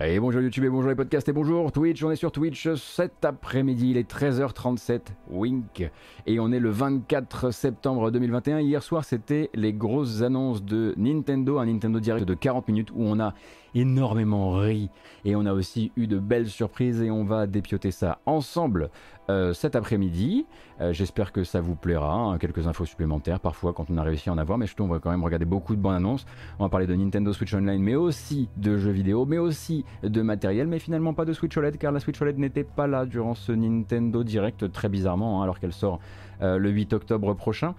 [0.00, 3.24] Et bonjour YouTube et bonjour les podcasts et bonjour Twitch, on est sur Twitch cet
[3.24, 5.88] après-midi, il est 13h37, wink,
[6.26, 8.58] et on est le 24 septembre 2021.
[8.58, 13.04] Hier soir c'était les grosses annonces de Nintendo, un Nintendo Direct de 40 minutes où
[13.04, 13.34] on a
[13.74, 14.90] énormément ri
[15.24, 18.90] et on a aussi eu de belles surprises et on va dépioter ça ensemble
[19.30, 20.46] euh, cet après-midi.
[20.80, 22.14] Euh, j'espère que ça vous plaira.
[22.14, 24.86] Hein, quelques infos supplémentaires parfois quand on a réussi à en avoir, mais je on
[24.86, 26.26] va quand même regarder beaucoup de bonnes annonces.
[26.58, 30.22] On va parler de Nintendo Switch Online, mais aussi de jeux vidéo, mais aussi de
[30.22, 33.34] matériel, mais finalement pas de Switch OLED car la Switch OLED n'était pas là durant
[33.34, 36.00] ce Nintendo Direct très bizarrement, hein, alors qu'elle sort
[36.42, 37.74] euh, le 8 octobre prochain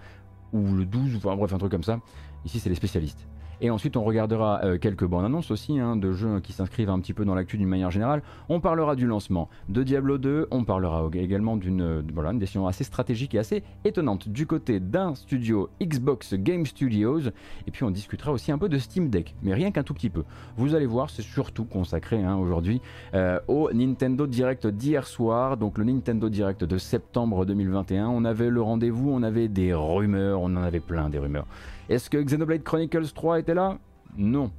[0.52, 2.00] ou le 12, enfin bref un truc comme ça.
[2.44, 3.28] Ici c'est les spécialistes.
[3.60, 7.00] Et ensuite, on regardera euh, quelques bandes annonces aussi hein, de jeux qui s'inscrivent un
[7.00, 8.22] petit peu dans l'actu d'une manière générale.
[8.48, 10.48] On parlera du lancement de Diablo 2.
[10.50, 14.78] On parlera également d'une euh, voilà, une décision assez stratégique et assez étonnante du côté
[14.78, 17.20] d'un studio Xbox Game Studios.
[17.66, 20.10] Et puis, on discutera aussi un peu de Steam Deck, mais rien qu'un tout petit
[20.10, 20.24] peu.
[20.56, 22.80] Vous allez voir, c'est surtout consacré hein, aujourd'hui
[23.14, 28.08] euh, au Nintendo Direct d'hier soir, donc le Nintendo Direct de septembre 2021.
[28.08, 31.46] On avait le rendez-vous, on avait des rumeurs, on en avait plein des rumeurs.
[31.89, 33.77] Est-ce que Xenoblade Chronicles 3 était là
[34.17, 34.51] Non.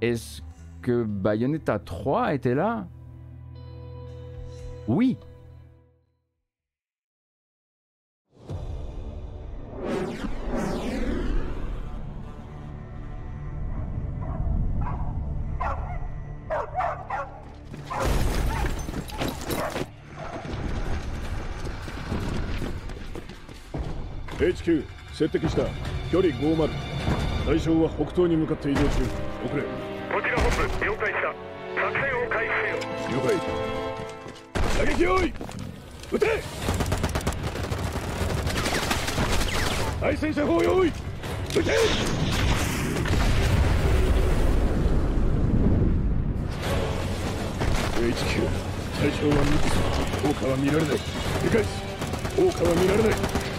[0.00, 0.42] Est-ce
[0.82, 2.86] que Bayonetta 3 était là
[4.86, 5.16] Oui.
[24.38, 24.84] HQ
[25.16, 25.62] 接敵した
[26.11, 26.69] 距離50
[27.45, 28.87] 対象は北東に向かって移動中。
[28.89, 28.99] 遅
[29.55, 29.63] れ。
[29.63, 31.33] こちら本部了解した。
[31.73, 33.39] 作戦を開始せよ了解。
[34.75, 35.33] 射撃用意。
[36.11, 36.27] 撃て。
[40.01, 40.89] 対戦車砲用意。
[40.89, 41.71] 撃て。
[48.01, 48.49] HQ
[48.99, 49.71] 対象は3つ
[50.21, 50.97] 効果は見られない。
[51.45, 51.67] 理解し
[52.35, 53.50] 効果は見られない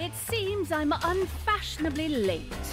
[0.00, 2.68] It seems I'm unfashionably late,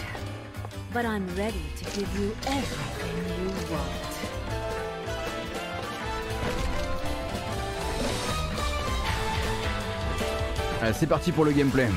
[0.94, 4.08] but I'm ready to give you everything you want.
[10.82, 11.90] Allez, C'est parti pour le gameplay.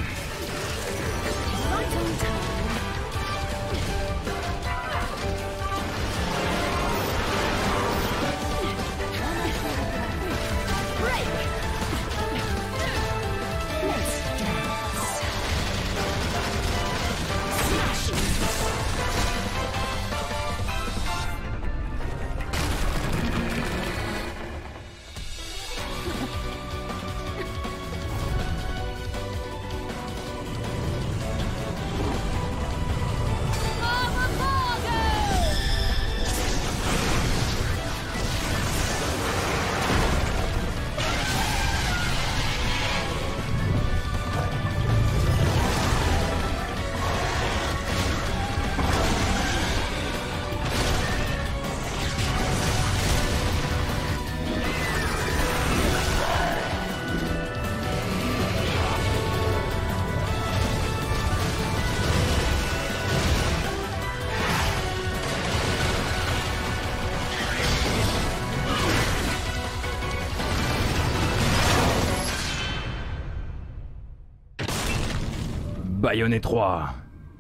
[76.11, 76.89] Bayonetta 3.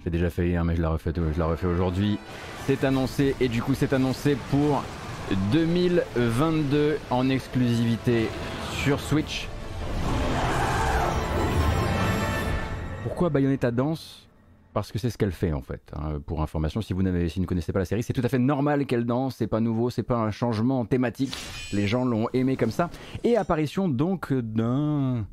[0.04, 2.20] J'ai déjà fait hier, mais je la refais, je la aujourd'hui.
[2.66, 4.84] C'est annoncé et du coup c'est annoncé pour
[5.50, 8.28] 2022 en exclusivité
[8.70, 9.48] sur Switch.
[13.02, 14.28] Pourquoi Bayonetta danse?
[14.72, 15.82] Parce que c'est ce qu'elle fait en fait.
[15.96, 16.20] hein.
[16.24, 18.38] Pour information, si vous, si vous ne connaissez pas la série, c'est tout à fait
[18.38, 21.36] normal qu'elle danse, c'est pas nouveau, c'est pas un changement thématique.
[21.72, 22.88] Les gens l'ont aimé comme ça.
[23.24, 25.26] Et apparition donc d'un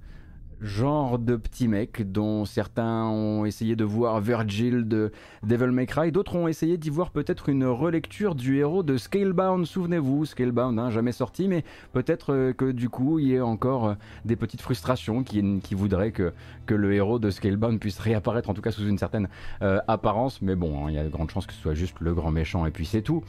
[0.62, 5.12] genre de petit mec dont certains ont essayé de voir Virgil de
[5.44, 9.65] Devil May Cry, d'autres ont essayé d'y voir peut-être une relecture du héros de Scalebound,
[9.65, 11.63] souvenez-vous, Scalebound, hein, jamais sorti, mais
[11.94, 13.94] peut-être euh, que du coup il y ait encore euh,
[14.25, 15.42] des petites frustrations qui,
[15.75, 16.33] voudraient que,
[16.69, 19.30] le héros de Scalebound puisse réapparaître, en tout cas sous une certaine
[19.62, 21.98] euh, apparence, mais bon, hein, il y a de grandes chances que ce soit juste
[22.00, 23.24] le grand méchant et puis c'est tout.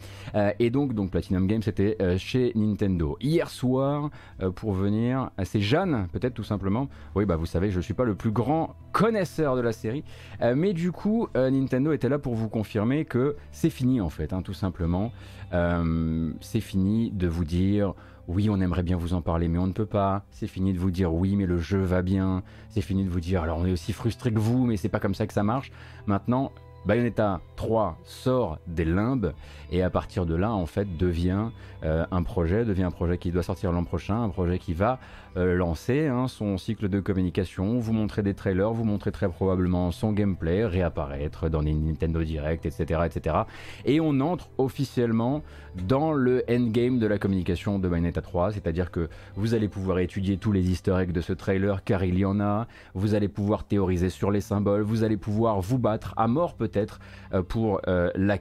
[0.58, 3.16] Et donc, donc Platinum Games c'était chez Nintendo.
[3.20, 4.10] Hier soir,
[4.56, 6.88] pour venir, c'est Jeanne, peut-être tout simplement,
[7.18, 10.04] oui, bah vous savez, je suis pas le plus grand connaisseur de la série,
[10.40, 14.08] Euh, mais du coup, euh, Nintendo était là pour vous confirmer que c'est fini en
[14.08, 15.10] fait, hein, tout simplement.
[15.52, 17.94] Euh, c'est fini de vous dire
[18.28, 20.22] oui, on aimerait bien vous en parler, mais on ne peut pas.
[20.30, 22.44] C'est fini de vous dire oui, mais le jeu va bien.
[22.70, 25.00] C'est fini de vous dire alors on est aussi frustré que vous, mais c'est pas
[25.00, 25.72] comme ça que ça marche.
[26.06, 26.52] Maintenant,
[26.86, 29.32] Bayonetta 3 sort des limbes
[29.72, 31.48] et à partir de là, en fait, devient
[31.82, 35.00] un projet, devient un projet qui doit sortir l'an prochain, un projet qui va
[35.38, 39.90] euh, lancer hein, son cycle de communication, vous montrer des trailers, vous montrer très probablement
[39.92, 43.36] son gameplay, réapparaître dans les Nintendo Direct, etc., etc.
[43.84, 45.42] Et on entre officiellement
[45.86, 50.36] dans le endgame de la communication de Bayonetta 3, c'est-à-dire que vous allez pouvoir étudier
[50.36, 53.62] tous les easter eggs de ce trailer, car il y en a, vous allez pouvoir
[53.64, 56.98] théoriser sur les symboles, vous allez pouvoir vous battre à mort peut-être
[57.32, 58.38] euh, pour euh, la-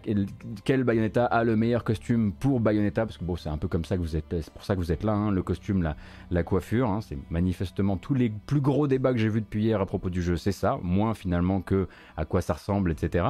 [0.63, 3.85] quel Bayonetta a le meilleur costume pour Bayonetta, parce que bon, c'est un peu comme
[3.85, 5.94] ça que vous êtes, pour ça que vous êtes là, hein, le costume,
[6.31, 9.81] la coiffure, hein, c'est manifestement tous les plus gros débats que j'ai vus depuis hier
[9.81, 13.25] à propos du jeu, c'est ça, moins finalement que à quoi ça ressemble, etc.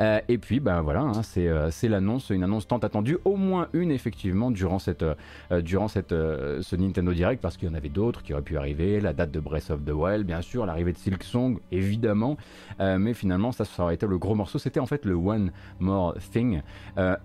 [0.00, 3.36] Euh, et puis, ben voilà, hein, c'est euh, c'est l'annonce, une annonce tant attendue, au
[3.36, 8.22] moins une effectivement durant cette, euh, ce Nintendo Direct, parce qu'il y en avait d'autres
[8.22, 10.98] qui auraient pu arriver, la date de Breath of the Wild, bien sûr, l'arrivée de
[10.98, 12.36] Silk Song, évidemment,
[12.78, 16.14] mais finalement ça, ça aurait été le gros morceau, c'était en fait le One More
[16.32, 16.62] Thing,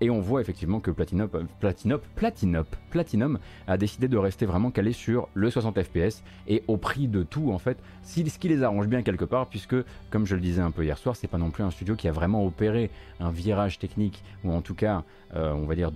[0.00, 1.28] et on voit effectivement que Platinum,
[1.60, 6.76] Platinum, Platinum, Platinum a décidé de rester vraiment calé sur le 60 FPS et au
[6.76, 9.76] prix de tout en fait, ce qui les arrange bien quelque part, puisque
[10.10, 12.08] comme je le disais un peu hier soir, c'est pas non plus un studio qui
[12.08, 12.90] a vraiment opéré
[13.20, 15.90] un virage technique ou en tout cas, on va dire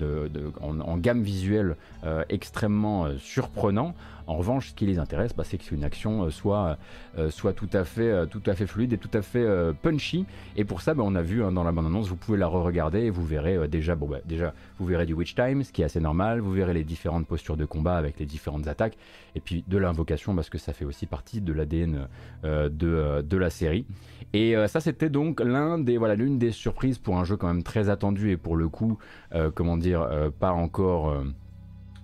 [0.60, 3.94] en, gamme visuelle euh, extrêmement euh, surprenant.
[4.28, 6.76] En revanche, ce qui les intéresse, bah, c'est que une action euh, soit,
[7.16, 8.26] euh, tout, à fait, euh,
[8.66, 10.26] fluide et tout à fait euh, punchy.
[10.54, 13.00] Et pour ça, bah, on a vu hein, dans la bande-annonce, vous pouvez la re-regarder
[13.00, 16.00] et vous verrez euh, bah, déjà, vous verrez du Witch Time, ce qui est assez
[16.00, 16.40] normal.
[16.40, 18.98] Vous verrez les différentes postures de combat avec les différentes attaques.
[19.34, 22.06] Et puis de l'invocation, parce que ça fait aussi partie de l'ADN
[22.44, 23.86] euh, euh, de la série.
[24.32, 27.46] Et euh, ça, c'était donc l'un des, voilà, l'une des surprises pour un jeu quand
[27.46, 28.98] même très attendu et pour le coup,
[29.34, 31.14] euh, comment dire, euh, pas encore.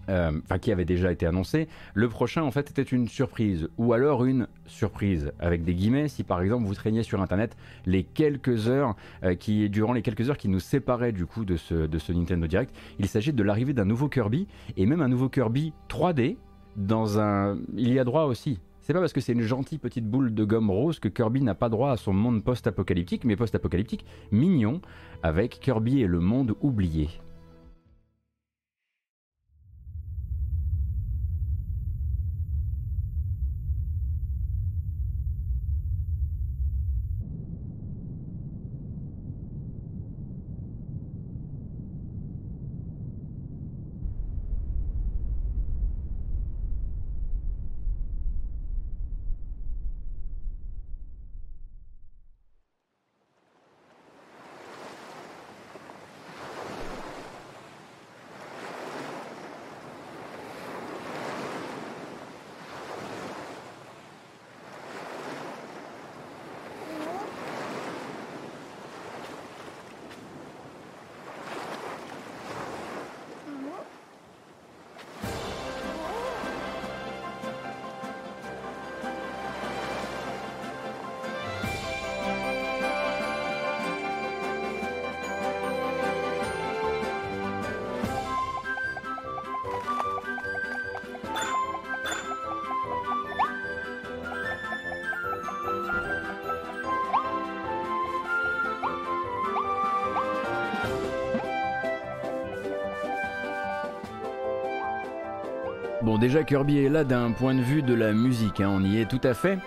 [0.08, 1.66] enfin qui avait déjà été annoncé.
[1.94, 6.24] Le prochain en fait était une surprise ou alors une surprise avec des guillemets si
[6.24, 7.56] par exemple vous traîniez sur internet
[7.86, 8.96] les quelques heures
[9.40, 12.46] qui durant les quelques heures qui nous séparaient du coup de ce, de ce Nintendo
[12.46, 14.46] Direct, il s'agit de l'arrivée d'un nouveau Kirby
[14.76, 16.36] et même un nouveau Kirby 3D
[16.76, 18.60] dans un il y a droit aussi.
[18.84, 21.54] C'est pas parce que c'est une gentille petite boule de gomme rose que Kirby n'a
[21.54, 24.82] pas droit à son monde post-apocalyptique, mais post-apocalyptique mignon
[25.22, 27.08] avec Kirby et le monde oublié.
[106.04, 109.00] Bon, déjà Kirby est là d'un point de vue de la musique, hein, on y
[109.00, 109.58] est tout à fait.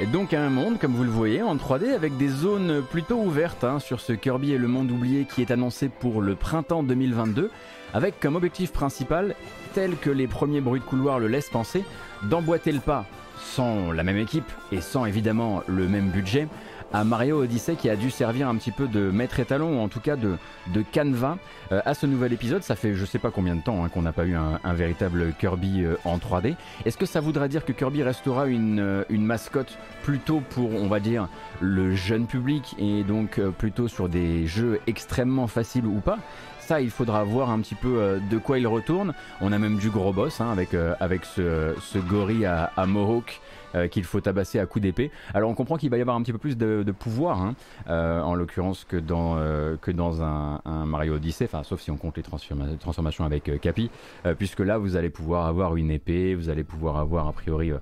[0.00, 3.62] Et donc un monde, comme vous le voyez, en 3D avec des zones plutôt ouvertes
[3.62, 7.50] hein, sur ce Kirby et le monde oublié qui est annoncé pour le printemps 2022,
[7.92, 9.34] avec comme objectif principal,
[9.74, 11.84] tel que les premiers bruits de couloir le laissent penser,
[12.22, 13.04] d'emboîter le pas
[13.38, 16.48] sans la même équipe et sans évidemment le même budget
[16.92, 19.88] à Mario Odyssey qui a dû servir un petit peu de maître étalon ou en
[19.88, 20.36] tout cas de,
[20.72, 21.36] de canevas
[21.70, 22.62] euh, à ce nouvel épisode.
[22.62, 25.32] Ça fait je sais pas combien de temps hein, qu'on n'a pas eu un, véritable
[25.38, 26.54] Kirby euh, en 3D.
[26.84, 30.88] Est-ce que ça voudra dire que Kirby restera une, euh, une mascotte plutôt pour, on
[30.88, 31.28] va dire,
[31.60, 36.18] le jeune public et donc plutôt sur des jeux extrêmement faciles ou pas?
[36.60, 39.14] Ça, il faudra voir un petit peu de quoi il retourne.
[39.40, 43.40] On a même du gros boss hein, avec, avec ce, ce gorille à, à Mohawk
[43.74, 45.10] euh, qu'il faut tabasser à coups d'épée.
[45.34, 47.54] Alors on comprend qu'il va y avoir un petit peu plus de, pouvoir, hein,
[47.88, 51.96] euh, en l'occurrence que dans, euh, que dans un, Mario Odyssey, enfin sauf si on
[51.96, 53.90] compte les transforma- transformations avec Capi,
[54.36, 57.72] puisque là vous allez pouvoir avoir une épée, vous allez pouvoir avoir a priori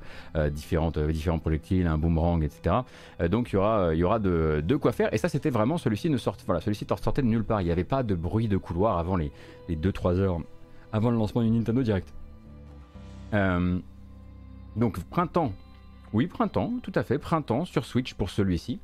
[0.51, 0.93] différents
[1.39, 2.77] projectiles, un boomerang, etc.
[3.29, 5.13] Donc il y aura, y aura de, de quoi faire.
[5.13, 7.61] Et ça c'était vraiment celui-ci ne sort, voilà, celui-ci sortait de nulle part.
[7.61, 9.33] Il n'y avait pas de bruit de couloir avant les,
[9.69, 10.41] les 2-3 heures
[10.93, 12.13] avant le lancement du Nintendo Direct.
[14.77, 15.53] Donc printemps,
[16.13, 18.81] oui printemps, tout à fait, printemps sur Switch pour celui-ci.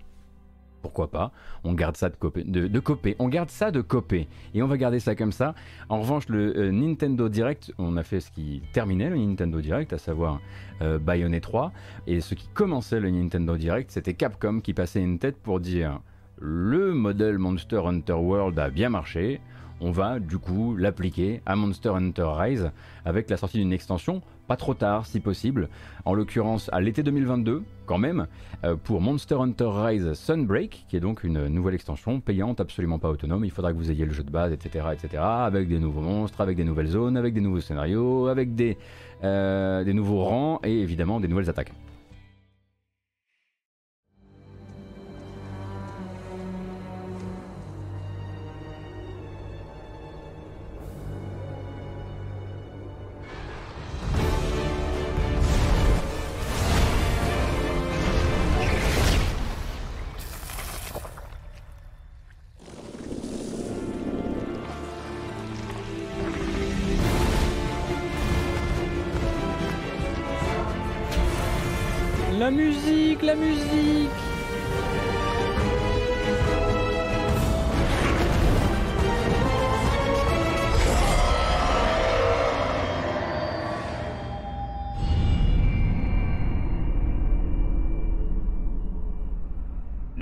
[0.83, 1.33] Pourquoi pas
[1.65, 3.17] On garde ça de copé.
[3.19, 4.29] On garde ça de copé.
[4.55, 5.57] Et on va garder ça comme ça.
[5.89, 9.93] En revanche, le euh, Nintendo Direct, on a fait ce qui terminait le Nintendo Direct,
[9.93, 10.41] à savoir
[10.83, 11.73] euh, Bayonetta 3.
[12.07, 16.01] Et ce qui commençait le Nintendo Direct, c'était Capcom qui passait une tête pour dire
[16.39, 19.41] le modèle Monster Hunter World a bien marché.
[19.81, 22.71] On va du coup l'appliquer à Monster Hunter Rise
[23.05, 25.69] avec la sortie d'une extension, pas trop tard si possible,
[26.05, 28.27] en l'occurrence à l'été 2022 quand même,
[28.65, 33.11] euh, pour Monster Hunter Rise Sunbreak, qui est donc une nouvelle extension payante, absolument pas
[33.11, 33.45] autonome.
[33.45, 36.41] Il faudra que vous ayez le jeu de base, etc., etc., avec des nouveaux monstres,
[36.41, 38.77] avec des nouvelles zones, avec des nouveaux scénarios, avec des,
[39.25, 41.73] euh, des nouveaux rangs et évidemment des nouvelles attaques.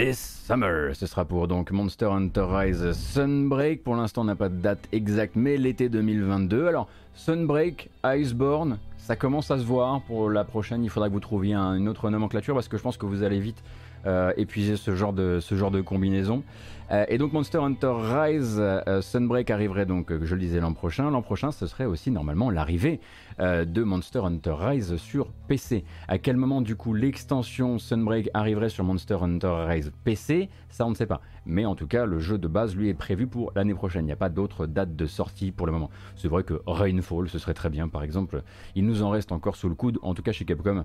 [0.05, 3.83] This Summer, ce sera pour donc Monster Hunter Rise Sunbreak.
[3.83, 6.67] Pour l'instant, on n'a pas de date exacte, mais l'été 2022.
[6.67, 10.03] Alors, Sunbreak, Iceborne, ça commence à se voir.
[10.03, 12.83] Pour la prochaine, il faudra que vous trouviez un- une autre nomenclature parce que je
[12.83, 13.63] pense que vous allez vite
[14.07, 16.43] euh, épuiser ce genre de, combinaison.
[16.91, 21.11] Euh, et donc Monster Hunter Rise euh, Sunbreak arriverait donc, je le disais, l'an prochain.
[21.11, 23.01] L'an prochain, ce serait aussi normalement l'arrivée
[23.41, 25.85] de Monster Hunter Rise sur PC.
[26.07, 30.91] À quel moment du coup l'extension Sunbreak arriverait sur Monster Hunter Rise PC Ça on
[30.91, 31.21] ne sait pas.
[31.45, 34.05] Mais en tout cas, le jeu de base lui est prévu pour l'année prochaine.
[34.05, 35.91] Il n'y a pas d'autre date de sortie pour le moment.
[36.15, 38.43] C'est vrai que Rainfall, ce serait très bien par exemple.
[38.77, 39.99] Il nous en reste encore sous le coude.
[40.03, 40.85] En tout cas chez Capcom,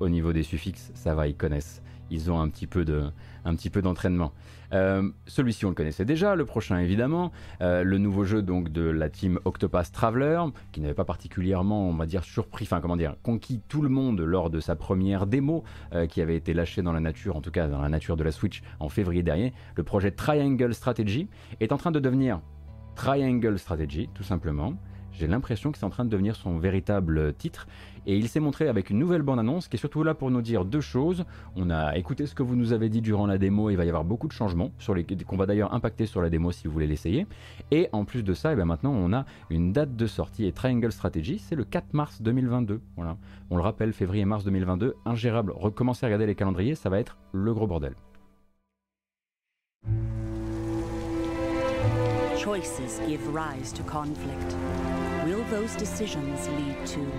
[0.00, 1.80] au niveau des suffixes, ça va, ils connaissent.
[2.10, 3.04] Ils ont un petit peu de,
[3.44, 4.32] un petit peu d'entraînement.
[4.72, 8.82] Euh, Celui-ci on le connaissait déjà, le prochain évidemment, Euh, le nouveau jeu donc de
[8.82, 13.16] la team Octopath Traveler, qui n'avait pas particulièrement, on va dire, surpris, enfin comment dire,
[13.22, 16.92] conquis tout le monde lors de sa première démo, euh, qui avait été lâchée dans
[16.92, 19.52] la nature, en tout cas dans la nature de la Switch en février dernier.
[19.74, 21.28] Le projet Triangle Strategy
[21.60, 22.40] est en train de devenir
[22.94, 24.74] Triangle Strategy, tout simplement.
[25.18, 27.66] J'ai l'impression que c'est en train de devenir son véritable titre.
[28.06, 30.64] Et il s'est montré avec une nouvelle bande-annonce qui est surtout là pour nous dire
[30.64, 31.24] deux choses.
[31.56, 33.68] On a écouté ce que vous nous avez dit durant la démo.
[33.68, 36.30] Il va y avoir beaucoup de changements sur les qu'on va d'ailleurs impacter sur la
[36.30, 37.26] démo si vous voulez l'essayer.
[37.72, 40.52] Et en plus de ça, et bien maintenant on a une date de sortie et
[40.52, 42.80] Triangle Strategy, c'est le 4 mars 2022.
[42.96, 43.16] Voilà.
[43.50, 45.52] On le rappelle, février-mars 2022, ingérable.
[45.56, 47.94] Recommencez à regarder les calendriers, ça va être le gros bordel.
[52.36, 54.56] Choices give rise to conflict.
[55.50, 57.10] Will those decisions lead to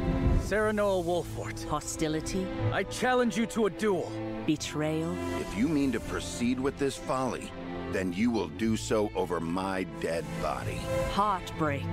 [0.41, 4.12] Sarah Noah Wolfort, hostility, I challenge you to a duel.
[4.45, 7.51] betrayal, If you mean to proceed with this folly,
[7.91, 10.79] then you will do so over my dead body.
[11.13, 11.86] heartbreak,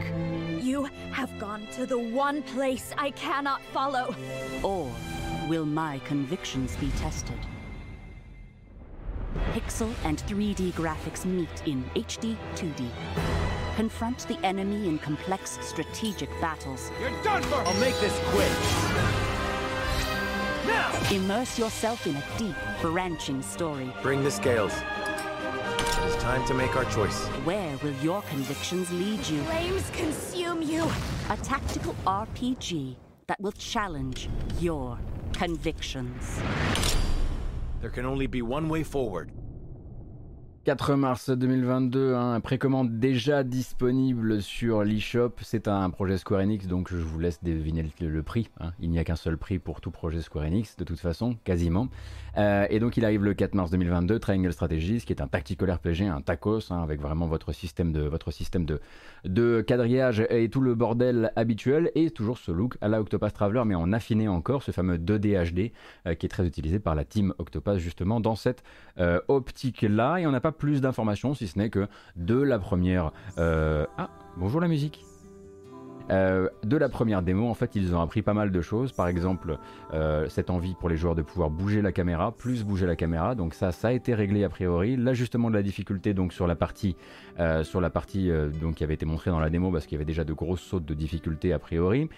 [0.60, 4.14] You have gone to the one place I cannot follow.
[4.62, 4.90] or
[5.48, 7.38] will my convictions be tested?
[9.52, 12.90] Pixel and 3D graphics meet in HD 2D.
[13.76, 16.90] Confront the enemy in complex strategic battles.
[16.98, 17.56] You're done for!
[17.56, 18.50] I'll make this quick.
[20.66, 20.98] Now!
[21.12, 23.92] Immerse yourself in a deep, branching story.
[24.00, 24.72] Bring the scales.
[24.72, 27.26] It is time to make our choice.
[27.44, 29.42] Where will your convictions lead you?
[29.42, 30.90] Flames consume you.
[31.28, 34.98] A tactical RPG that will challenge your
[35.34, 36.40] convictions.
[37.82, 39.32] There can only be one way forward.
[40.66, 45.34] 4 mars 2022, un hein, précommande déjà disponible sur l'eShop.
[45.40, 48.50] C'est un projet Square Enix, donc je vous laisse deviner le, prix.
[48.58, 48.72] Hein.
[48.80, 51.86] Il n'y a qu'un seul prix pour tout projet Square Enix, de toute façon, quasiment.
[52.36, 55.70] Euh, et donc il arrive le 4 mars 2022, Triangle Strategies, qui est un tactical
[55.70, 58.80] RPG, un tacos, hein, avec vraiment votre système de, votre système de,
[59.24, 63.62] de quadrillage et tout le bordel habituel, et toujours ce look à la Octopath Traveler,
[63.64, 65.72] mais en affiné encore, ce fameux 2D HD,
[66.06, 68.62] euh, qui est très utilisé par la team Octopath justement dans cette
[68.98, 70.18] euh, optique-là.
[70.18, 73.12] Et on n'a pas plus d'informations, si ce n'est que de la première...
[73.38, 75.04] Ah, bonjour la musique
[76.10, 78.92] euh, de la première démo, en fait, ils ont appris pas mal de choses.
[78.92, 79.58] Par exemple,
[79.92, 83.34] euh, cette envie pour les joueurs de pouvoir bouger la caméra, plus bouger la caméra.
[83.34, 84.96] Donc ça, ça a été réglé a priori.
[84.96, 86.96] L'ajustement de la difficulté, donc sur la partie,
[87.40, 89.98] euh, sur la partie donc qui avait été montrée dans la démo, parce qu'il y
[89.98, 92.08] avait déjà de grosses sautes de difficulté a priori.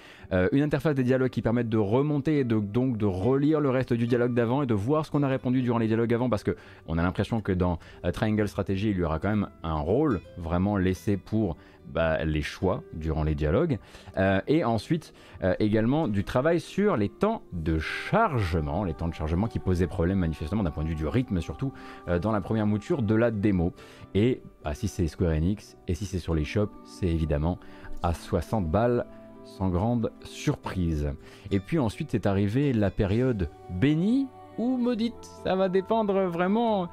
[0.52, 3.92] une interface de dialogue qui permettent de remonter et de, donc de relire le reste
[3.92, 6.42] du dialogue d'avant et de voir ce qu'on a répondu durant les dialogues avant, parce
[6.42, 7.78] que on a l'impression que dans
[8.12, 11.56] Triangle Strategy, il y aura quand même un rôle vraiment laissé pour
[11.92, 13.78] bah, les choix durant les dialogues,
[14.16, 19.14] euh, et ensuite euh, également du travail sur les temps de chargement, les temps de
[19.14, 21.72] chargement qui posaient problème manifestement d'un point de vue du rythme surtout
[22.08, 23.72] euh, dans la première mouture de la démo.
[24.14, 27.58] Et bah, si c'est Square Enix et si c'est sur les shops, c'est évidemment
[28.02, 29.06] à 60 balles
[29.44, 31.10] sans grande surprise.
[31.50, 35.14] Et puis ensuite est arrivée la période bénie ou maudite.
[35.44, 36.88] Ça va dépendre vraiment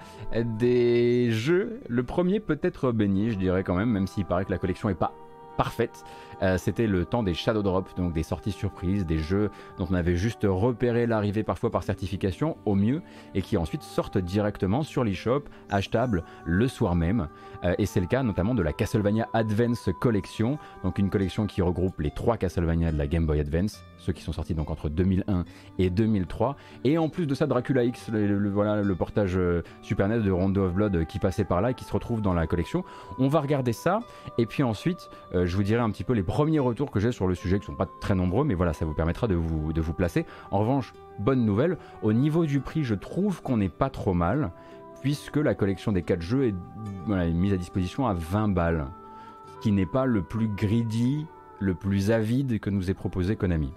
[0.59, 1.81] des jeux.
[1.89, 4.89] Le premier peut être béni, je dirais quand même, même s'il paraît que la collection
[4.89, 5.13] est pas
[5.57, 6.03] parfaite.
[6.41, 9.93] Euh, c'était le temps des Shadow Drop, donc des sorties surprises, des jeux dont on
[9.93, 13.01] avait juste repéré l'arrivée parfois par certification au mieux,
[13.33, 17.27] et qui ensuite sortent directement sur l'eShop, achetables le soir même.
[17.63, 21.61] Euh, et c'est le cas notamment de la Castlevania Advance Collection, donc une collection qui
[21.61, 24.89] regroupe les trois Castlevania de la Game Boy Advance, ceux qui sont sortis donc entre
[24.89, 25.45] 2001
[25.79, 26.55] et 2003.
[26.83, 30.31] Et en plus de ça, Dracula X, le, voilà, le portage euh, Super NES de
[30.31, 32.83] Rondo of Blood qui passait par là et qui se retrouve dans la collection.
[33.17, 33.99] On va regarder ça,
[34.37, 37.27] et puis ensuite, je vous dirai un petit peu les premiers retours que j'ai sur
[37.27, 39.81] le sujet, qui sont pas très nombreux, mais voilà, ça vous permettra de vous, de
[39.81, 40.25] vous placer.
[40.51, 44.51] En revanche, bonne nouvelle, au niveau du prix, je trouve qu'on n'est pas trop mal,
[45.01, 46.53] puisque la collection des 4 jeux est,
[47.31, 48.87] mise à disposition à 20 balles,
[49.45, 51.25] ce qui n'est pas le plus greedy,
[51.59, 53.71] le plus avide que nous ait proposé Konami.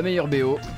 [0.00, 0.69] La meilleure BO.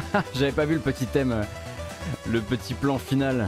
[0.34, 1.42] J'avais pas vu le petit thème, euh,
[2.30, 3.46] le petit plan final.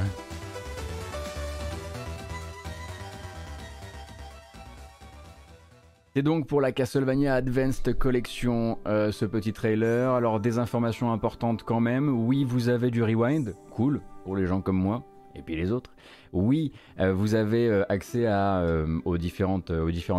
[6.15, 10.13] C'est donc pour la Castlevania Advanced Collection euh, ce petit trailer.
[10.13, 12.09] Alors des informations importantes quand même.
[12.09, 15.05] Oui, vous avez du rewind, cool pour les gens comme moi.
[15.37, 15.93] et puis les autres.
[16.33, 19.73] Oui, euh, vous avez euh, accès euh, aux, différentes,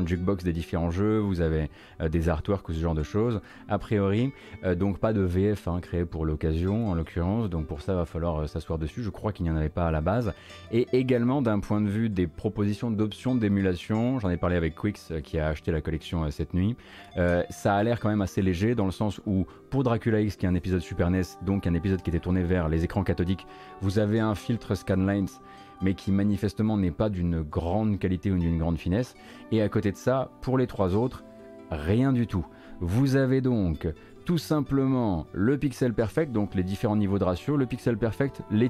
[0.06, 1.70] jukebox des différents jeux, vous avez
[2.10, 4.34] des artworks ou ce genre de choses, a priori.
[4.76, 7.50] donc pas de VF hein, créé pour l'occasion, en l'occurrence.
[7.50, 9.04] Donc pour ça, va falloir s'asseoir dessus.
[9.04, 10.34] Je crois qu'il n'y en avait pas à la base.
[10.72, 15.14] Et également d'un point de vue des propositions d'options d'émulation, j'en ai parlé avec Quix
[15.24, 16.76] qui a acheté la collection cette nuit.
[17.50, 20.46] ça a l'air quand même assez léger dans le sens où pour Dracula X, qui
[20.46, 23.46] est un épisode Super NES, donc un épisode qui était tourné vers les écrans cathodiques,
[23.82, 25.28] vous avez un filtre Scanlines
[25.82, 29.16] mais qui manifestement n'est pas d'une grande qualité ou d'une grande finesse.
[29.52, 31.24] Et à côté de ça, pour les trois autres,
[31.70, 32.46] rien du tout.
[32.80, 33.88] Vous avez donc
[34.26, 38.70] tout simplement le pixel perfect, donc les différents niveaux de ratio, le pixel perfect, les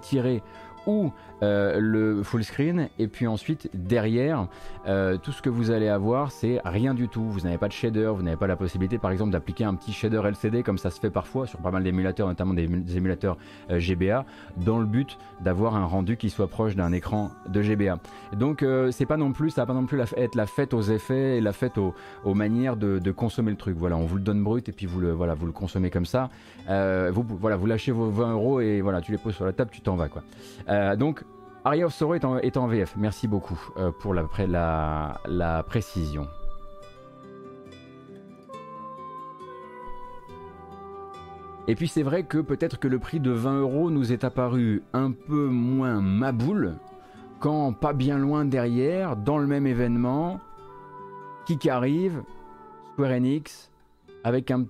[0.86, 1.12] ou
[1.44, 2.90] euh, le full screen.
[3.00, 4.48] Et puis ensuite derrière
[4.88, 7.24] euh, tout ce que vous allez avoir c'est rien du tout.
[7.24, 9.92] Vous n'avez pas de shader vous n'avez pas la possibilité par exemple d'appliquer un petit
[9.92, 12.66] shader LCD comme ça se fait parfois sur pas mal d'émulateurs notamment des,
[12.96, 13.38] émulateurs
[13.70, 14.26] euh, GBA
[14.58, 17.98] dans le but d'avoir un rendu qui soit proche d'un écran de GBA
[18.38, 21.38] donc c'est pas non plus ça va pas non plus être la fête aux effets
[21.38, 21.94] et la fête aux,
[22.34, 23.76] manières de, consommer le truc.
[23.78, 26.06] Voilà on vous le donne brut et puis vous le voilà vous le consommez comme
[26.06, 26.30] ça.
[26.68, 29.72] Vous voilà vous lâchez vos 20 euros et voilà tu les poses sur la table
[29.72, 30.24] tu t'en vas quoi
[30.72, 31.24] euh, donc,
[31.64, 32.96] Aria of Sorrow est en, VF.
[32.98, 36.28] Merci beaucoup euh, pour la, la, précision.
[41.68, 44.82] Et puis c'est vrai que peut-être que le prix de 20 euros nous est apparu
[44.94, 46.74] un peu moins maboule
[47.40, 50.40] quand pas bien loin derrière, dans le même événement,
[51.46, 52.24] qui arrive,
[52.94, 53.72] Square Enix,
[54.24, 54.66] avec un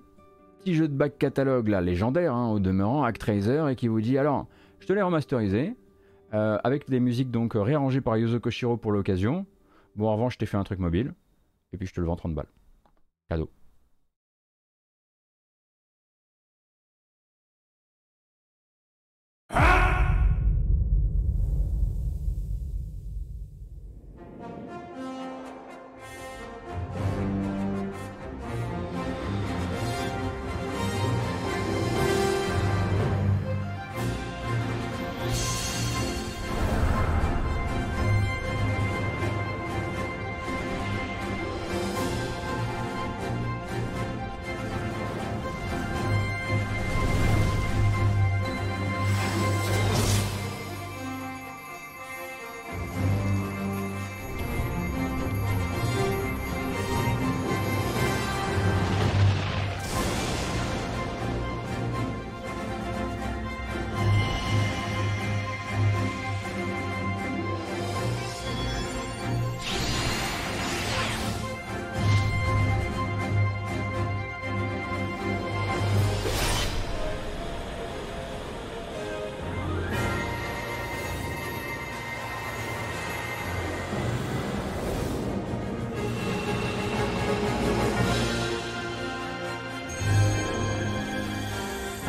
[0.58, 4.18] petit jeu de back catalogue là, légendaire hein, au demeurant, Actraiser, et qui vous dit
[4.18, 4.46] alors,
[4.80, 5.74] je te l'ai remasterisé,
[6.34, 9.46] euh, avec des musiques donc réarrangées par Yuzo Koshiro pour l'occasion.
[9.96, 11.14] Bon, en revanche, je t'ai fait un truc mobile,
[11.72, 12.48] et puis je te le vends 30 balles.
[13.28, 13.50] Cadeau.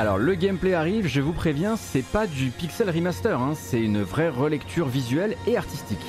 [0.04, 4.02] Alors le gameplay arrive, je vous préviens, c'est pas du pixel remaster, hein, c'est une
[4.02, 6.06] vraie relecture visuelle et artistique.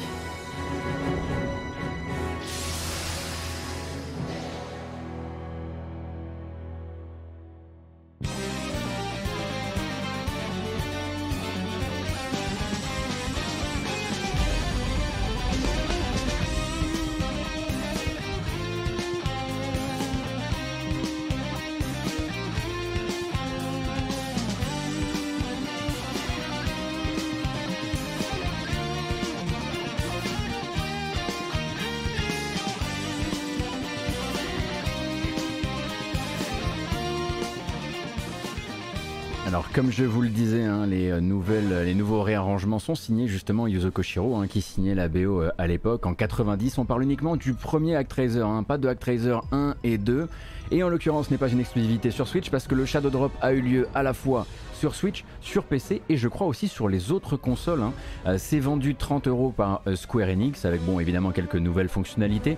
[39.97, 43.93] Je vous le disais, hein, les, euh, nouvelles, les nouveaux réarrangements sont signés justement Yuzo
[43.93, 46.05] Koshiro, hein, qui signait la BO euh, à l'époque.
[46.07, 50.29] En 90, on parle uniquement du premier Actraiser, hein, pas de Actraiser 1 et 2.
[50.73, 53.31] Et en l'occurrence, ce n'est pas une exclusivité sur Switch parce que le Shadow Drop
[53.41, 56.89] a eu lieu à la fois sur Switch, sur PC et je crois aussi sur
[56.89, 57.85] les autres consoles.
[58.27, 62.57] Euh, c'est vendu 30 euros par Square Enix avec bon évidemment quelques nouvelles fonctionnalités.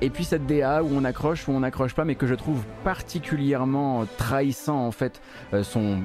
[0.00, 2.64] et puis cette DA où on accroche ou on n'accroche pas mais que je trouve
[2.82, 5.20] particulièrement trahissant en fait
[5.62, 6.00] son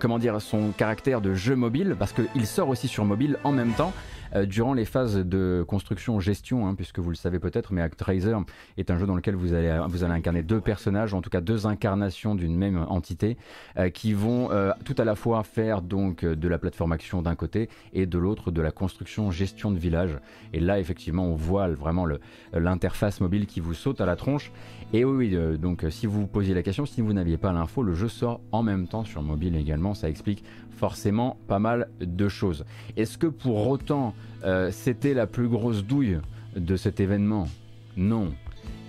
[0.00, 3.72] comment dire, son caractère de jeu mobile, parce qu'il sort aussi sur mobile en même
[3.72, 3.92] temps.
[4.34, 8.34] euh, durant les phases de construction-gestion, hein, puisque vous le savez peut-être, mais Actraiser
[8.76, 11.66] est un jeu dans lequel vous allez, vous incarner deux personnages, en tout cas deux
[11.66, 13.36] incarnations d'une même entité,
[13.78, 17.34] euh, qui vont euh, tout à la fois faire donc de la plateforme action d'un
[17.34, 20.18] côté et de l'autre de la construction-gestion de village.
[20.52, 22.06] Et là, effectivement, on voit vraiment
[22.52, 24.52] l'interface mobile qui vous saute à la tronche.
[24.92, 27.94] Et oui, donc si vous vous posiez la question, si vous n'aviez pas l'info, le
[27.94, 32.64] jeu sort en même temps sur mobile également, ça explique forcément pas mal de choses.
[32.96, 36.18] Est-ce que pour autant euh, c'était la plus grosse douille
[36.54, 37.48] de cet événement?
[37.96, 38.32] Non.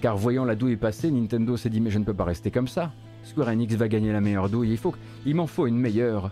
[0.02, 2.68] Car voyant la douille passer, Nintendo s'est dit mais je ne peux pas rester comme
[2.68, 2.92] ça.
[3.24, 4.94] Square Enix va gagner la meilleure douille, il, faut,
[5.26, 6.32] il m'en faut une meilleure.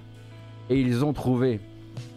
[0.70, 1.60] Et ils ont trouvé.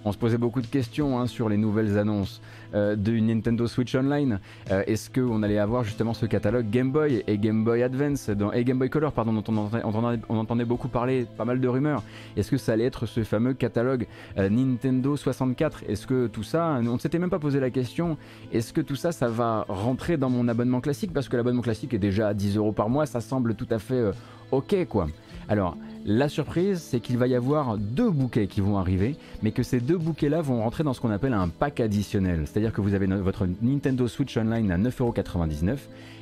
[0.04, 2.40] On se posait beaucoup de questions hein, sur les nouvelles annonces.
[2.74, 4.40] Euh, Nintendo Switch Online.
[4.70, 8.64] Euh, est-ce qu'on allait avoir justement ce catalogue Game Boy et Game Boy Advance et
[8.64, 12.02] Game Boy Color, pardon, dont on entendait, beaucoup parler, pas mal de rumeurs.
[12.36, 14.06] Est-ce que ça allait être ce fameux catalogue
[14.38, 18.16] euh, Nintendo 64 Est-ce que tout ça, on ne s'était même pas posé la question,
[18.52, 21.12] est-ce que tout ça, ça va rentrer dans mon abonnement classique?
[21.12, 23.78] Parce que l'abonnement classique est déjà à 10 euros par mois, ça semble tout à
[23.78, 24.10] fait
[24.50, 25.06] ok quoi.
[25.48, 29.62] Alors, la surprise, c'est qu'il va y avoir deux bouquets qui vont arriver, mais que
[29.62, 32.44] ces deux bouquets-là vont rentrer dans ce qu'on appelle un pack additionnel.
[32.46, 35.76] C'est-à-dire que vous avez votre Nintendo Switch Online à 9,99€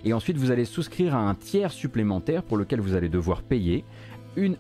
[0.05, 3.85] et ensuite vous allez souscrire à un tiers supplémentaire pour lequel vous allez devoir payer.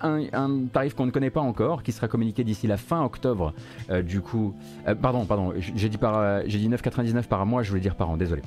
[0.01, 3.53] Un, tarif qu'on ne connaît pas encore, qui sera communiqué d'ici la fin octobre.
[3.91, 4.55] Euh, du coup,
[4.89, 7.95] euh, pardon, pardon, j'ai dit par, euh, j'ai dit 9,99 par mois, je voulais dire
[7.95, 8.43] par an, désolé.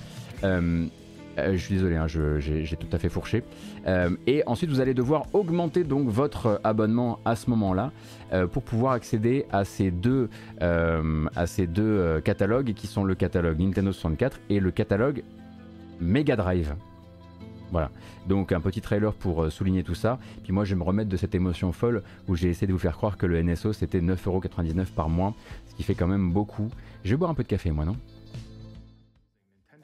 [1.48, 3.44] Euh, je suis désolé, hein, j'ai tout à fait fourché.
[3.88, 7.92] Euh, et ensuite, vous allez devoir augmenter donc votre abonnement à ce moment-là
[8.34, 10.30] euh, pour pouvoir accéder à ces deux,
[10.62, 15.24] à ces deux catalogues qui sont le catalogue Nintendo 64 et le catalogue
[16.00, 16.76] Mega Drive.
[17.72, 17.92] Voilà,
[18.28, 20.18] donc un petit trailer pour souligner tout ça.
[20.44, 22.80] Puis moi, je vais me remettre de cette émotion folle où j'ai essayé de vous
[22.80, 25.36] faire croire que le NSO c'était 9,99€ par mois,
[25.68, 26.70] ce qui fait quand même beaucoup.
[27.04, 27.96] Je vais boire un peu de café, moi, non?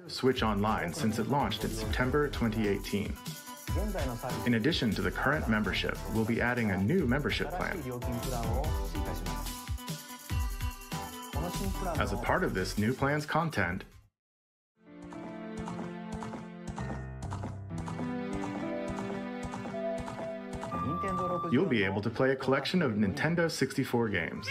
[0.07, 3.15] Switch Online since it launched in September 2018.
[4.45, 7.81] In addition to the current membership, we'll be adding a new membership plan.
[11.99, 13.83] As a part of this new plan's content,
[21.51, 24.47] you'll be able to play a collection of Nintendo 64 games.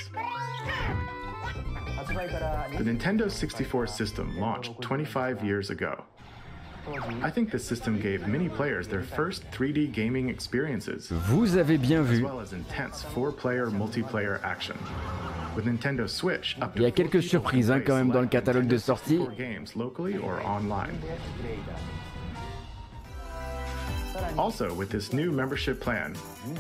[2.14, 6.04] The Nintendo 64 system launched 25 years ago.
[7.22, 11.10] I think this system gave many players their first 3D gaming experiences.
[11.10, 12.18] Vous avez bien vu.
[12.18, 14.76] As well as intense four-player multiplayer action.
[15.56, 18.26] With Nintendo Switch, up to Il y a quelques surprises hein, quand même dans le
[18.26, 19.20] catalogue de sortie.
[19.36, 20.94] Games locally or online.
[24.36, 26.12] Also, with this new membership plan,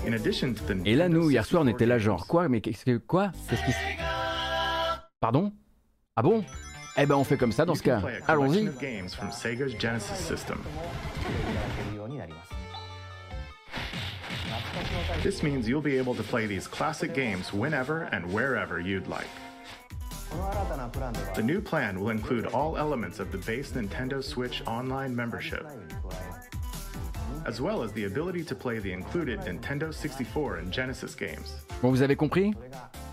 [0.06, 2.48] in addition to the Et là, nous, hier soir, on était là genre quoi?
[2.48, 3.30] Mais qu'est-ce que quoi?
[3.48, 3.72] Qu'est-ce qui
[5.24, 5.50] Pardon
[6.16, 6.44] Ah bon
[6.98, 8.02] Eh ben on fait comme ça dans ce cas.
[8.28, 8.68] Allons-y.
[15.22, 19.30] This means you'll be able to play these classic games whenever and wherever you'd like.
[21.34, 25.64] The new plan will include all elements of the base Nintendo Switch online membership,
[27.46, 31.64] as well as the ability to play the included Nintendo 64 and Genesis games.
[31.82, 32.52] Bon, vous avez compris?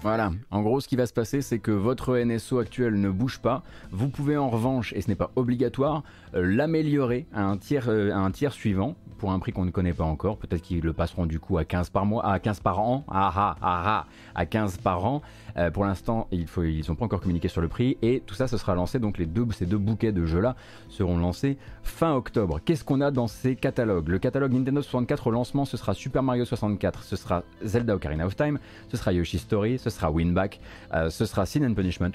[0.02, 3.38] Voilà, en gros ce qui va se passer c'est que votre NSO actuel ne bouge
[3.38, 6.02] pas, vous pouvez en revanche, et ce n'est pas obligatoire,
[6.34, 9.70] euh, l'améliorer à, un tiers, euh, à un tiers suivant, pour un prix qu'on ne
[9.70, 12.62] connaît pas encore, peut-être qu'ils le passeront du coup à 15 par mois, à 15
[12.62, 15.22] par an, ah ah ah ah, à 15 par an,
[15.58, 16.48] euh, pour l'instant ils
[16.90, 19.28] n'ont pas encore communiqué sur le prix, et tout ça ce sera lancé, donc les
[19.28, 20.56] deux, ces deux bouquets de jeux là
[20.90, 22.60] seront lancés fin octobre.
[22.66, 24.10] Qu'est-ce qu'on a dans ces catalogues?
[24.22, 28.36] Catalogue Nintendo 64 au lancement ce sera Super Mario 64, ce sera Zelda Ocarina of
[28.36, 30.60] Time, ce sera Yoshi Story, ce sera Winback,
[30.94, 32.12] euh, ce sera Sin and Punishment,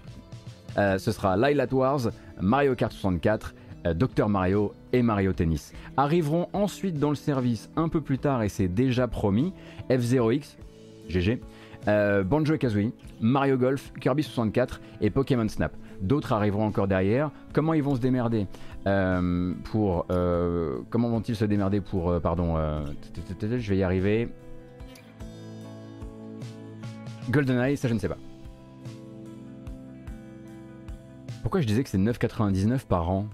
[0.78, 2.08] euh, ce sera Light Wars,
[2.40, 3.54] Mario Kart 64,
[3.86, 5.72] euh, Dr Mario et Mario Tennis.
[5.96, 9.52] Arriveront ensuite dans le service un peu plus tard, et c'est déjà promis,
[9.90, 10.56] F0X,
[11.08, 11.40] GG,
[12.24, 12.90] Banjo Kazooie,
[13.20, 15.72] Mario Golf, Kirby 64 et Pokémon Snap.
[16.00, 17.30] D'autres arriveront encore derrière.
[17.52, 18.46] Comment ils vont se démerder?
[19.64, 20.06] Pour
[20.90, 22.56] comment vont-ils se démerder pour pardon
[23.16, 24.28] je vais y arriver
[27.30, 28.18] GoldenEye, ça je ne sais pas.
[31.42, 33.26] Pourquoi je disais que c'est 9,99 par an?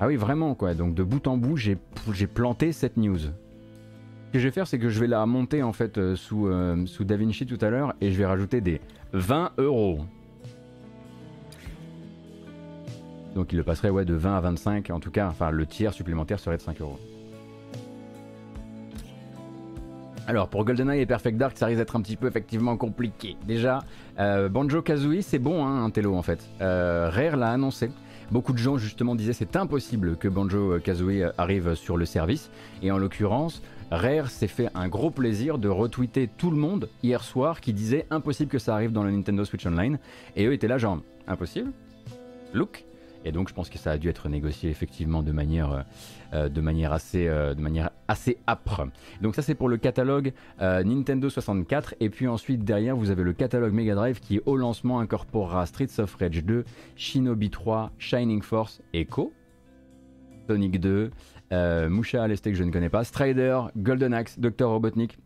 [0.00, 0.74] Ah oui, vraiment quoi.
[0.74, 1.76] Donc de bout en bout, j'ai
[2.26, 3.18] planté cette news.
[3.18, 6.46] Ce que je vais faire, c'est que je vais la monter en fait euh, sous,
[6.48, 8.80] euh, sous DaVinci tout à l'heure et je vais rajouter des
[9.12, 10.00] 20 euros.
[13.34, 15.92] Donc il le passerait ouais, de 20 à 25, en tout cas, enfin le tiers
[15.92, 16.98] supplémentaire serait de 5 euros.
[20.28, 23.36] Alors pour GoldenEye et Perfect Dark, ça risque d'être un petit peu effectivement compliqué.
[23.46, 23.82] Déjà,
[24.20, 26.48] euh, Banjo Kazooie, c'est bon, hein, un télo en fait.
[26.60, 27.90] Euh, Rare l'a annoncé.
[28.30, 32.50] Beaucoup de gens justement disaient c'est impossible que Banjo Kazooie arrive sur le service.
[32.82, 37.22] Et en l'occurrence, Rare s'est fait un gros plaisir de retweeter tout le monde hier
[37.24, 39.98] soir qui disait impossible que ça arrive dans le Nintendo Switch Online.
[40.36, 41.72] Et eux étaient là genre impossible?
[42.54, 42.84] Look
[43.24, 45.84] et donc je pense que ça a dû être négocié effectivement de manière,
[46.32, 48.88] euh, de manière, assez, euh, de manière assez âpre.
[49.20, 51.94] Donc ça c'est pour le catalogue euh, Nintendo 64.
[52.00, 55.98] Et puis ensuite derrière vous avez le catalogue Mega Drive qui au lancement incorporera Streets
[56.00, 56.64] of Rage 2,
[56.96, 59.32] Shinobi 3, Shining Force, Echo,
[60.48, 61.10] Sonic 2,
[61.88, 64.66] Musha Aleste que je ne connais pas, Strider, Golden Axe, Dr.
[64.66, 65.18] Robotnik,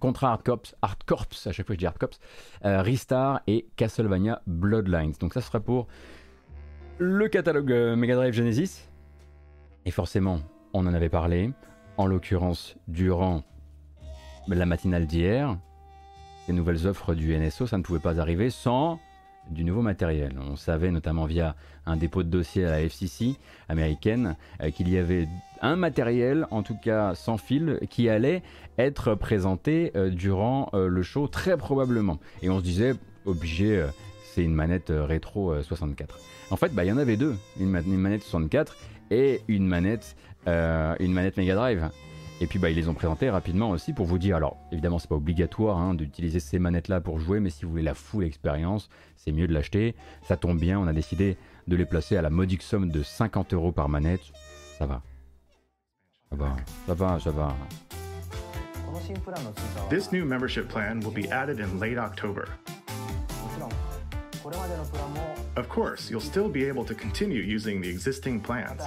[0.00, 5.14] Contra Hard Corps, Hard Corps, à chaque fois je dis Hard Corps, et Castlevania Bloodlines.
[5.20, 5.86] Donc ça sera pour
[6.98, 8.88] le catalogue euh, Mega Drive Genesis.
[9.84, 10.40] Et forcément,
[10.72, 11.50] on en avait parlé,
[11.96, 13.42] en l'occurrence durant
[14.48, 15.56] la matinale d'hier,
[16.48, 19.00] les nouvelles offres du NSO, ça ne pouvait pas arriver sans
[19.50, 20.38] du nouveau matériel.
[20.38, 23.36] On savait notamment via un dépôt de dossier à la FCC
[23.68, 25.28] américaine euh, qu'il y avait
[25.60, 28.42] un matériel, en tout cas sans fil, qui allait
[28.78, 32.18] être présenté euh, durant le show très probablement.
[32.42, 33.84] Et on se disait, obligé,
[34.32, 36.18] c'est une manette rétro 64.
[36.50, 38.76] En fait, bah, il y en avait deux, une, manette 64
[39.10, 40.16] et une manette,
[40.46, 41.90] euh, une manette Mega Drive.
[42.40, 45.08] Et puis bah, ils les ont présentés rapidement aussi pour vous dire, alors évidemment c'est
[45.08, 48.24] pas obligatoire hein, d'utiliser ces manettes là pour jouer, mais si vous voulez la full
[48.24, 49.94] expérience, c'est mieux de l'acheter.
[50.22, 51.36] Ça tombe bien, on a décidé
[51.68, 54.22] de les placer à la modique somme de 50 euros par manette.
[54.78, 55.02] Ça va.
[56.30, 57.56] Ça va, ça va, ça va?
[59.88, 62.48] This new membership plan will be added in late October.
[65.56, 68.82] Of course, you'll still be able to continue using the existing plans.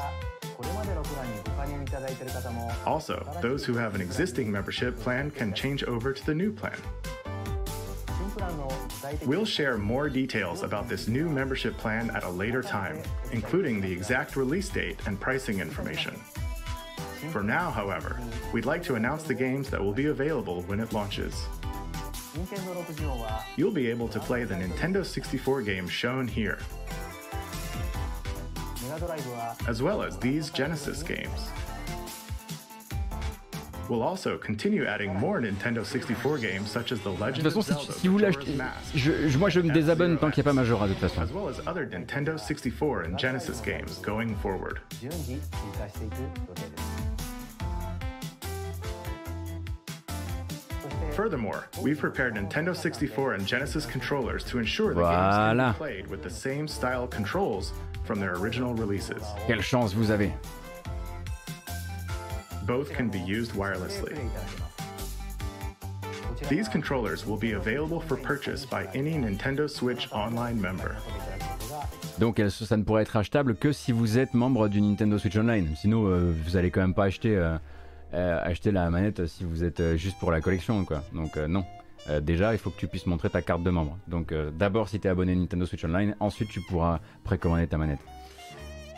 [2.86, 6.78] Also, those who have an existing membership plan can change over to the new plan.
[9.26, 13.92] We'll share more details about this new membership plan at a later time, including the
[13.92, 16.16] exact release date and pricing information.
[17.32, 18.20] For now, however,
[18.54, 21.46] we'd like to announce the games that will be available when it launches.
[23.56, 26.60] You'll be able to play the Nintendo 64 games shown here,
[29.68, 31.50] as well as these Genesis games.
[33.88, 37.94] We'll also continue adding more Nintendo 64 games such as The Legend de toute façon,
[37.94, 38.58] si, si vous l'achetez,
[38.96, 41.22] je, moi je me désabonne tant qu'il n'y a pas Majora de toute façon.
[41.22, 44.80] As well as other Nintendo 64 and Genesis games going forward.
[51.12, 55.12] Furthermore, we've prepared Nintendo 64 and Genesis controllers to ensure the voilà.
[55.12, 59.22] games can be played with the same style controls from their original releases.
[59.46, 60.34] Quelle chance vous avez.
[62.66, 64.18] Both can be used wirelessly.
[66.50, 70.96] These controllers will be available for purchase by any Nintendo Switch Online member.
[72.20, 75.70] Donc ça ne pourrait être achetable que si vous êtes membre du Nintendo Switch Online.
[75.76, 77.58] Sinon, euh, vous allez quand même pas acheter euh, euh,
[78.16, 81.04] acheter la manette si vous êtes euh, juste pour la collection, quoi.
[81.14, 81.64] Donc euh, non.
[82.22, 83.98] déjà, il faut que tu puisses montrer ta carte de membre.
[84.08, 88.00] Donc d'abord, si tu es abonné Nintendo Switch Online, ensuite tu pourras précommander ta manette.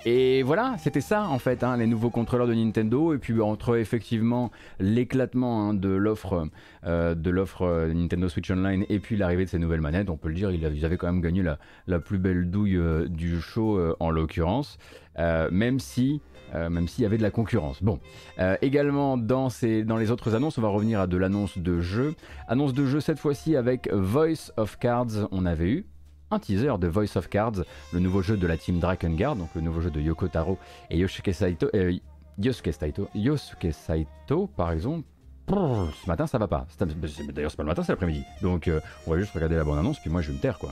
[0.06, 3.14] Et voilà, c'était ça en fait, hein, les nouveaux contrôleurs de Nintendo.
[3.14, 6.48] Et puis entre effectivement l'éclatement hein, de l'offre
[6.86, 10.36] de l'offre Nintendo Switch Online et puis l'arrivée de ces nouvelles manettes, on peut le
[10.36, 14.78] dire, ils avaient quand même gagné la, la plus belle douille du show en l'occurrence.
[15.18, 16.22] même si
[16.56, 17.82] euh, même s'il y avait de la concurrence.
[17.84, 18.00] Bon,
[18.40, 21.80] euh, également dans, ces, dans les autres annonces, on va revenir à de l'annonce de
[21.80, 22.16] jeu.
[22.48, 25.86] Annonce de jeu cette fois-ci avec Voice of Cards, on avait eu
[26.32, 29.62] un teaser de Voice of Cards, le nouveau jeu de la team Drakengard, donc le
[29.62, 30.58] nouveau jeu de Yoko Taro
[30.90, 31.94] et Yosuke Saito, euh,
[32.38, 35.08] Yosuke Saito, par exemple.
[35.50, 36.68] ce matin ça va pas.
[36.80, 38.24] D'ailleurs c'est pas le matin, c'est l'après-midi.
[38.42, 38.70] Donc
[39.06, 40.72] on va juste regarder la bonne annonce, puis moi je vais me taire quoi.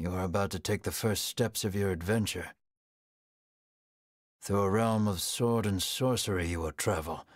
[0.00, 2.54] You are about to take the first steps of your adventure.
[4.40, 7.26] Through a realm of sword and sorcery you will travel,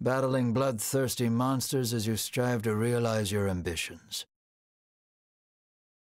[0.00, 4.26] battling bloodthirsty monsters as you strive to realize your ambitions.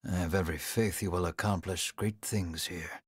[0.08, 3.02] I have every faith you will accomplish great things here.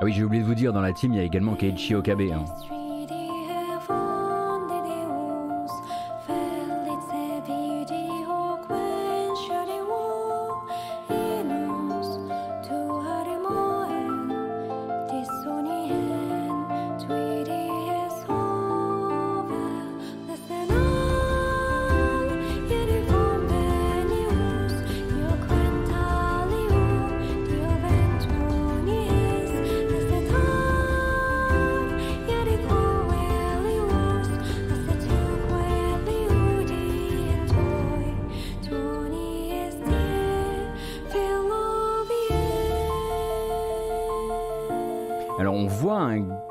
[0.00, 1.94] Ah oui, j'ai oublié de vous dire, dans la team, il y a également Keiichi
[1.94, 2.20] Okabe.
[2.20, 2.44] Hein.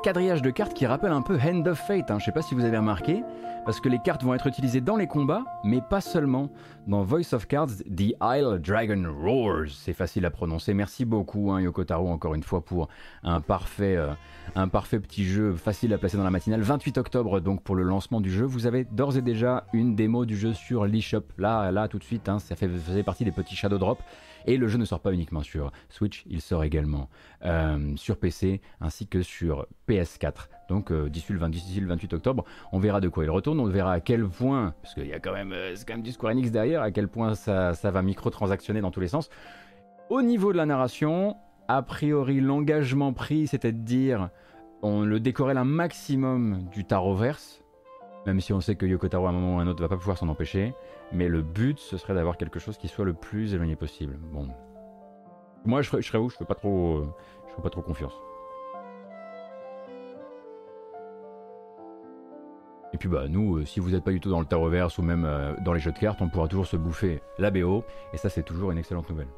[0.08, 2.10] Quadrillage de cartes qui rappelle un peu Hand of Fate.
[2.10, 2.18] Hein.
[2.18, 3.24] Je sais pas si vous avez remarqué,
[3.68, 6.50] parce que les cartes vont être utilisées dans les combats, mais pas seulement.
[6.86, 9.68] Dans Voice of Cards, The Isle Dragon Roars.
[9.68, 10.72] C'est facile à prononcer.
[10.72, 12.88] Merci beaucoup, hein, Yoko Taro, encore une fois, pour
[13.22, 16.62] un parfait, euh, petit jeu facile à placer dans la matinale.
[16.62, 18.46] 28 octobre, donc, pour le lancement du jeu.
[18.46, 21.24] Vous avez d'ores et déjà une démo du jeu sur l'eShop.
[21.36, 23.98] Là, là, tout de suite, hein, ça faisait partie des petits Shadow Drop.
[24.46, 27.10] Et le jeu ne sort pas uniquement sur Switch, il sort également
[27.44, 30.48] euh, sur PC ainsi que sur PS4.
[30.68, 34.00] Donc euh, d'ici le, 28 octobre, on verra de quoi il retourne, on verra à
[34.00, 36.50] quel point, parce qu'il y a quand même, euh, c'est quand même du Square Enix
[36.50, 39.30] derrière, à quel point ça, ça va microtransactionner dans tous les sens.
[40.10, 41.36] Au niveau de la narration,
[41.68, 44.28] a priori l'engagement pris, c'était de dire
[44.82, 47.62] on le décorelle un maximum du Taroverse,
[48.26, 49.88] même si on sait que Yoko Taro à un moment ou à un autre va
[49.88, 50.74] pas pouvoir s'en empêcher.
[51.12, 54.18] Mais le but, ce serait d'avoir quelque chose qui soit le plus éloigné possible.
[54.32, 54.48] Bon.
[55.64, 56.28] Moi, je, serais où?
[56.28, 57.04] Je fais pas trop,
[57.48, 58.12] je fais pas trop confiance.
[62.92, 65.02] Et puis bah nous, euh, si vous n'êtes pas du tout dans le Taroverse ou
[65.02, 68.16] même euh, dans les jeux de cartes, on pourra toujours se bouffer la BO, et
[68.16, 69.28] ça c'est toujours une excellente nouvelle.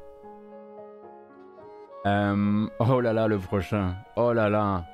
[2.05, 3.95] Euh, oh là là, le prochain.
[4.15, 4.85] Oh là là.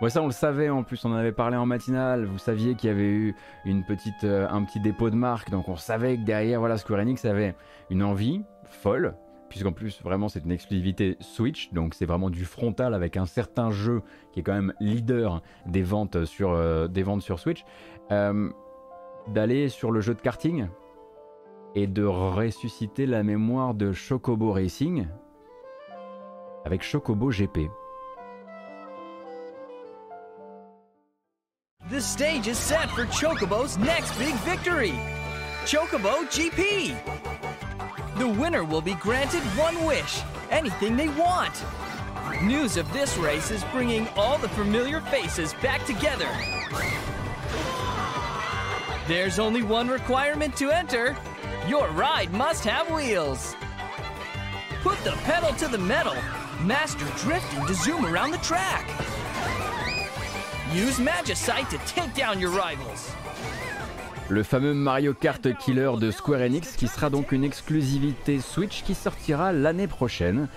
[0.00, 2.24] Ouais, ça on le savait en plus, on en avait parlé en matinale.
[2.24, 3.34] Vous saviez qu'il y avait eu
[3.66, 7.54] un petit dépôt de marque, donc on savait que derrière, voilà, Square Enix avait
[7.90, 9.14] une envie folle,
[9.48, 13.70] puisqu'en plus vraiment c'est une exclusivité Switch, donc c'est vraiment du frontal avec un certain
[13.70, 14.02] jeu
[14.32, 16.58] qui est quand même leader des ventes sur
[17.38, 17.64] Switch,
[18.10, 18.50] euh,
[19.28, 20.68] d'aller sur le jeu de karting
[21.74, 25.06] et de ressusciter la mémoire de Chocobo Racing
[26.64, 27.70] avec Chocobo GP.
[31.90, 34.92] The stage is set for Chocobo's next big victory
[35.66, 36.94] Chocobo GP!
[38.18, 40.20] The winner will be granted one wish,
[40.52, 41.64] anything they want.
[42.40, 46.28] News of this race is bringing all the familiar faces back together.
[49.08, 51.16] There's only one requirement to enter
[51.68, 53.54] your ride must have wheels.
[54.82, 56.16] Put the pedal to the metal,
[56.62, 58.88] master drifting to zoom around the track.
[60.72, 63.12] Use Magicite to take down your rivals.
[64.28, 68.94] Le fameux Mario Kart Killer de Square Enix qui sera donc une exclusivité Switch qui
[68.94, 70.48] sortira l'année prochaine.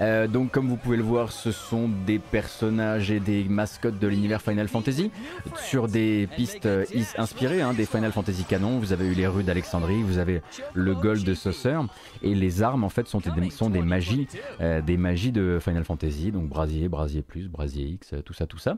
[0.00, 4.06] Euh, donc comme vous pouvez le voir, ce sont des personnages et des mascottes de
[4.06, 5.10] l'univers Final Fantasy
[5.56, 6.84] sur des pistes euh,
[7.16, 8.78] inspirées hein, des Final Fantasy canon.
[8.78, 10.42] Vous avez eu les rues d'Alexandrie, vous avez
[10.74, 11.78] le Gold de Saucer
[12.22, 14.28] et les armes en fait sont des, sont des magies,
[14.60, 18.58] euh, des magies de Final Fantasy, donc brasier, brasier plus, brasier X, tout ça, tout
[18.58, 18.76] ça.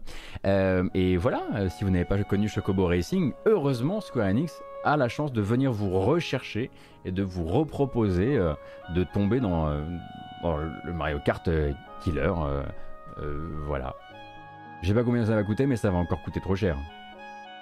[0.94, 4.37] et voilà, si vous n'avez pas connu Chocobo Racing, heureusement Square Enix
[4.84, 6.70] a la chance de venir vous rechercher
[7.04, 8.38] et de vous reproposer
[8.94, 9.68] de tomber dans,
[10.44, 12.62] le Mario Kart euh, Killer, euh,
[13.18, 13.94] euh, voilà.
[14.82, 16.76] Je sais pas combien ça va coûter, mais ça va encore coûter trop cher.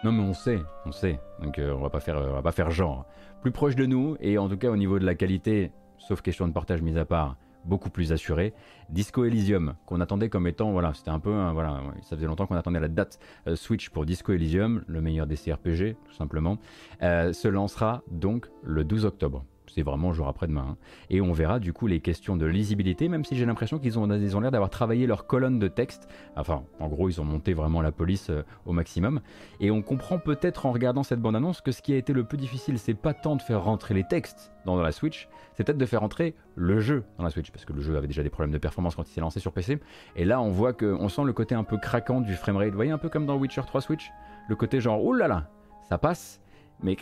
[0.05, 1.18] Non mais on sait, on sait.
[1.43, 3.07] Donc on va pas faire, on va pas faire genre.
[3.41, 6.47] Plus proche de nous et en tout cas au niveau de la qualité, sauf question
[6.47, 7.37] de partage mise à part,
[7.67, 8.55] beaucoup plus assuré.
[8.89, 12.57] Disco Elysium, qu'on attendait comme étant, voilà, c'était un peu, voilà, ça faisait longtemps qu'on
[12.57, 13.19] attendait la date
[13.55, 16.59] Switch pour Disco Elysium, le meilleur des CRPG, tout simplement,
[17.01, 19.45] se lancera donc le 12 octobre
[19.75, 20.67] c'est vraiment jour après-demain.
[20.71, 20.77] Hein.
[21.11, 24.11] Et on verra du coup les questions de lisibilité, même si j'ai l'impression qu'ils ont,
[24.11, 26.09] ont l'air d'avoir travaillé leur colonne de texte.
[26.37, 29.21] Enfin, en gros, ils ont monté vraiment la police euh, au maximum.
[29.61, 32.39] Et on comprend peut-être en regardant cette bande-annonce que ce qui a été le plus
[32.39, 35.87] difficile, c'est pas tant de faire rentrer les textes dans la Switch, c'est peut-être de
[35.87, 38.53] faire rentrer le jeu dans la Switch, parce que le jeu avait déjà des problèmes
[38.53, 39.79] de performance quand il s'est lancé sur PC.
[40.17, 42.71] Et là, on voit que, on sent le côté un peu craquant du framerate.
[42.71, 44.11] Vous voyez, un peu comme dans Witcher 3 Switch,
[44.49, 45.49] le côté genre, oulala,
[45.89, 46.41] ça passe,
[46.83, 46.97] mais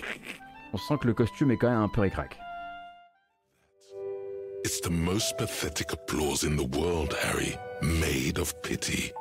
[0.73, 2.39] on sent que le costume est quand même un peu récrac.
[4.65, 9.12] It's the most pathetic applause in the world, Harry, made of pity.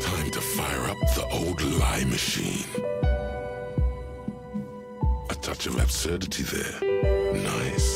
[0.00, 2.68] Time to fire up the old lie machine.
[5.28, 7.32] A touch of absurdity there.
[7.34, 7.95] Nice.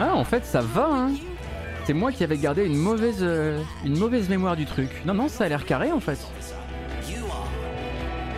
[0.00, 1.10] Ah, en fait, ça va, hein.
[1.84, 4.88] C'est moi qui avais gardé une mauvaise, euh, une mauvaise mémoire du truc.
[5.04, 6.18] Non, non, ça a l'air carré, en fait.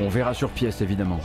[0.00, 1.20] On verra sur pièce, évidemment.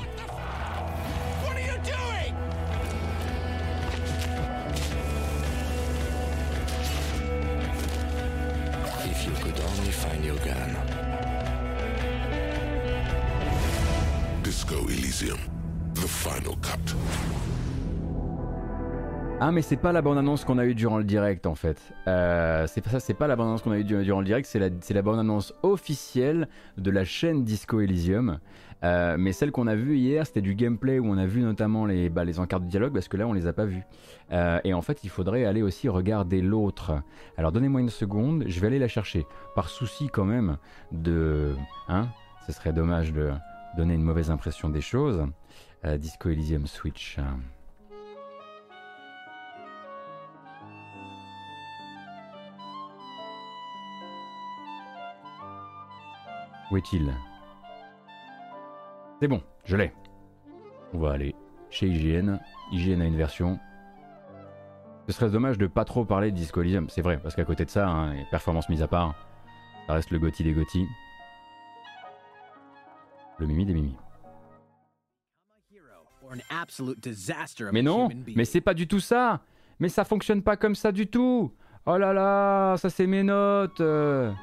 [19.50, 21.82] Ah mais c'est pas la bande annonce qu'on a eue durant le direct en fait.
[22.06, 24.26] Euh, c'est pas ça, c'est pas la bande annonce qu'on a eue du- durant le
[24.26, 28.40] direct, c'est la, la bande annonce officielle de la chaîne Disco Elysium.
[28.84, 31.86] Euh, mais celle qu'on a vue hier, c'était du gameplay où on a vu notamment
[31.86, 33.84] les, bah, les encarts de dialogue parce que là on les a pas vus.
[34.34, 37.02] Euh, et en fait il faudrait aller aussi regarder l'autre.
[37.38, 39.26] Alors donnez-moi une seconde, je vais aller la chercher.
[39.56, 40.58] Par souci quand même
[40.92, 41.56] de...
[41.88, 42.10] Hein
[42.48, 43.32] Ce serait dommage de
[43.78, 45.26] donner une mauvaise impression des choses.
[45.86, 47.18] Disco Elysium Switch.
[56.72, 57.14] Où est-il?
[59.22, 59.94] C'est bon, je l'ai.
[60.94, 61.36] On va aller
[61.70, 62.38] chez IGN.
[62.72, 63.60] IGN a une version.
[65.08, 67.64] Ce serait dommage de pas trop parler de Disco Elysium, c'est vrai, parce qu'à côté
[67.64, 69.16] de ça, hein, les performances mises à part,
[69.88, 70.86] ça reste le Gotti des Gotti.
[73.40, 73.96] Le Mimi des Mimi.
[77.72, 79.40] Mais non, mais c'est pas du tout ça.
[79.80, 81.54] Mais ça fonctionne pas comme ça du tout.
[81.86, 83.80] Oh là là, ça c'est mes notes.
[83.80, 84.34] euh.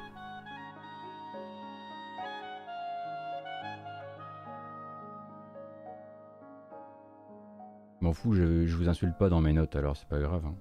[8.23, 10.45] Je, vous insulte pas dans mes notes, alors c'est pas grave.
[10.45, 10.55] hein.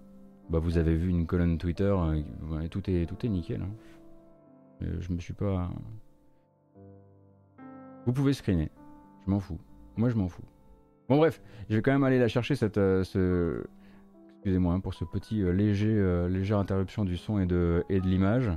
[0.51, 1.95] Bah vous avez vu une colonne Twitter,
[2.51, 3.63] ouais, tout est tout est nickel.
[3.63, 3.71] hein.
[4.83, 5.71] Euh, je me suis pas.
[8.07, 8.71] Vous pouvez screener,
[9.25, 9.59] je m'en fous.
[9.97, 10.45] Moi je m'en fous.
[11.09, 11.41] Bon bref,
[11.71, 13.63] je vais quand même aller la chercher cette euh,
[14.37, 18.01] excusez-moi hein, pour ce petit euh, léger euh, légère interruption du son et de et
[18.01, 18.51] de l'image.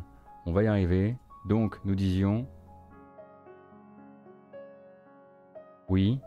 [0.46, 1.16] On va y arriver.
[1.48, 2.48] Donc nous disions
[5.90, 6.20] oui,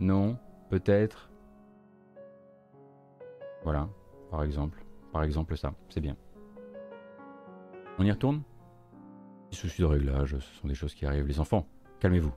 [0.00, 0.36] non,
[0.70, 1.30] peut-être.
[3.64, 3.88] Voilà,
[4.30, 4.84] par exemple.
[5.12, 6.16] Par exemple ça, c'est bien.
[7.98, 8.42] On y retourne?
[9.50, 11.26] Petit souci de réglage, ce sont des choses qui arrivent.
[11.26, 11.66] Les enfants,
[12.00, 12.32] calmez-vous.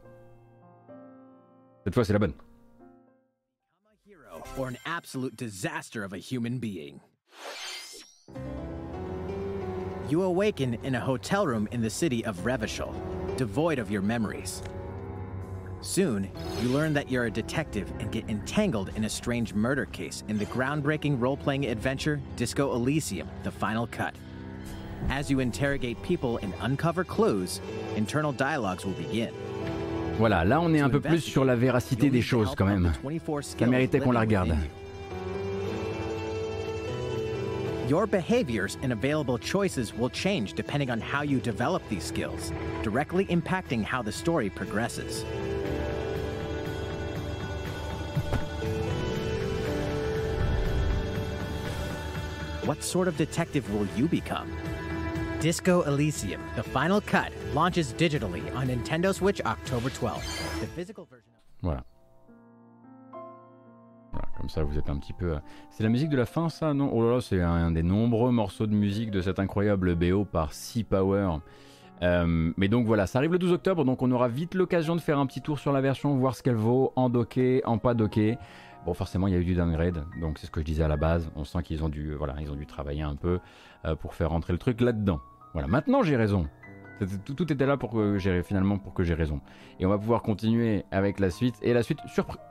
[1.84, 2.34] Cette fois c'est la bonne.
[4.58, 7.00] Or an absolute disaster of a human being.
[10.10, 12.96] You awaken in a hotel room in the city of Revachol,
[13.38, 14.64] devoid of your memories.
[15.82, 16.30] Soon,
[16.62, 20.38] you learn that you're a detective and get entangled in a strange murder case in
[20.38, 24.16] the groundbreaking role playing adventure Disco Elysium The Final Cut.
[25.10, 27.62] As you interrogate people and uncover clues,
[27.96, 29.32] internal dialogues will begin.
[30.18, 32.92] Voilà, là on est un peu plus sur la véracité des choses quand même.
[33.42, 34.58] Ça méritait qu'on la regarde.
[37.88, 42.52] Your behaviors and available choices will change depending on how you develop these skills,
[42.84, 45.24] directly impacting how the story progresses.
[52.68, 54.48] What sort of detective will you become?
[55.40, 60.62] Disco Elysium, the final cut, launches digitally on Nintendo Switch October 12th.
[60.62, 61.32] The physical version.
[61.62, 61.84] Voilà.
[64.12, 65.34] Voilà, comme ça vous êtes un petit peu.
[65.34, 65.40] euh,
[65.70, 66.90] C'est la musique de la fin, ça Non?
[66.92, 70.54] Oh là là, c'est un des nombreux morceaux de musique de cet incroyable BO par
[70.54, 71.38] Sea Power.
[72.04, 75.02] Euh, mais donc voilà, ça arrive le 12 octobre, donc on aura vite l'occasion de
[75.02, 77.94] faire un petit tour sur la version, voir ce qu'elle vaut, en docké, en pas
[77.94, 78.38] docké.
[78.86, 80.88] Bon, forcément, il y a eu du downgrade, donc c'est ce que je disais à
[80.88, 81.30] la base.
[81.36, 83.40] On sent qu'ils ont dû, voilà, ils ont dû travailler un peu
[83.86, 85.20] euh, pour faire rentrer le truc là-dedans.
[85.54, 86.48] Voilà, maintenant j'ai raison.
[87.26, 89.40] Tout, était là pour que j'ai finalement pour que j'ai raison.
[89.80, 91.56] Et on va pouvoir continuer avec la suite.
[91.62, 92.00] Et la suite,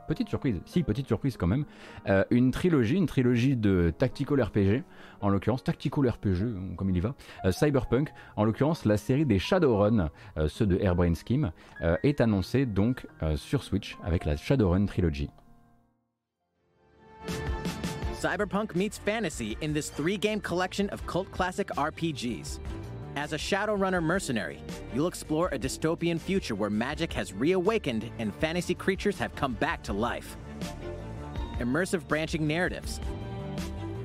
[0.07, 1.65] petite surprise, si petite surprise quand même,
[2.07, 4.83] euh, une trilogie, une trilogie de tactical RPG,
[5.19, 9.39] en l'occurrence tactical RPG comme il y va, euh, Cyberpunk, en l'occurrence la série des
[9.39, 10.11] Shadowrun,
[10.47, 11.51] ceux de Airbrain Scheme,
[12.03, 13.05] est annoncée donc
[13.35, 15.29] sur Switch avec la Shadowrun Trilogy.
[18.19, 22.59] Cyberpunk meets fantasy in this three game collection of cult classic RPGs.
[23.15, 24.61] As a Shadowrunner mercenary,
[24.93, 29.83] you'll explore a dystopian future where magic has reawakened and fantasy creatures have come back
[29.83, 30.37] to life.
[31.59, 32.99] Immersive branching narratives,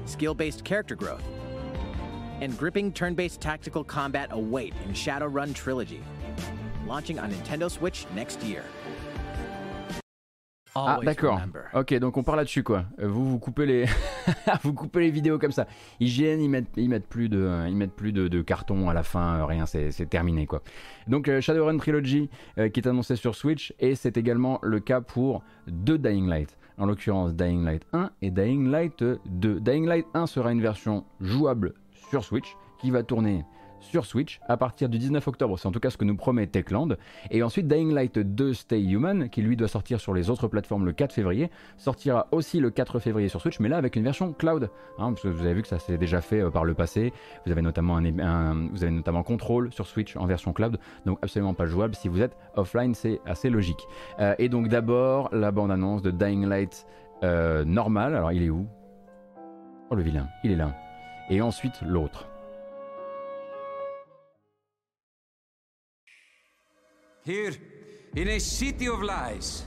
[0.07, 1.25] skill based character growth,
[2.41, 6.03] and gripping turn based tactical combat await in Shadowrun Trilogy.
[6.87, 8.65] Launching on Nintendo Switch next year.
[10.75, 11.41] Ah Always d'accord.
[11.75, 12.85] Ok, donc on part là-dessus quoi.
[12.99, 13.85] Euh, Vous vous coupez les
[14.63, 15.67] vous coupez les vidéos comme ça.
[16.01, 18.95] IGN ils mettent ils mettent plus de euh, ils mettent plus de, de carton à
[18.95, 20.63] la fin, euh, rien, c'est c'est terminé quoi.
[21.09, 25.43] Donc Shadowrun Trilogy euh, qui est annoncé sur Switch et c'est également le cas pour
[25.67, 26.57] deux Dying Light.
[26.79, 29.61] En l'occurrence Dying Light 1 et Dying Light 2.
[29.61, 31.75] Dying Light 1 sera une version jouable
[32.09, 33.45] sur Switch qui va tourner
[33.83, 35.59] sur Switch à partir du 19 octobre.
[35.59, 36.97] C'est en tout cas ce que nous promet Techland.
[37.31, 40.87] Et ensuite, Dying Light 2 Stay Human, qui lui doit sortir sur les autres plateformes
[40.87, 44.33] le 4 février, sortira aussi le 4 février sur Switch, mais là avec une version
[44.33, 44.71] cloud.
[44.99, 47.13] hein, vous avez vu que ça s'est déjà fait euh, par le passé.
[47.45, 51.55] Vous avez notamment un, vous avez notamment Control sur Switch en version cloud, donc absolument
[51.55, 51.95] pas jouable.
[51.95, 53.87] Si vous êtes offline, c'est assez logique.
[54.21, 56.87] Euh, et donc d'abord la bande annonce de Dying Light
[57.23, 58.15] euh, normal.
[58.15, 58.67] Alors il est où?
[59.91, 60.75] Oh le vilain, il est là.
[61.29, 62.32] Et ensuite l'autre.
[67.25, 67.53] Here,
[68.17, 69.65] in a city of lies,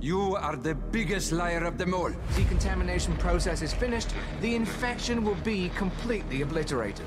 [0.00, 2.10] you are the biggest liar of them all.
[2.34, 4.08] Decontamination process is finished.
[4.40, 7.06] The infection will be completely obliterated.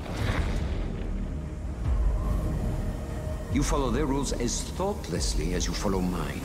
[3.52, 6.40] You follow their rules as thoughtlessly as you follow mine.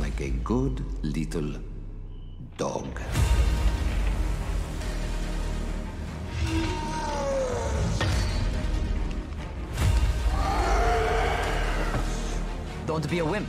[0.00, 1.54] Like a good little
[2.56, 3.00] dog.
[12.86, 13.46] Don't be a wimp.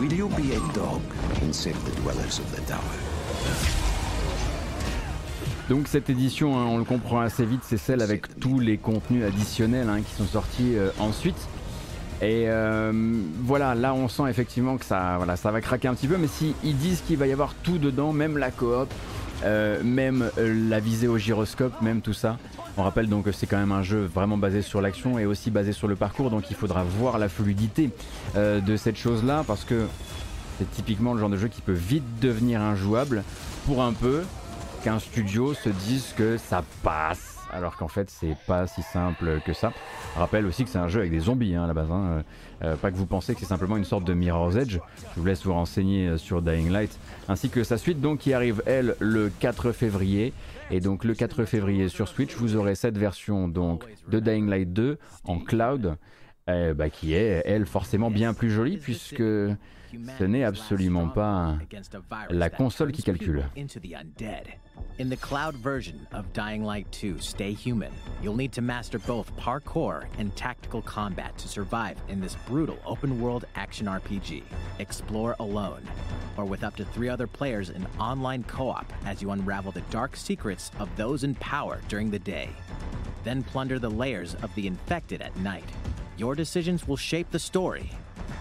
[0.00, 1.02] Will you be a dog
[1.42, 2.80] and save the dwellers of the tower?
[5.68, 9.24] Donc cette édition, hein, on le comprend assez vite, c'est celle avec tous les contenus
[9.24, 11.48] additionnels hein, qui sont sortis euh, ensuite.
[12.22, 12.92] Et euh,
[13.42, 16.28] voilà, là on sent effectivement que ça, voilà, ça va craquer un petit peu, mais
[16.28, 18.88] si ils disent qu'il va y avoir tout dedans, même la coop,
[19.44, 22.38] euh, même euh, la visée au gyroscope, même tout ça.
[22.76, 25.50] On rappelle donc que c'est quand même un jeu vraiment basé sur l'action et aussi
[25.50, 27.90] basé sur le parcours, donc il faudra voir la fluidité
[28.36, 29.86] euh, de cette chose-là parce que
[30.58, 33.22] c'est typiquement le genre de jeu qui peut vite devenir injouable
[33.66, 34.22] pour un peu
[34.82, 39.52] qu'un studio se dise que ça passe alors qu'en fait c'est pas si simple que
[39.52, 39.72] ça.
[40.16, 42.24] Rappelle aussi que c'est un jeu avec des zombies hein, à la base, hein.
[42.62, 44.78] Euh, pas que vous pensez que c'est simplement une sorte de Mirror's Edge.
[45.14, 46.98] Je vous laisse vous renseigner euh, sur Dying Light,
[47.28, 50.32] ainsi que sa suite donc qui arrive elle le 4 février.
[50.70, 54.72] Et donc le 4 février sur Switch, vous aurez cette version donc de Dying Light
[54.72, 55.96] 2 en cloud,
[56.48, 61.56] euh, bah, qui est elle forcément bien plus jolie puisque ce n'est absolument pas
[62.30, 63.44] la console qui calcule.
[64.98, 69.36] In the cloud version of Dying Light 2 Stay Human, you'll need to master both
[69.36, 74.44] parkour and tactical combat to survive in this brutal open world action RPG.
[74.78, 75.82] Explore alone,
[76.36, 79.80] or with up to three other players in online co op as you unravel the
[79.90, 82.48] dark secrets of those in power during the day.
[83.24, 85.68] Then plunder the layers of the infected at night.
[86.16, 87.90] Your decisions will shape the story,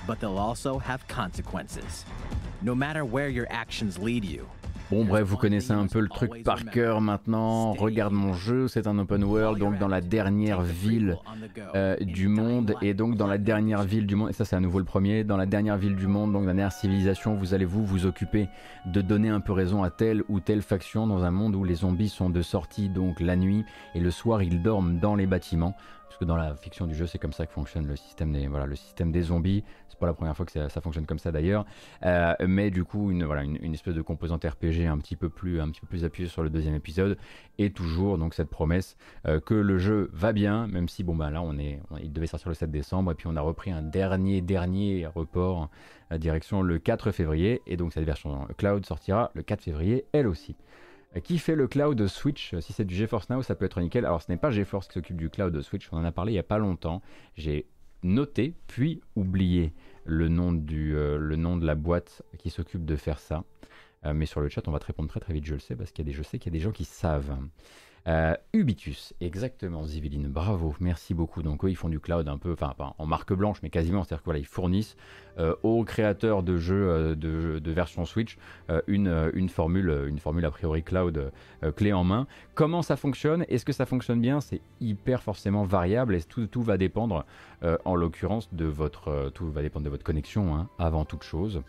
[0.05, 2.05] but they'll also have consequences.
[2.61, 4.47] No matter where your actions lead you,
[4.93, 7.73] Bon bref, vous connaissez un peu le truc par cœur maintenant.
[7.73, 11.17] Regarde mon jeu, c'est un open world, donc dans la dernière ville
[11.73, 14.59] euh, du monde, et donc dans la dernière ville du monde, et ça c'est à
[14.59, 17.65] nouveau le premier, dans la dernière ville du monde, donc la dernière civilisation, vous allez
[17.65, 18.49] vous vous occuper
[18.85, 21.75] de donner un peu raison à telle ou telle faction dans un monde où les
[21.75, 23.65] zombies sont de sortie donc la nuit,
[23.95, 25.75] et le soir ils dorment dans les bâtiments.
[26.13, 28.45] Parce que dans la fiction du jeu, c'est comme ça que fonctionne le système des,
[28.45, 29.63] voilà, le système des zombies.
[29.89, 31.65] C'est pas la première fois que ça, fonctionne comme ça d'ailleurs.
[32.05, 35.59] Euh, mais du coup, une, voilà, une, espèce de composante RPG un petit peu plus,
[35.59, 37.17] un petit peu plus appuyée sur le deuxième épisode.
[37.57, 38.95] Et toujours donc cette promesse
[39.25, 42.27] euh, que le jeu va bien, même si bon bah là on est, il devait
[42.27, 45.71] sortir le 7 décembre et puis on a repris un dernier dernier report
[46.11, 47.63] à direction le 4 février.
[47.65, 50.55] Et donc cette version cloud sortira le 4 février elle aussi.
[51.15, 52.55] Euh, Qui fait le cloud Switch?
[52.59, 54.05] Si c'est du GeForce Now, ça peut être nickel.
[54.05, 56.35] Alors, ce n'est pas GeForce qui s'occupe du cloud Switch, on en a parlé il
[56.35, 57.01] n'y a pas longtemps.
[57.35, 57.67] J'ai
[58.03, 59.73] noté, puis oublié
[60.05, 63.43] le nom, du, euh, le nom de la boîte qui s'occupe de faire ça.
[64.05, 65.75] Euh, mais sur le chat, on va te répondre très très vite, je le sais,
[65.75, 67.37] parce qu'il y a des, je sais qu'il y a des gens qui savent.
[68.07, 71.41] Euh, Ubitus, exactement, Ziviline, bravo, merci beaucoup.
[71.41, 74.03] Donc eux, ils font du cloud un peu, enfin pas en marque blanche, mais quasiment,
[74.03, 74.97] c'est-à-dire qu'ils fournissent
[75.39, 78.37] euh, aux créateurs de jeux euh, de, version Switch
[78.87, 81.31] une, formule, une formule a priori cloud
[81.75, 82.27] clé en main.
[82.55, 83.45] Comment ça fonctionne?
[83.47, 84.41] Est-ce que ça fonctionne bien?
[84.41, 87.25] C'est hyper forcément variable et tout, va dépendre,
[87.85, 91.63] en l'occurrence, de votre, tout va dépendre de votre connexion, hein, avant toute chose.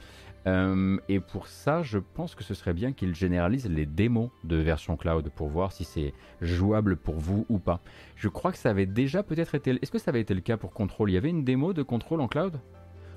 [0.46, 4.56] Euh, et pour ça, je pense que ce serait bien qu'ils généralisent les démos de
[4.56, 7.80] version cloud pour voir si c'est jouable pour vous ou pas.
[8.16, 9.78] Je crois que ça avait déjà peut-être été.
[9.80, 11.82] Est-ce que ça avait été le cas pour Control Il y avait une démo de
[11.82, 12.60] Control en cloud?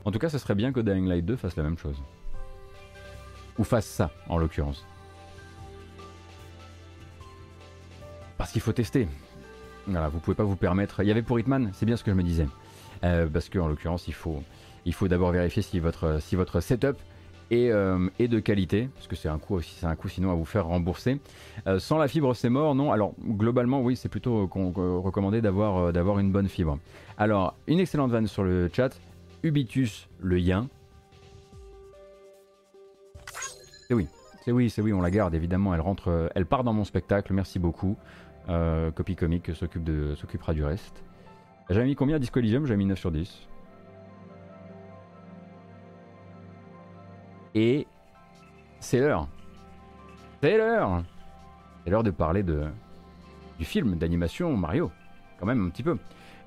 [0.06, 2.02] En tout cas, ce serait bien que Dying Light 2 fasse la même chose.
[3.58, 4.86] Ou fasse ça, en l'occurrence.
[8.38, 9.08] Parce qu'il faut tester.
[9.86, 11.02] Voilà, vous pouvez pas vous permettre.
[11.02, 12.48] Il y avait pour Hitman, c'est bien ce que je me disais.
[13.04, 14.44] Euh, parce qu'en l'occurrence, il faut,
[14.86, 16.98] il faut d'abord vérifier si votre, si votre setup
[17.54, 20.36] euh, est de qualité, parce que c'est un coût aussi, c'est un coût sinon à
[20.36, 21.20] vous faire rembourser.
[21.66, 22.92] Euh, sans la fibre, c'est mort, non?
[22.92, 26.78] Alors globalement, oui, c'est plutôt euh, recommandé d'avoir, d'avoir une bonne fibre.
[27.18, 29.00] Alors, une excellente vanne sur le chat.
[29.44, 30.68] Ubitus le yin.
[33.88, 34.08] C'est oui,
[34.44, 35.74] c'est oui, c'est oui, on la garde évidemment.
[35.74, 37.34] Elle rentre, elle part dans mon spectacle.
[37.34, 37.96] Merci beaucoup.
[38.50, 41.04] Euh, Copy Comic s'occupe de, s'occupera du reste.
[41.70, 43.48] J'avais mis combien à Disco Elysium J'avais mis 9 sur 10.
[47.56, 47.88] Et
[48.80, 49.28] c'est l'heure.
[50.42, 51.04] C'est l'heure.
[51.84, 52.66] C'est l'heure de parler de
[53.58, 54.92] du film d'animation Mario.
[55.40, 55.98] Quand même un petit peu.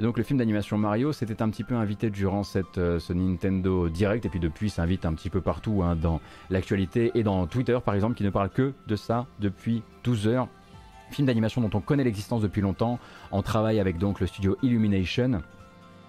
[0.01, 3.91] Donc le film d'animation Mario s'était un petit peu invité durant cette, euh, ce Nintendo
[3.91, 7.79] Direct, et puis depuis s'invite un petit peu partout hein, dans l'actualité et dans Twitter
[7.85, 10.49] par exemple, qui ne parle que de ça depuis 12 heures.
[11.11, 12.99] Film d'animation dont on connaît l'existence depuis longtemps,
[13.31, 15.43] en travail avec donc le studio Illumination.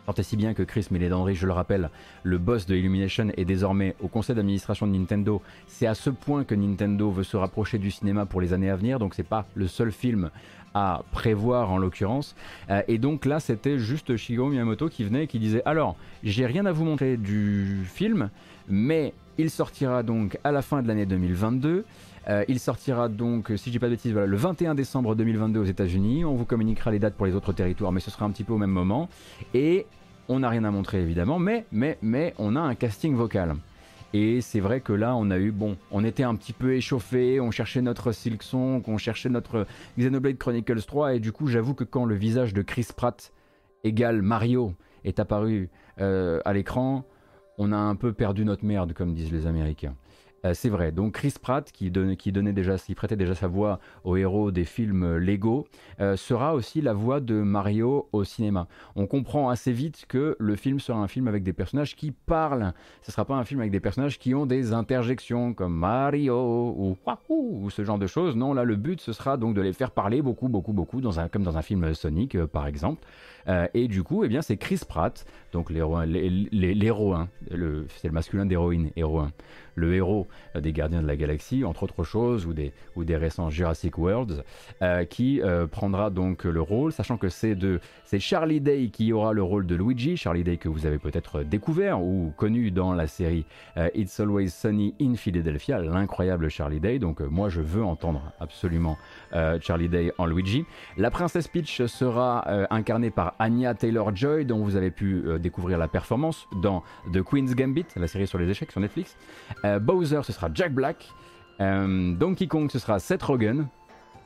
[0.05, 1.89] Tant si bien que Chris Mélédandry, je le rappelle,
[2.23, 5.41] le boss de Illumination est désormais au conseil d'administration de Nintendo.
[5.67, 8.75] C'est à ce point que Nintendo veut se rapprocher du cinéma pour les années à
[8.75, 10.29] venir, donc c'est pas le seul film
[10.73, 12.35] à prévoir en l'occurrence.
[12.69, 16.45] Euh, et donc là, c'était juste Shigeru Miyamoto qui venait et qui disait Alors, j'ai
[16.45, 18.29] rien à vous montrer du film,
[18.67, 21.85] mais il sortira donc à la fin de l'année 2022.
[22.29, 25.65] Euh, il sortira donc, si je pas de bêtises, voilà, le 21 décembre 2022 aux
[25.65, 26.23] États-Unis.
[26.25, 28.53] On vous communiquera les dates pour les autres territoires, mais ce sera un petit peu
[28.53, 29.09] au même moment.
[29.53, 29.85] Et
[30.27, 33.55] on n'a rien à montrer évidemment, mais, mais, mais on a un casting vocal.
[34.13, 37.39] Et c'est vrai que là, on a eu, bon, on était un petit peu échauffé,
[37.39, 39.65] on cherchait notre Silksong, on cherchait notre
[39.97, 43.31] Xenoblade Chronicles 3, et du coup, j'avoue que quand le visage de Chris Pratt
[43.83, 44.73] égale Mario
[45.05, 45.69] est apparu
[46.01, 47.05] euh, à l'écran,
[47.57, 49.95] on a un peu perdu notre merde, comme disent les Américains.
[50.45, 50.91] Euh, c'est vrai.
[50.91, 55.17] Donc Chris Pratt, qui, donnait déjà, qui prêtait déjà sa voix au héros des films
[55.17, 55.67] Lego,
[55.99, 58.67] euh, sera aussi la voix de Mario au cinéma.
[58.95, 62.73] On comprend assez vite que le film sera un film avec des personnages qui parlent.
[63.01, 66.97] Ce sera pas un film avec des personnages qui ont des interjections comme Mario ou
[67.29, 68.35] ou ce genre de choses.
[68.35, 71.43] Non, là le but ce sera donc de les faire parler beaucoup, beaucoup, beaucoup, comme
[71.43, 73.05] dans un film Sonic euh, par exemple.
[73.73, 77.27] et du coup, eh bien, c'est Chris Pratt, donc l'héroïne,
[77.97, 79.31] c'est le masculin d'héroïne, héroïne
[79.81, 83.49] le héros des Gardiens de la Galaxie, entre autres choses, ou des, ou des récents
[83.49, 84.43] Jurassic Worlds,
[84.81, 89.13] euh, qui euh, prendra donc le rôle, sachant que c'est de c'est Charlie Day qui
[89.13, 92.93] aura le rôle de Luigi, Charlie Day que vous avez peut-être découvert ou connu dans
[92.93, 93.45] la série
[93.77, 96.99] euh, It's Always Sunny in Philadelphia, l'incroyable Charlie Day.
[96.99, 98.97] Donc moi je veux entendre absolument
[99.61, 100.65] Charlie Day en Luigi.
[100.97, 106.47] La princesse Peach sera incarnée par Anya Taylor-Joy, dont vous avez pu découvrir la performance
[106.61, 109.15] dans The Queen's Gambit, la série sur les échecs sur Netflix.
[109.71, 111.09] Euh, Bowser, ce sera Jack Black.
[111.59, 113.67] Euh, Donkey Kong, ce sera Seth Rogen.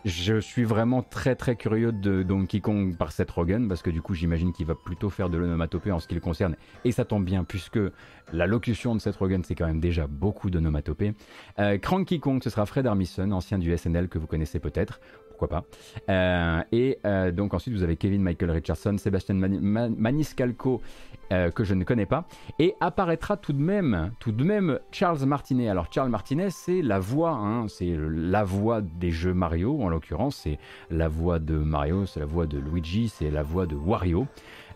[0.05, 4.03] Je suis vraiment très très curieux de Donkey Kong par Seth Rogen parce que du
[4.03, 7.05] coup j'imagine qu'il va plutôt faire de l'onomatopée en ce qui le concerne et ça
[7.05, 7.79] tombe bien puisque
[8.31, 11.15] la locution de Seth Rogen c'est quand même déjà beaucoup d'onomatopée.
[11.57, 15.47] Euh, Cranky Kong ce sera Fred Armisen, ancien du SNL que vous connaissez peut-être pourquoi
[15.47, 15.63] pas.
[16.07, 16.99] Euh, et
[17.33, 20.83] donc ensuite vous avez Kevin Michael Richardson, Sébastien Maniscalco
[21.31, 22.25] euh, que je ne connais pas,
[22.59, 25.69] et apparaîtra tout de même, tout de même Charles Martinet.
[25.69, 30.41] Alors Charles Martinet, c'est la voix, hein, c'est la voix des jeux Mario en l'occurrence,
[30.43, 30.59] c'est
[30.89, 34.27] la voix de Mario, c'est la voix de Luigi, c'est la voix de Wario.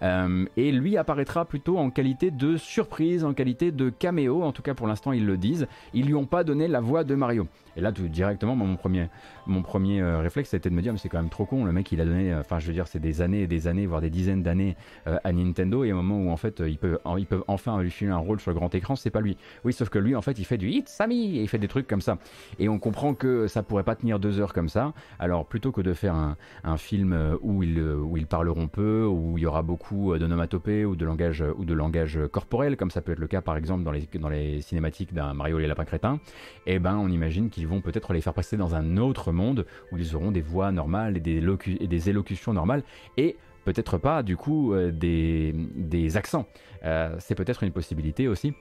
[0.02, 4.74] et lui apparaîtra plutôt en qualité de surprise, en qualité de caméo, en tout cas
[4.74, 5.68] pour l'instant ils le disent.
[5.93, 7.47] Ils lui ont pas donné la voix de Mario.
[7.80, 9.08] Et là, tout directement, mon premier,
[9.47, 11.64] mon premier euh, réflexe, c'était de me dire, mais c'est quand même trop con.
[11.64, 13.68] Le mec, il a donné, euh, enfin, je veux dire, c'est des années et des
[13.68, 14.76] années, voire des dizaines d'années
[15.08, 15.86] euh, à Nintendo.
[15.86, 18.40] Et au moment où, en fait, ils peuvent, ils peuvent enfin lui filer un rôle
[18.40, 19.38] sur le grand écran, c'est pas lui.
[19.64, 21.68] Oui, sauf que lui, en fait, il fait du hit Sammy et il fait des
[21.68, 22.18] trucs comme ça.
[22.58, 24.94] Et on comprend que ça pourrait pas tenir deux heures comme ça.
[25.20, 26.16] Alors, plutôt que de faire
[26.64, 30.96] un, film où ils, où ils parleront peu, où il y aura beaucoup d'onomatopées ou
[30.96, 34.30] de langage ou de langage corporel, comme ça peut être le cas, par exemple, dans
[34.30, 36.20] les, cinématiques d'un Mario et les lapins crétins,
[36.66, 39.98] eh ben, on imagine qu'ils vont peut-être les faire passer dans un autre monde où
[39.98, 41.44] ils auront des voix normales et des,
[41.80, 42.84] et des élocutions normales
[43.18, 46.47] et peut-être pas du coup euh, des, accents.
[46.84, 48.53] Euh, c'est peut-être une possibilité aussi.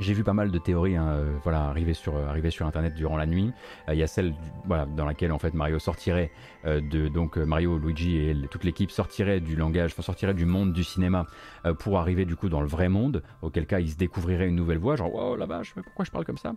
[0.00, 3.16] J'ai vu pas mal de théories hein, euh, voilà, arriver, sur, arriver sur internet durant
[3.16, 3.52] la nuit.
[3.88, 4.32] Il y a celle
[4.64, 6.30] voilà, dans laquelle en fait Mario sortirait
[6.64, 11.26] de donc Mario, Luigi et toute l'équipe sortirait du langage, enfin, du monde du cinéma
[11.80, 14.78] pour arriver du coup dans le vrai monde, auquel cas ils se découvriraient une nouvelle
[14.78, 16.52] voix, genre oh la vache, pourquoi je parle comme ça?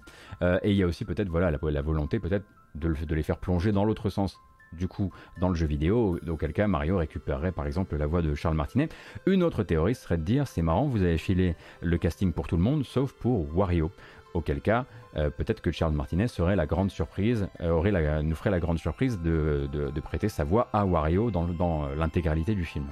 [0.62, 3.38] Et il y a aussi peut-être voilà, la, la volonté peut-être de, de les faire
[3.38, 4.38] plonger dans l'autre sens
[4.74, 8.36] du coup dans le jeu vidéo, auquel cas Mario récupérerait par exemple la voix de
[8.36, 8.90] Charles Martinet.
[9.26, 12.58] Une autre théorie serait de dire c'est marrant, vous avez filé le casting pour tout
[12.58, 13.92] le monde sauf pour Wario.
[14.34, 14.86] Auquel cas,
[15.18, 18.80] euh, peut-être que Charles Martinet serait la grande surprise, euh, aurait nous ferait la grande
[18.80, 19.68] surprise de,
[20.02, 22.86] prêter sa voix à Wario dans, dans l'intégralité du film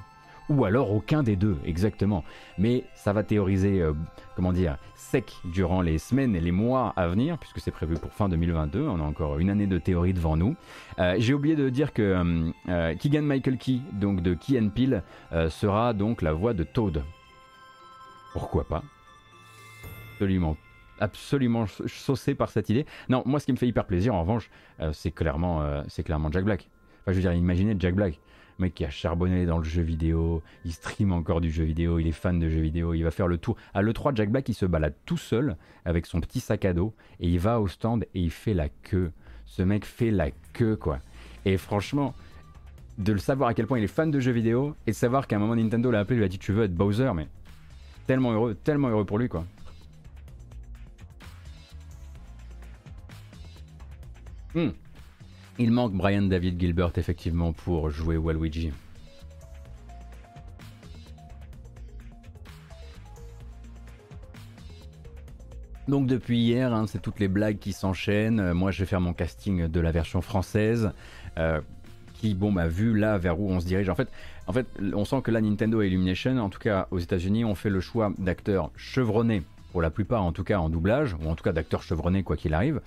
[0.50, 2.24] ou alors aucun des deux, exactement.
[2.58, 3.94] Mais ça va théoriser, euh,
[4.36, 4.76] comment dire,
[5.10, 8.80] sec durant les semaines et les mois à venir, puisque c'est prévu pour fin 2022.
[8.80, 10.54] On a encore une année de théorie devant nous.
[11.00, 15.02] Euh, j'ai oublié de dire que euh, Keegan Michael Key, donc de Key and Peele,
[15.48, 17.02] sera donc la voix de Toad.
[18.32, 18.84] Pourquoi pas?
[20.14, 20.56] Absolument
[21.02, 22.84] absolument saucé par cette idée.
[23.08, 24.50] Non, moi ce qui me fait hyper plaisir en revanche,
[24.92, 26.68] c'est clairement, c'est clairement Jack Black.
[27.00, 28.20] Enfin, je veux dire, imaginez Jack Black
[28.60, 32.06] mec qui a charbonné dans le jeu vidéo, il stream encore du jeu vidéo, il
[32.06, 33.56] est fan de jeux vidéo, il va faire le tour.
[33.74, 36.94] À l'E3, Jack Black, il se balade tout seul avec son petit sac à dos
[37.18, 39.12] et il va au stand et il fait la queue.
[39.46, 41.00] Ce mec fait la queue, quoi.
[41.44, 42.14] Et franchement,
[42.98, 45.26] de le savoir à quel point il est fan de jeux vidéo et de savoir
[45.26, 47.28] qu'à un moment Nintendo l'a appelé, lui a dit tu veux être Bowser, mais
[48.06, 49.44] tellement heureux, tellement heureux pour lui quoi.
[54.54, 54.70] Hmm.
[55.62, 58.72] Il manque Brian David Gilbert effectivement pour jouer Waluigi.
[65.86, 68.40] Donc depuis hier, hein, c'est toutes les blagues qui s'enchaînent.
[68.40, 70.92] Euh, moi, je vais faire mon casting de la version française.
[71.36, 71.60] Euh,
[72.14, 74.08] qui, bon, bah, vu là vers où on se dirige, en fait,
[74.94, 77.80] on sent que la Nintendo et Illumination, en tout cas aux États-Unis, ont fait le
[77.80, 79.42] choix d'acteurs chevronnés,
[79.72, 82.36] pour la plupart en tout cas en doublage, ou en tout cas d'acteurs chevronnés quoi
[82.36, 82.80] qu'il arrive,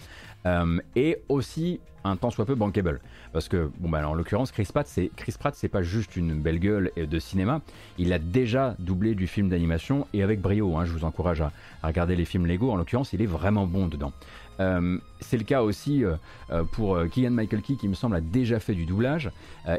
[0.46, 3.00] euh, et aussi un temps soit peu bankable.
[3.32, 6.34] Parce que, bon, bah, en l'occurrence, Chris Pratt, c'est Chris Pratt, c'est pas juste une
[6.34, 7.62] belle gueule de cinéma.
[7.98, 10.76] Il a déjà doublé du film d'animation et avec brio.
[10.76, 12.72] Hein, je vous encourage à, regarder les films Lego.
[12.72, 14.12] En l'occurrence, il est vraiment bon dedans.
[14.60, 18.60] Euh, c'est le cas aussi euh, pour Keegan Michael Key qui me semble a déjà
[18.60, 19.32] fait du doublage.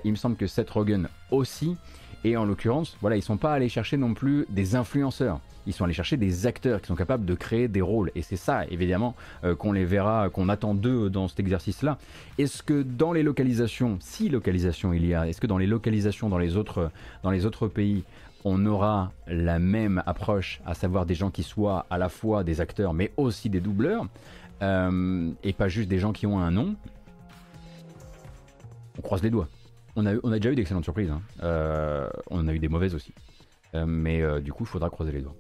[0.05, 1.77] il me semble que Seth Rogen aussi.
[2.25, 5.85] Et en l'occurrence, voilà, ils sont pas allés chercher non plus des influenceurs ils sont
[5.85, 8.11] allés chercher des acteurs qui sont capables de créer des rôles.
[8.15, 9.15] Et c'est ça, évidemment,
[9.45, 11.99] euh, qu'on les verra, qu'on attend d'eux dans cet exercice-là.
[12.39, 16.29] Est-ce que dans les localisations, si localisation il y a, est-ce que dans les localisations
[16.29, 16.91] dans les autres,
[17.23, 18.05] dans les autres pays,
[18.45, 22.61] on aura la même approche, à savoir des gens qui soient à la fois des
[22.61, 24.07] acteurs, mais aussi des doubleurs,
[24.63, 26.75] euh, et pas juste des gens qui ont un nom?
[28.99, 29.49] On croise les doigts.
[29.97, 31.11] On a, on a déjà eu d'excellentes surprises.
[31.11, 31.23] Hein.
[31.43, 33.15] Euh, on en a eu des mauvaises aussi.
[33.87, 35.37] mais du coup, il faudra croiser les doigts.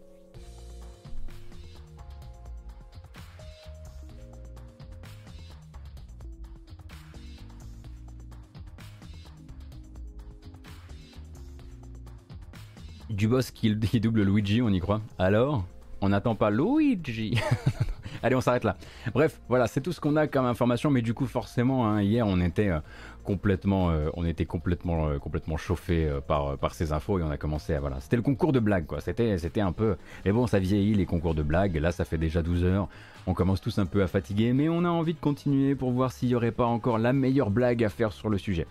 [13.14, 15.00] du boss qui, double Luigi, on y croit.
[15.18, 15.64] Alors
[16.00, 17.40] On n'attend pas Luigi
[18.22, 18.76] Allez, on s'arrête là.
[19.12, 22.26] Bref, voilà, c'est tout ce qu'on a comme information, mais du coup, forcément, hein, hier,
[22.26, 22.80] on était euh,
[23.25, 27.37] complètement, euh, on était complètement, euh, complètement chauffé par, par ces infos et on a
[27.37, 27.99] commencé à voilà.
[28.01, 29.01] C'était le concours de blagues, quoi.
[29.01, 29.97] C'était, c'était un peu.
[30.25, 31.77] Mais bon, ça vieillit les concours de blagues.
[31.77, 32.89] Là, ça fait déjà 12 heures.
[33.27, 36.12] On commence tous un peu à fatiguer, mais on a envie de continuer pour voir
[36.12, 38.66] s'il n'y aurait pas encore la meilleure blague à faire sur le sujet.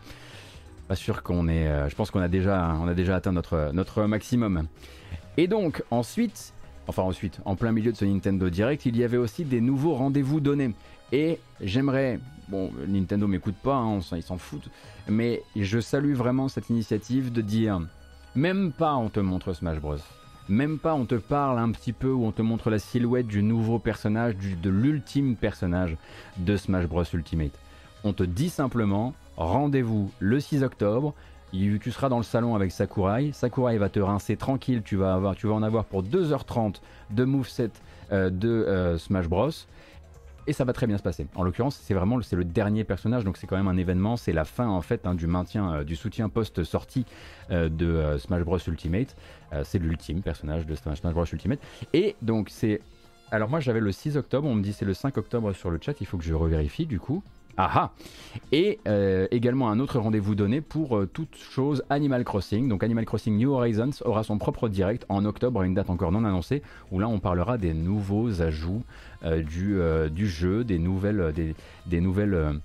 [0.88, 1.68] Pas sûr qu'on est.
[1.68, 4.68] Euh, je pense qu'on a déjà, on a déjà atteint notre, notre maximum.
[5.38, 6.54] Et donc ensuite,
[6.88, 9.96] enfin ensuite, en plein milieu de ce Nintendo Direct, il y avait aussi des nouveaux
[9.96, 10.72] rendez-vous donnés.
[11.12, 14.70] Et j'aimerais, bon, Nintendo m'écoute pas, hein, ils s'en foutent,
[15.08, 17.82] mais je salue vraiment cette initiative de dire,
[18.36, 19.98] même pas on te montre Smash Bros.
[20.50, 23.42] Même pas on te parle un petit peu ou on te montre la silhouette du
[23.42, 25.96] nouveau personnage, de l'ultime personnage
[26.38, 27.58] de Smash Bros Ultimate.
[28.04, 31.14] On te dit simplement, rendez-vous le 6 octobre.
[31.54, 33.32] Tu seras dans le salon avec Sakurai.
[33.32, 34.82] Sakurai va te rincer tranquille.
[34.84, 36.78] Tu vas, avoir, tu vas en avoir pour 2h30
[37.12, 37.70] de moveset
[38.12, 39.52] euh, de euh, Smash Bros.
[40.48, 41.28] Et ça va très bien se passer.
[41.36, 44.18] En l'occurrence, c'est vraiment c'est le dernier personnage, donc c'est quand même un événement.
[44.18, 47.06] C'est la fin en fait hein, du maintien, euh, du soutien post-sortie
[47.50, 49.16] de Smash Bros Ultimate.
[49.64, 51.60] c'est l'ultime personnage de Smash Bros Ultimate.
[51.94, 52.82] Et donc c'est
[53.32, 55.80] alors moi j'avais le 6 octobre, on me dit c'est le 5 octobre sur le
[55.82, 57.24] chat, il faut que je revérifie du coup.
[57.56, 57.92] Aha
[58.52, 62.68] Et euh, également un autre rendez-vous donné pour euh, toute chose Animal Crossing.
[62.68, 66.26] Donc Animal Crossing New Horizons aura son propre direct en octobre, une date encore non
[66.26, 69.80] annoncée, où là on parlera des nouveaux ajouts euh, du,
[70.12, 71.34] du, jeu, des nouvelles,
[71.86, 72.60] des, nouvelles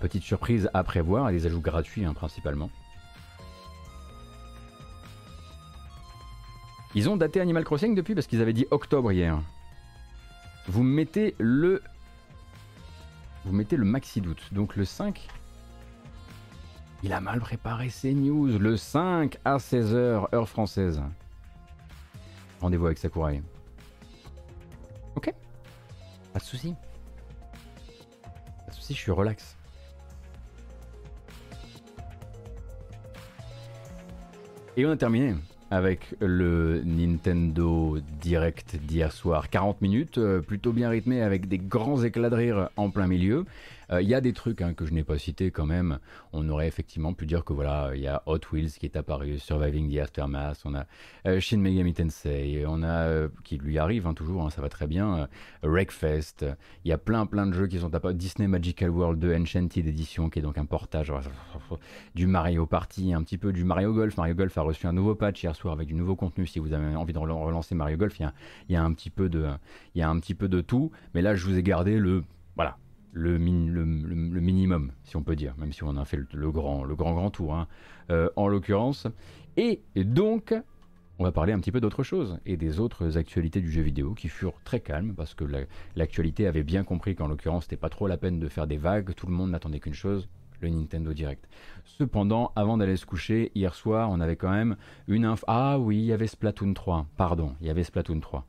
[0.00, 2.70] petites surprises à prévoir, et des ajouts gratuits hein, principalement.
[6.94, 9.40] Ils ont daté Animal Crossing depuis parce qu'ils avaient dit octobre hier.
[10.68, 11.82] Vous mettez le
[13.44, 14.42] vous mettez le maxi doute.
[14.52, 15.28] Donc le 5,
[17.02, 18.58] il a mal préparé ses news.
[18.58, 21.02] Le 5 à 16h, heure française.
[22.60, 23.42] Rendez-vous avec Sakurai.
[25.16, 25.32] Ok.
[26.32, 26.74] Pas de souci.
[28.64, 29.56] Pas de souci, je suis relax.
[34.76, 35.34] Et on a terminé
[35.70, 39.48] avec le Nintendo Direct d'hier soir.
[39.50, 43.44] 40 minutes, euh, plutôt bien rythmé avec des grands éclats de rire en plein milieu.
[43.90, 45.98] Il euh, y a des trucs hein, que je n'ai pas cités quand même.
[46.32, 49.38] On aurait effectivement pu dire que voilà, il y a Hot Wheels qui est apparu,
[49.38, 50.86] Surviving the Aftermath, on a
[51.26, 54.68] euh, Shin Megami Tensei, on a euh, qui lui arrive hein, toujours, hein, ça va
[54.68, 55.28] très bien,
[55.62, 56.46] Wreckfest.
[56.84, 58.16] Il y a plein plein de jeux qui sont apparus.
[58.16, 61.12] Disney Magical World 2 Enchanted Edition qui est donc un portage
[62.14, 64.16] du Mario Party, un petit peu du Mario Golf.
[64.16, 66.46] Mario Golf a reçu un nouveau patch hier soir avec du nouveau contenu.
[66.46, 68.24] Si vous avez envie de relancer Mario Golf, il y
[68.68, 69.48] il y a un petit peu de,
[69.94, 70.90] il y a un petit peu de tout.
[71.14, 72.24] Mais là, je vous ai gardé le
[72.56, 72.76] voilà,
[73.14, 77.14] le, minimum, si on peut dire, même si on a fait le, grand, le grand,
[77.14, 77.68] grand tour, hein,
[78.10, 79.06] euh, en l'occurrence.
[79.56, 80.52] Et, donc,
[81.18, 84.14] on va parler un petit peu d'autre chose et des autres actualités du jeu vidéo
[84.14, 85.44] qui furent très calmes parce que
[85.94, 89.14] l'actualité avait bien compris qu'en l'occurrence, c'était pas trop la peine de faire des vagues,
[89.14, 90.28] tout le monde n'attendait qu'une chose,
[90.60, 91.48] le Nintendo Direct.
[91.84, 95.44] Cependant, avant d'aller se coucher, hier soir, on avait quand même une info.
[95.46, 97.06] Ah oui, il y avait Splatoon 3.
[97.16, 98.44] Pardon, il y avait Splatoon 3.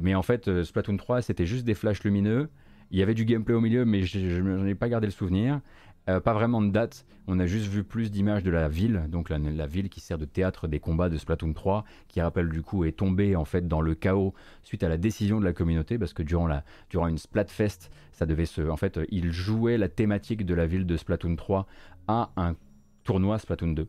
[0.00, 2.48] Mais en fait, euh, Splatoon 3, c'était juste des flashs lumineux.
[2.92, 5.60] Il y avait du gameplay au milieu, mais je n'en ai pas gardé le souvenir.
[6.08, 9.30] Euh, pas vraiment de date, on a juste vu plus d'images de la ville, donc
[9.30, 12.84] la, ville qui sert de théâtre des combats de Splatoon 3, qui rappelle du coup
[12.84, 14.34] est tombée en fait dans le chaos
[14.64, 18.26] suite à la décision de la communauté, parce que durant, la, durant une Splatfest, ça
[18.26, 21.66] devait se, en fait, il jouait la thématique de la ville de Splatoon 3
[22.08, 22.56] à un
[23.04, 23.88] tournoi Splatoon 2.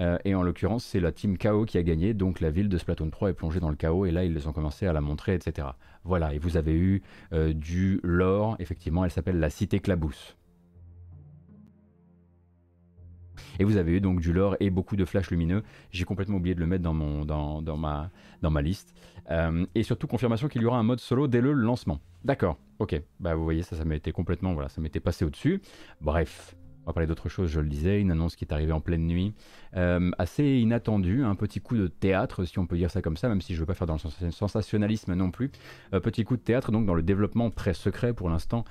[0.00, 2.78] Euh, et en l'occurrence, c'est la team KO qui a gagné, donc la ville de
[2.78, 5.34] Splatoon 3 est plongée dans le chaos, et là ils ont commencé à la montrer,
[5.34, 5.68] etc.
[6.04, 10.36] Voilà, et vous avez eu euh, du lore, effectivement, elle s'appelle la Cité Clabousse.
[13.58, 15.62] Et vous avez eu donc du lore et beaucoup de flashs lumineux.
[15.90, 18.94] J'ai complètement oublié de le mettre dans, mon, dans, dans ma, dans ma liste.
[19.30, 22.00] Euh, et surtout, confirmation qu'il y aura un mode solo dès le lancement.
[22.24, 23.00] D'accord, ok.
[23.18, 25.60] Bah vous voyez, ça, ça m'était complètement, voilà, ça m'était passé au-dessus.
[26.00, 26.56] Bref,
[26.90, 29.34] va parler d'autre chose, je le disais, une annonce qui est arrivée en pleine nuit,
[29.76, 33.28] euh, assez inattendue, un petit coup de théâtre, si on peut dire ça comme ça,
[33.28, 35.50] même si je ne veux pas faire dans le sensationnalisme non plus.
[35.94, 38.64] Euh, petit coup de théâtre, donc dans le développement très secret pour l'instant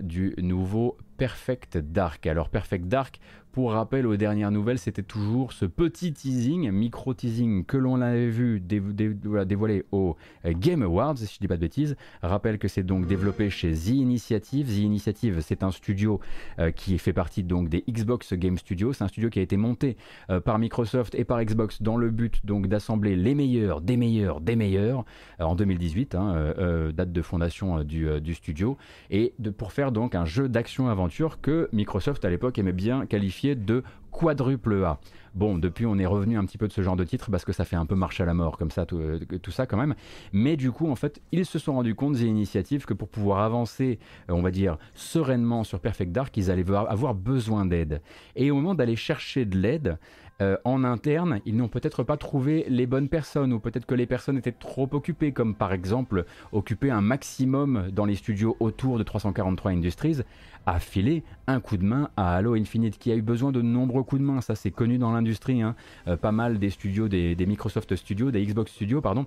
[0.00, 2.26] du nouveau Perfect Dark.
[2.26, 3.20] Alors Perfect Dark,
[3.52, 8.60] pour rappel aux dernières nouvelles, c'était toujours ce petit teasing, micro-teasing que l'on avait vu
[8.60, 11.96] dévoilé au euh, Game Awards, si je dis pas de bêtises.
[12.22, 14.68] Rappelle que c'est donc développé chez The Initiative.
[14.68, 16.20] The Initiative, c'est un studio
[16.58, 18.92] euh, qui fait partie donc des Xbox Game Studios.
[18.92, 19.96] C'est un studio qui a été monté
[20.30, 24.40] euh, par Microsoft et par Xbox dans le but donc d'assembler les meilleurs, des meilleurs,
[24.40, 25.04] des meilleurs
[25.38, 26.52] en 2018, hein,
[26.94, 28.76] date de fondation du, du, studio,
[29.10, 33.39] et de, pour faire donc un jeu d'action-aventure que Microsoft à l'époque aimait bien qualifier
[33.48, 34.98] de quadruple A.
[35.34, 37.52] Bon, depuis on est revenu un petit peu de ce genre de titre parce que
[37.52, 39.20] ça fait un peu marche à la mort comme ça, tout, euh,
[39.50, 39.94] ça quand même.
[40.32, 43.40] Mais du coup, en fait, ils se sont rendus compte des initiatives que pour pouvoir
[43.40, 48.02] avancer, euh, on va dire, sereinement sur Perfect Dark, ils allaient avoir besoin d'aide.
[48.34, 49.98] Et au moment d'aller chercher de l'aide,
[50.40, 54.06] euh, en interne, ils n'ont peut-être pas trouvé les bonnes personnes, ou peut-être que les
[54.06, 59.02] personnes étaient trop occupées, comme par exemple occuper un maximum dans les studios autour de
[59.02, 60.20] 343 Industries,
[60.66, 64.02] à filer un coup de main à Halo Infinite, qui a eu besoin de nombreux
[64.02, 65.74] coups de main, ça c'est connu dans l'industrie, hein.
[66.08, 69.26] euh, pas mal des studios, des, des Microsoft Studios, des Xbox Studios, pardon,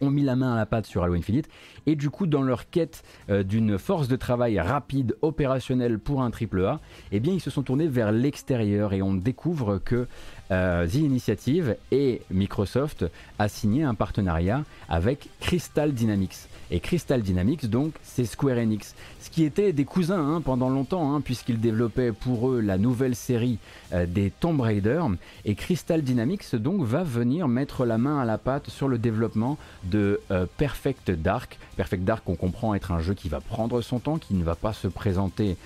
[0.00, 1.48] ont mis la main à la pâte sur Halo Infinite
[1.86, 6.30] et du coup dans leur quête euh, d'une force de travail rapide, opérationnelle pour un
[6.30, 6.80] triple A,
[7.12, 10.06] eh bien ils se sont tournés vers l'extérieur et on découvre que
[10.50, 13.06] euh, The Initiative et Microsoft
[13.38, 16.48] a signé un partenariat avec Crystal Dynamics.
[16.70, 21.14] Et Crystal Dynamics, donc, c'est Square Enix, ce qui était des cousins hein, pendant longtemps,
[21.14, 23.58] hein, puisqu'ils développaient pour eux la nouvelle série
[23.92, 25.02] euh, des Tomb Raider.
[25.44, 29.58] Et Crystal Dynamics, donc, va venir mettre la main à la pâte sur le développement
[29.84, 31.58] de euh, Perfect Dark.
[31.76, 34.54] Perfect Dark, on comprend être un jeu qui va prendre son temps, qui ne va
[34.54, 35.56] pas se présenter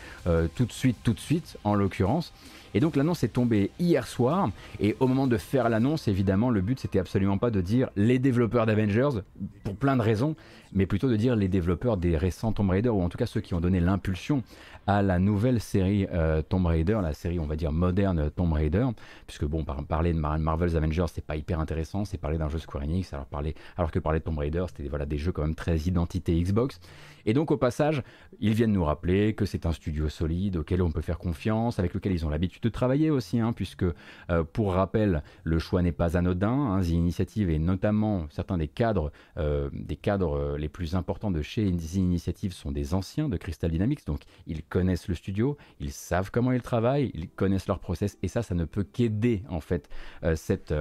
[0.55, 2.33] tout de suite, tout de suite, en l'occurrence.
[2.75, 4.51] Et donc l'annonce est tombée hier soir.
[4.81, 8.19] Et au moment de faire l'annonce, évidemment, le but c'était absolument pas de dire les
[8.19, 9.21] développeurs d'Avengers,
[9.65, 10.37] pour plein de raisons,
[10.73, 13.41] mais plutôt de dire les développeurs des récents Tomb Raider, ou en tout cas ceux
[13.41, 14.43] qui ont donné l'impulsion
[14.89, 18.87] à la nouvelle série euh, Tomb Raider, la série on va dire moderne Tomb Raider,
[19.27, 22.85] puisque bon, parler de Marvel's Avengers c'est pas hyper intéressant, c'est parler d'un jeu Square
[22.85, 25.55] Enix, alors, parler, alors que parler de Tomb Raider c'était voilà, des jeux quand même
[25.55, 26.81] très identité Xbox.
[27.27, 28.03] Et donc au passage,
[28.41, 31.95] ils viennent nous rappeler que c'est un studio solide auquel on peut faire confiance, avec
[31.95, 33.85] lequel ils ont l'habitude de travailler aussi, hein, puisque
[34.31, 36.49] euh, pour rappel, le choix n'est pas anodin.
[36.49, 41.43] Hein, The Initiative et notamment certains des cadres, euh, des cadres les plus importants de
[41.43, 45.93] chez The Initiative sont des anciens de Crystal Dynamics, donc ils connaissent le studio, ils
[45.93, 49.61] savent comment ils travaillent, ils connaissent leur process, et ça, ça ne peut qu'aider en
[49.61, 49.89] fait
[50.25, 50.73] euh, cette,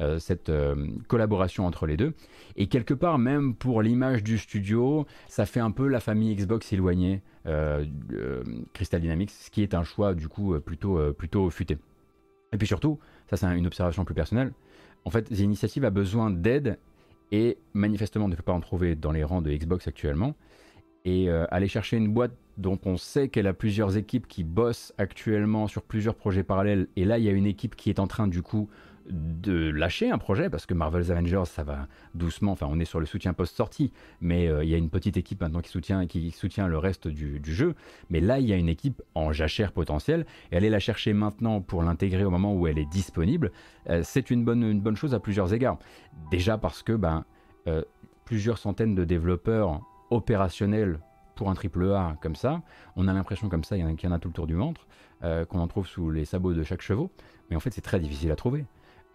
[0.00, 2.14] euh, cette euh, collaboration entre les deux.
[2.56, 6.72] Et quelque part, même pour l'image du studio, ça fait un peu la famille Xbox
[6.72, 7.22] éloignée,
[8.72, 11.78] Crystal Dynamics, ce qui est un choix du coup plutôt, plutôt futé.
[12.52, 12.98] Et puis surtout,
[13.30, 14.52] ça c'est une observation plus personnelle,
[15.04, 16.78] en fait, The Initiative a besoin d'aide
[17.30, 20.34] et manifestement ne peut pas en trouver dans les rangs de Xbox actuellement
[21.04, 24.92] et euh, aller chercher une boîte dont on sait qu'elle a plusieurs équipes qui bossent
[24.98, 26.86] actuellement sur plusieurs projets parallèles.
[26.96, 28.68] Et là, il y a une équipe qui est en train du coup
[29.08, 32.52] de lâcher un projet parce que Marvel's Avengers, ça va doucement.
[32.52, 35.40] Enfin, on est sur le soutien post-sortie, mais euh, il y a une petite équipe
[35.40, 37.74] maintenant qui soutient, qui soutient le reste du, jeu.
[38.10, 41.60] Mais là, il y a une équipe en jachère potentielle et aller la chercher maintenant
[41.60, 43.52] pour l'intégrer au moment où elle est disponible,
[43.90, 45.78] euh, c'est une bonne, une bonne chose à plusieurs égards.
[46.30, 47.24] Déjà parce que ben,
[48.24, 49.80] plusieurs centaines de développeurs
[50.10, 50.98] opérationnel
[51.34, 52.62] pour un triple A comme ça,
[52.96, 54.86] on a l'impression comme ça, il y, en a, tout le tour du ventre,
[55.24, 57.10] euh, qu'on en trouve sous les sabots de chaque chevaux,
[57.50, 58.64] mais en fait c'est très difficile à trouver.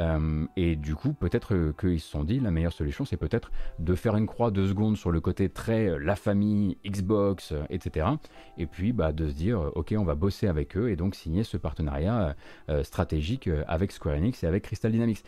[0.02, 3.95] Euh, et du coup, peut-être qu'ils se sont dit, la meilleure solution, c'est peut-être de
[3.95, 8.08] faire une croix deux secondes sur le côté très euh, la famille, Xbox, euh, etc.
[8.58, 11.43] Et puis bah, de se dire, ok, on va bosser avec eux et donc signer
[11.43, 12.36] ce partenariat
[12.84, 15.24] stratégique avec Square Enix et avec Crystal Dynamics.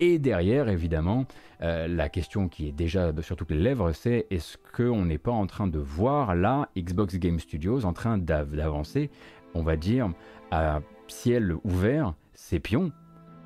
[0.00, 1.26] Et derrière, évidemment,
[1.60, 5.46] la question qui est déjà sur toutes les lèvres, c'est est-ce qu'on n'est pas en
[5.46, 9.10] train de voir là Xbox Game Studios en train d'avancer,
[9.54, 10.10] on va dire,
[10.50, 12.92] à ciel ouvert, ses pions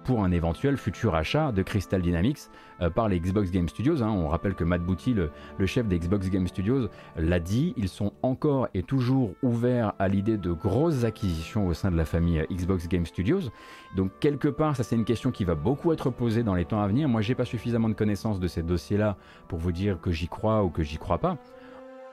[0.08, 2.38] pour un éventuel futur achat de Crystal Dynamics
[2.80, 4.02] euh, par les Xbox Game Studios.
[4.02, 4.08] Hein.
[4.08, 5.30] On rappelle que Matt Booty, le,
[5.66, 6.88] chef des Xbox Game Studios,
[7.18, 11.90] l'a dit, ils sont encore et toujours ouverts à l'idée de grosses acquisitions au sein
[11.90, 13.50] de la famille Xbox Game Studios.
[13.96, 16.80] Donc quelque part, ça c'est une question qui va beaucoup être posée dans les temps
[16.80, 17.06] à venir.
[17.06, 20.64] Moi, j'ai pas suffisamment de connaissances de ces dossiers-là pour vous dire que j'y crois
[20.64, 21.36] ou que j'y crois pas.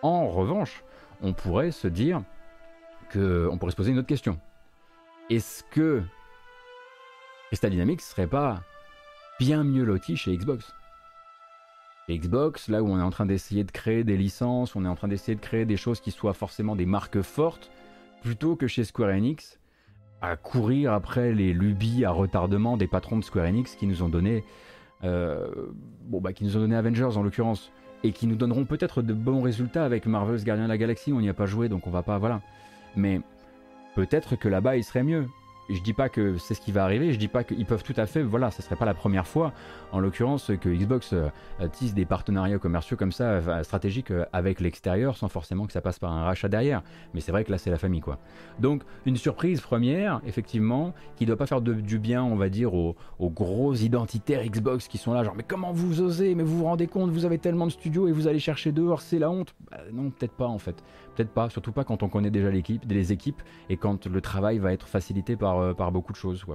[0.02, 0.84] En revanche,
[1.22, 2.24] on pourrait se dire
[3.10, 4.38] que, on pourrait se poser une autre question.
[5.30, 6.04] Est-ce que
[7.56, 8.64] Crystal Dynamics serait pas
[9.39, 10.74] bien mieux loti chez Xbox.
[12.10, 14.95] Xbox, là où on est en train d'essayer de créer des licences, on est en
[14.95, 17.72] train d'essayer de créer des choses qui soient forcément des marques fortes,
[18.22, 19.58] plutôt que chez Square Enix,
[20.22, 24.10] à courir après les lubies à retardement des patrons de Square Enix qui nous ont
[24.10, 24.43] donné,
[25.06, 25.47] euh,
[26.01, 27.72] bon bah donné Avengers en l'occurrence,
[28.03, 31.14] et qui nous donneront peut-être de bons résultats avec Marvel's Guardian de la Galaxie.
[31.14, 32.41] On n'y a pas joué, donc on va pas, voilà.
[32.97, 33.22] Mais
[33.95, 35.26] peut-être que là-bas il serait mieux
[35.70, 37.93] je dis pas que c'est ce qui va arriver, je dis pas qu'ils peuvent tout
[37.97, 39.53] à fait, voilà, ce serait pas la première fois,
[39.91, 41.30] en l'occurrence, que Xbox euh,
[41.72, 45.82] tisse des partenariats commerciaux comme ça, euh, stratégiques euh, avec l'extérieur, sans forcément que ça
[45.82, 46.84] passe par un rachat derrière.
[47.13, 48.20] Mais c'est vrai que là, c'est la famille, quoi.
[48.59, 52.95] Donc, une surprise première, effectivement, qui doit pas faire du bien, on va dire, aux,
[53.20, 56.88] gros identitaires Xbox qui sont là, genre, mais comment vous osez, mais vous vous rendez
[56.88, 59.55] compte, vous avez tellement de studios et vous allez chercher dehors, c'est la honte.
[59.72, 60.84] Bah, non, peut-être pas, en fait.
[61.16, 64.59] Peut-être pas, surtout pas quand on connaît déjà l'équipe, les équipes et quand le travail
[64.59, 66.45] va être facilité par, euh, beaucoup de choses.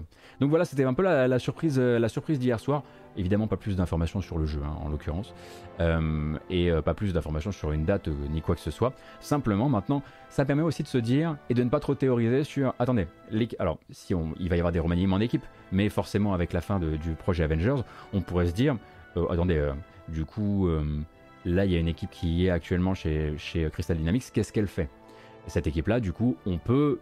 [0.40, 2.82] Donc voilà, c'était un peu la, surprise, euh, la surprise d'hier soir.
[3.16, 5.34] Évidemment, pas plus d'informations sur le jeu, hein, en l'occurrence,
[5.80, 8.92] euh, et pas plus d'informations sur une date ni quoi que ce soit.
[9.18, 12.72] Simplement, maintenant, ça permet aussi de se dire et de ne pas trop théoriser sur.
[12.78, 13.08] Attendez,
[13.58, 16.78] alors, si on, il va y avoir des remaniements d'équipe, mais forcément, avec la fin
[16.78, 17.82] du projet Avengers,
[18.12, 18.76] on pourrait se dire
[19.16, 19.72] attendez,
[20.08, 20.68] du coup
[21.44, 24.24] Là, il y a une équipe qui est actuellement chez, chez Crystal Dynamics.
[24.32, 24.88] Qu'est-ce qu'elle fait?
[25.46, 27.00] Cette équipe-là, du coup, on peut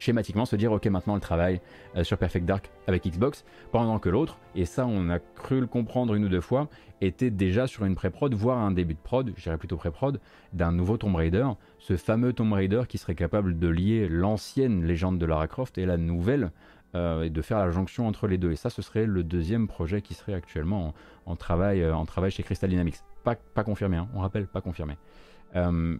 [0.00, 1.60] schématiquement se dire ok maintenant elle travaille
[1.94, 5.66] euh, sur Perfect Dark avec Xbox pendant que l'autre et ça on a cru le
[5.68, 6.68] comprendre une ou deux fois
[7.00, 10.18] était déjà sur une pré-prod voire un début de prod je dirais plutôt pré-prod
[10.52, 11.46] d'un nouveau Tomb Raider
[11.78, 15.86] ce fameux Tomb Raider qui serait capable de lier l'ancienne légende de Lara Croft et
[15.86, 16.50] la nouvelle
[16.96, 19.68] euh, et de faire la jonction entre les deux et ça ce serait le deuxième
[19.68, 20.94] projet qui serait actuellement
[21.26, 24.08] en, travail, euh, en travail chez Crystal Dynamics pas, confirmé, hein.
[24.14, 24.96] on rappelle, pas confirmé.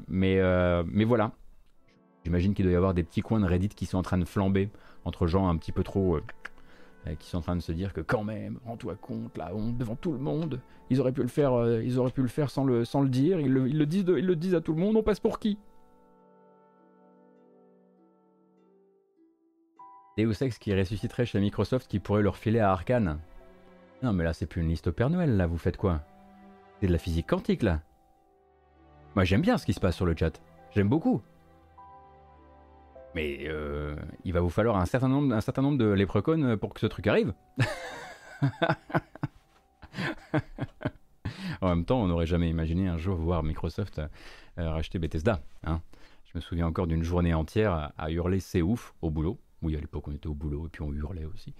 [0.08, 0.40] Mais,
[0.86, 1.32] mais voilà,
[2.24, 4.24] j'imagine qu'il doit y avoir des petits coins de Reddit qui sont en train de
[4.24, 4.70] flamber
[5.04, 6.16] entre gens un petit peu trop.
[6.16, 9.70] Euh, qui sont en train de se dire que quand même, rends-toi compte, là, on,
[9.70, 10.60] devant tout le monde,
[10.90, 13.40] ils auraient pu le faire, ils auraient pu le faire sans le, sans le dire,
[13.40, 15.56] ils le, disent ils le disent à tout le monde, on passe pour qui?
[20.18, 23.18] Deus Ex qui ressusciterait chez Microsoft qui pourrait leur filer à Arkane.
[24.02, 26.02] Non mais là c'est plus une liste au Père Noël là, vous faites quoi?
[26.80, 27.80] C'est de la physique quantique là.
[29.14, 30.40] Moi j'aime bien ce qui se passe sur le chat.
[30.74, 31.22] J'aime beaucoup.
[33.14, 36.80] Mais euh, il va vous falloir un certain nombre, un certain nombre de pour que
[36.80, 37.32] ce truc arrive.
[41.60, 44.00] en même temps, on n'aurait jamais imaginé un jour voir Microsoft
[44.58, 45.40] euh, racheter Bethesda.
[45.64, 45.80] Hein.
[46.32, 49.40] Je me souviens encore d'une journée entière à, hurler c'est ouf au boulot.
[49.62, 51.54] Oui, à l'époque on était au boulot et puis on hurlait aussi.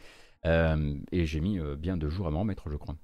[0.46, 2.94] Euh, et j'ai mis bien deux jours à m'en remettre, je crois.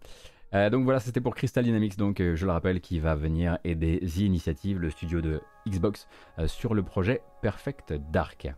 [0.54, 3.58] Euh, donc voilà, c'était pour Crystal Dynamics, donc euh, je le rappelle, qui va venir
[3.64, 6.06] aider The Initiative, le studio de Xbox,
[6.38, 8.48] euh, sur le projet Perfect Dark.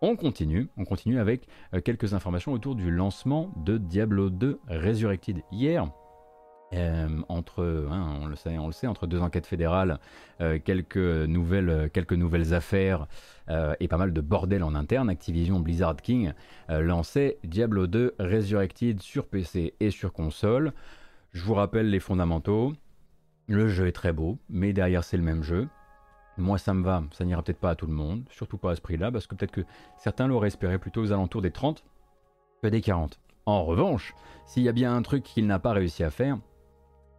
[0.00, 1.46] On continue, on continue avec
[1.82, 5.42] quelques informations autour du lancement de Diablo 2 Resurrected.
[5.50, 5.88] Hier,
[7.28, 9.98] entre, hein, on, le sait, on le sait, entre deux enquêtes fédérales,
[10.64, 13.06] quelques, nouvelles, quelques nouvelles affaires
[13.48, 16.32] et pas mal de bordel en interne, Activision Blizzard King
[16.68, 20.74] lançait Diablo 2 Resurrected sur PC et sur console.
[21.34, 22.74] Je vous rappelle les fondamentaux.
[23.48, 25.68] Le jeu est très beau, mais derrière c'est le même jeu.
[26.38, 28.76] Moi ça me va, ça n'ira peut-être pas à tout le monde, surtout pas à
[28.76, 29.64] ce prix-là, parce que peut-être que
[29.98, 31.84] certains l'auraient espéré plutôt aux alentours des 30
[32.62, 33.18] que des 40.
[33.46, 34.14] En revanche,
[34.46, 36.38] s'il y a bien un truc qu'il n'a pas réussi à faire,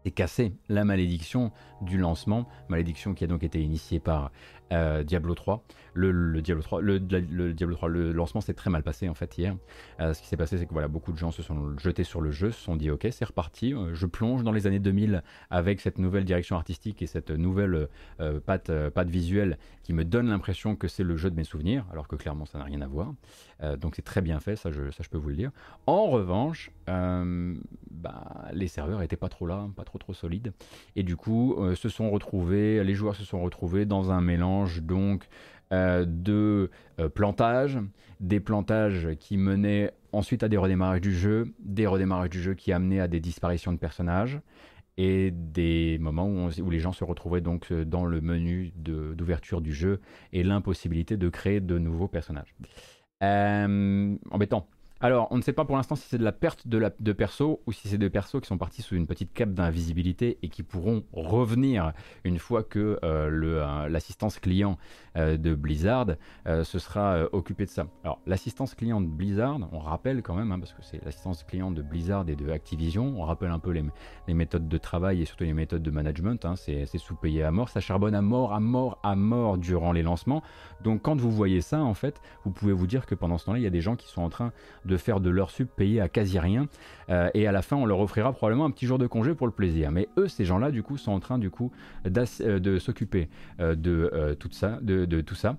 [0.05, 4.31] c'est casser la malédiction du lancement, malédiction qui a donc été initiée par
[4.71, 5.63] Diablo 3.
[5.93, 9.55] Le, Diablo 3, le, Diablo 3, le lancement s'est très mal passé en fait hier.
[9.99, 12.31] ce qui s'est passé, c'est que voilà, beaucoup de gens se sont jetés sur le
[12.31, 13.73] jeu, se sont dit ok, c'est reparti.
[13.93, 17.87] je plonge dans les années 2000 avec cette nouvelle direction artistique et cette nouvelle
[18.45, 22.09] patte, patte visuelle qui me donne l'impression que c'est le jeu de mes souvenirs, alors
[22.09, 23.13] que clairement ça n'a rien à voir.
[23.77, 25.51] donc c'est très bien fait, ça je, ça je peux vous le dire.
[25.87, 30.53] En revanche, bah, les serveurs n'étaient pas trop là, pas trop trop solides.
[30.95, 34.54] Et du coup, euh, se sont retrouvés, les joueurs se sont retrouvés dans un mélange
[34.81, 35.27] donc
[35.73, 36.69] euh, de
[36.99, 37.79] euh, plantages,
[38.19, 42.71] des plantages qui menaient ensuite à des redémarrages du jeu, des redémarrages du jeu qui
[42.71, 44.39] amenaient à des disparitions de personnages
[44.97, 49.73] et des moments où, où, les gens se retrouvaient donc dans le menu d'ouverture du
[49.73, 49.99] jeu
[50.31, 52.55] et l'impossibilité de créer de nouveaux personnages.
[53.21, 54.67] embêtant.
[55.01, 57.73] Alors, on ne sait pas pour l'instant si c'est de la perte de, perso ou
[57.73, 61.03] si c'est des persos qui sont partis sous une petite cape d'invisibilité et qui pourront
[61.11, 61.91] revenir
[62.23, 64.77] une fois que euh, euh, l'assistance client
[65.17, 66.07] euh, de Blizzard
[66.45, 67.87] se sera occupé de ça.
[68.03, 71.71] Alors, l'assistance client de Blizzard, on rappelle quand même, hein, parce que c'est l'assistance client
[71.71, 73.83] de Blizzard et de Activision, on rappelle un peu les,
[74.27, 76.45] les méthodes de travail et surtout les méthodes de management.
[76.45, 80.03] Hein, c'est sous-payé à mort, ça charbonne à mort, à mort, à mort durant les
[80.03, 80.41] lancements.
[80.83, 83.59] Donc, quand vous voyez ça, en fait, vous pouvez vous dire que pendant ce temps-là,
[83.59, 84.53] il y a des gens qui sont en train
[84.85, 86.67] de faire de leur sub payé à quasi rien.
[87.09, 89.47] Euh, et à la fin, on leur offrira probablement un petit jour de congé pour
[89.47, 89.91] le plaisir.
[89.91, 91.71] Mais eux, ces gens-là, du coup, sont en train du coup
[92.05, 93.29] euh, de s'occuper
[93.59, 95.57] euh, de, tout ça, de, tout ça,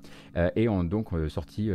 [0.54, 1.70] et ont donc sorti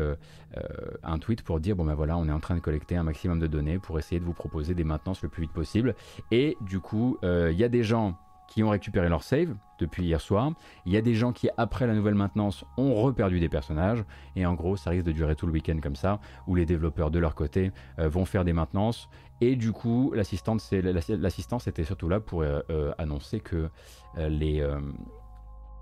[1.04, 3.40] un tweet pour dire bon ben voilà, on est en train de collecter un maximum
[3.40, 5.96] de données pour essayer de vous proposer des maintenances le plus vite possible.
[6.32, 8.18] Et du coup, il y a des gens
[8.52, 10.52] qui ont récupéré leur save depuis hier soir.
[10.86, 14.04] Il y a des gens qui, après la nouvelle maintenance, ont reperdu des personnages.
[14.36, 17.12] Et en gros, ça risque de durer tout le week-end comme ça, où les développeurs
[17.12, 19.10] de leur côté euh, vont faire des maintenances.
[19.40, 23.70] Et du coup, l'assistance était surtout là pour euh, euh, annoncer que
[24.18, 24.62] les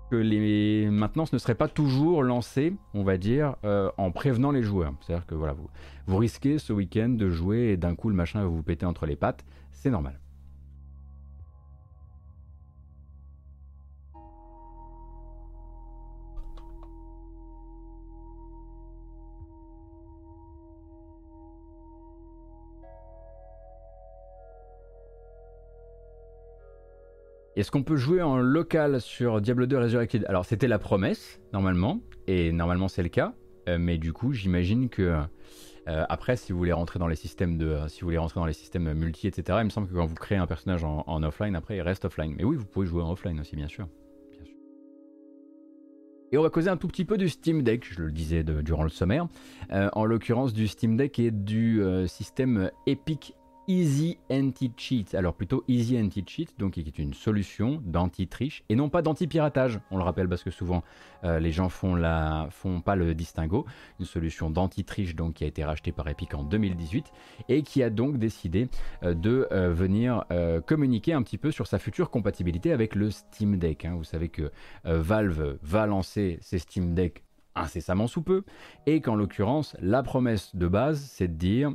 [0.08, 3.54] que les maintenances ne seraient pas toujours lancées, on va dire,
[3.96, 4.92] en prévenant les joueurs.
[5.00, 5.68] C'est-à-dire que voilà, vous,
[6.06, 9.06] vous risquez ce week-end de jouer et d'un coup le machin va vous péter entre
[9.06, 10.18] les pattes, c'est normal.
[27.56, 30.24] Est-ce qu'on peut jouer en local sur Diablo 2 Resurrected?
[30.28, 33.34] Alors c'était la promesse, normalement, et normalement c'est le cas,
[33.68, 35.02] euh, mais du coup j'imagine que
[35.88, 38.46] euh, après si vous voulez rentrer dans les systèmes de, si vous voulez rentrer dans
[38.46, 41.56] les systèmes multi, etc., il me semble que quand vous créez un personnage en, offline,
[41.56, 42.34] après il reste offline.
[42.36, 43.88] Mais oui, vous pouvez jouer en offline aussi, bien sûr.
[46.30, 48.84] Et on va causer un tout petit peu du Steam Deck, je le disais durant
[48.84, 49.26] le sommaire,
[49.72, 53.34] euh, en l'occurrence du Steam Deck et du système Epic
[53.70, 55.14] Easy Anti-Cheat.
[55.14, 59.78] Alors plutôt Easy Anti-Cheat, donc qui est une solution d'anti-triche et non pas d'anti-piratage.
[59.92, 60.82] On le rappelle parce que souvent
[61.22, 63.66] euh, les gens font, la, font pas le distinguo.
[64.00, 67.12] Une solution d'anti-triche donc qui a été rachetée par Epic en 2018
[67.48, 68.68] et qui a donc décidé
[69.04, 70.24] euh, de euh, venir
[70.66, 73.84] communiquer un petit peu sur sa future compatibilité avec le Steam Deck.
[73.84, 73.94] Hein.
[73.96, 74.50] Vous savez que
[74.84, 77.22] Valve va lancer ses Steam Deck
[77.54, 78.42] incessamment sous peu
[78.86, 81.72] et qu'en l'occurrence la promesse de base c'est de dire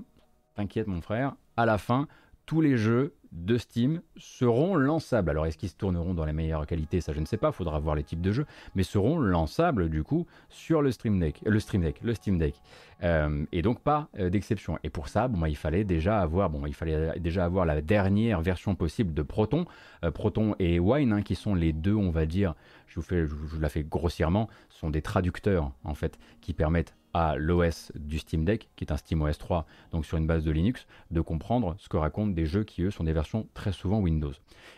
[0.55, 2.07] T'inquiète mon frère, à la fin,
[2.45, 5.29] tous les jeux de Steam seront lançables.
[5.29, 7.01] Alors est-ce qu'ils se tourneront dans les meilleures qualités?
[7.01, 8.45] Ça je ne sais pas, faudra voir les types de jeux,
[8.75, 12.55] mais seront lançables du coup sur le Stream Deck, le Stream Deck, le Steam Deck.
[13.03, 14.79] Euh, et donc pas euh, d'exception.
[14.83, 17.81] Et pour ça, bon, bah, il fallait déjà avoir, bon, il fallait déjà avoir la
[17.81, 19.65] dernière version possible de Proton,
[20.03, 22.55] euh, Proton et Wine, hein, qui sont les deux, on va dire,
[22.87, 23.25] je vous, fais,
[23.59, 28.67] la fais grossièrement, sont des traducteurs en fait qui permettent à l'OS du Steam Deck,
[28.75, 31.95] qui est un SteamOS 3, donc sur une base de Linux, de comprendre ce que
[31.95, 34.33] racontent des jeux qui, eux, sont des versions très souvent Windows.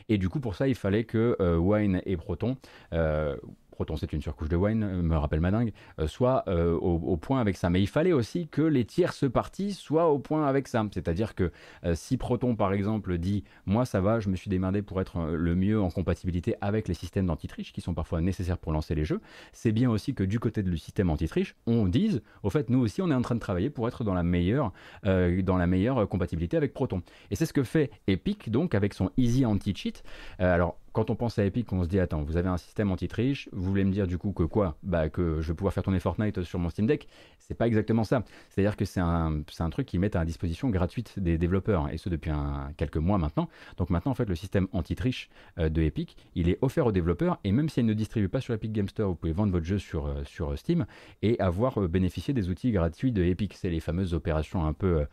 [0.07, 2.55] Et du coup, pour ça, il fallait que euh, Wine et Proton
[2.93, 3.37] euh,
[3.77, 7.15] Proton c'est une surcouche de wine, euh, me rappelle ma dingue, euh, soit euh, au,
[7.15, 7.69] point avec ça.
[7.69, 10.83] Mais il fallait aussi que les tierces parties soient au point avec ça.
[10.91, 11.51] C'est-à-dire que
[11.93, 15.55] si Proton par exemple dit moi ça va, je me suis démerdé pour être le
[15.55, 19.21] mieux en compatibilité avec les systèmes d'antitriche qui sont parfois nécessaires pour lancer les jeux,
[19.53, 23.03] c'est bien aussi que du côté du système antitriche, on dise au fait nous aussi
[23.03, 24.71] on est en train de travailler pour être dans la meilleure,
[25.03, 27.03] dans la meilleure compatibilité avec Proton.
[27.29, 30.03] Et c'est ce que fait Epic donc avec son Easy Anti-Cheat.
[30.39, 33.49] alors quand on pense à Epic, on se dit attends, vous avez un système anti-triche,
[33.51, 34.77] vous voulez me dire du coup que quoi?
[34.81, 37.07] Bah que je vais pouvoir faire tourner Fortnite sur mon Steam Deck
[37.37, 38.23] C'est pas exactement ça.
[38.49, 42.31] C'est-à-dire que c'est un, truc qui met à disposition gratuite des développeurs, et ce depuis
[42.77, 43.47] quelques mois maintenant.
[43.77, 45.29] Donc maintenant, en fait, le système anti-triche
[45.59, 48.55] euh, de Epic, il est offert aux développeurs, et même s'il ne distribue pas sur
[48.55, 50.87] Epic Game Store, vous pouvez vendre votre jeu sur, euh, sur Steam
[51.21, 53.53] et avoir euh, bénéficié des outils gratuits de Epic.
[53.53, 55.05] C'est les fameuses opérations un peu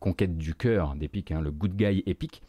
[0.00, 2.42] conquête du cœur d'Epic, hein, le good guy Epic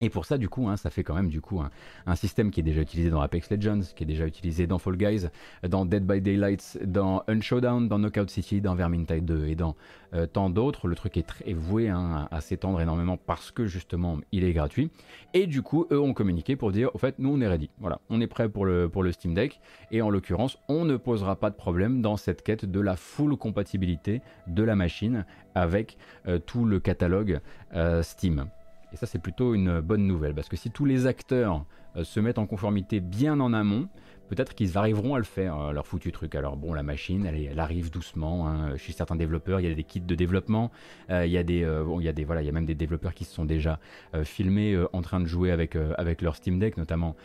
[0.00, 1.62] Et pour ça, du coup, hein, ça fait quand même du coup
[2.06, 4.96] un, système qui est déjà utilisé dans Apex Legends, qui est déjà utilisé dans Fall
[4.96, 5.28] Guys,
[5.66, 9.76] dans Dead by Daylight, dans Unshowdown, dans Knockout City, dans Vermintide 2 et dans
[10.12, 10.88] euh, tant d'autres.
[10.88, 14.90] Le truc est, très, voué hein, à, s'étendre énormément parce que justement il est gratuit.
[15.32, 17.70] Et du coup, eux ont communiqué pour dire, au fait, nous on est ready.
[17.78, 19.60] Voilà, on est prêt pour le, Steam Deck.
[19.92, 23.36] Et en l'occurrence, on ne posera pas de problème dans cette quête de la full
[23.36, 25.96] compatibilité de la machine avec
[26.26, 27.40] euh, tout le catalogue
[27.74, 28.48] euh, Steam.
[28.94, 31.66] Et ça, c'est plutôt une bonne nouvelle, parce que si tous les acteurs
[31.96, 33.88] euh, se mettent en conformité bien en amont,
[34.28, 36.36] peut-être qu'ils arriveront à le faire, euh, leur foutu truc.
[36.36, 38.46] Alors bon, la machine, elle, arrive doucement.
[38.46, 38.76] Hein.
[38.76, 40.70] Chez certains développeurs, il y a des kits de développement.
[41.10, 41.66] Euh, il, y a des,
[41.98, 43.80] il, y a des, voilà, il y a même des développeurs qui se sont déjà
[44.22, 47.16] filmés en train de jouer avec, avec leur Steam Deck, notamment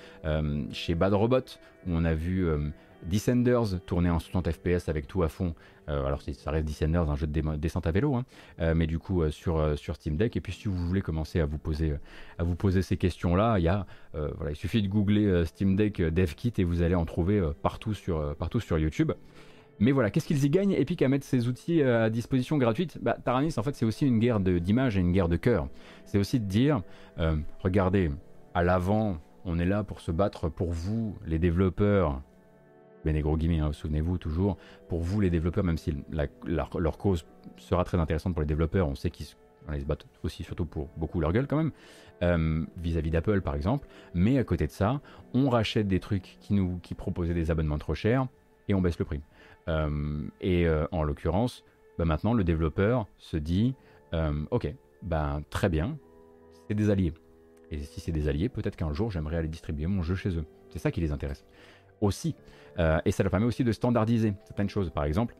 [0.71, 1.37] chez Bad Robot,
[1.85, 2.47] où on a vu
[3.03, 5.55] Descenders tourner en 60 FPS avec tout à fond.
[5.87, 8.25] Euh, alors ça reste Descenders, un jeu de descente à vélo, hein.
[8.59, 10.35] euh, mais du coup euh, sur, Steam Deck.
[10.35, 11.93] Et puis si vous voulez commencer à vous poser,
[12.37, 16.95] à vous poser ces questions-là, il, suffit de googler Steam Deck DevKit et vous allez
[16.95, 19.11] en trouver partout, sur, partout sur YouTube.
[19.81, 22.97] Mais voilà, qu'est-ce qu'ils y gagnent Epic à mettre ces outils à disposition gratuite?
[23.01, 25.69] Bah, Taranis, en fait, c'est aussi une guerre d'image et une guerre de cœur.
[26.03, 26.81] C'est aussi de dire,
[27.63, 28.11] regardez,
[28.53, 32.21] à l'avant, on est là pour se battre pour vous, les développeurs,
[33.03, 34.57] bien des guillemets, hein, souvenez-vous toujours,
[34.87, 35.95] pour vous les développeurs, même si
[36.45, 37.25] leur cause
[37.57, 39.35] sera très intéressante pour les développeurs, on sait qu'ils se
[39.85, 41.71] battent aussi surtout pour beaucoup leur gueule quand même,
[42.21, 45.01] euh, vis-à-vis d'Apple par exemple, mais à côté de ça,
[45.33, 48.27] on rachète des trucs qui nous qui proposaient des abonnements trop chers
[48.67, 49.21] et on baisse le prix.
[49.67, 51.63] Euh, et euh, en l'occurrence,
[51.97, 53.75] bah, maintenant le développeur se dit,
[54.51, 54.73] ok,
[55.03, 55.97] ben très bien,
[56.67, 57.13] c'est des alliés.
[57.71, 60.45] Et si c'est des alliés, peut-être qu'un jour j'aimerais aller distribuer mon jeu chez eux.
[60.71, 61.45] C'est ça qui les intéresse
[62.01, 62.35] aussi.
[62.77, 64.89] Euh, et ça leur permet aussi de standardiser certaines choses.
[64.89, 65.35] Par exemple,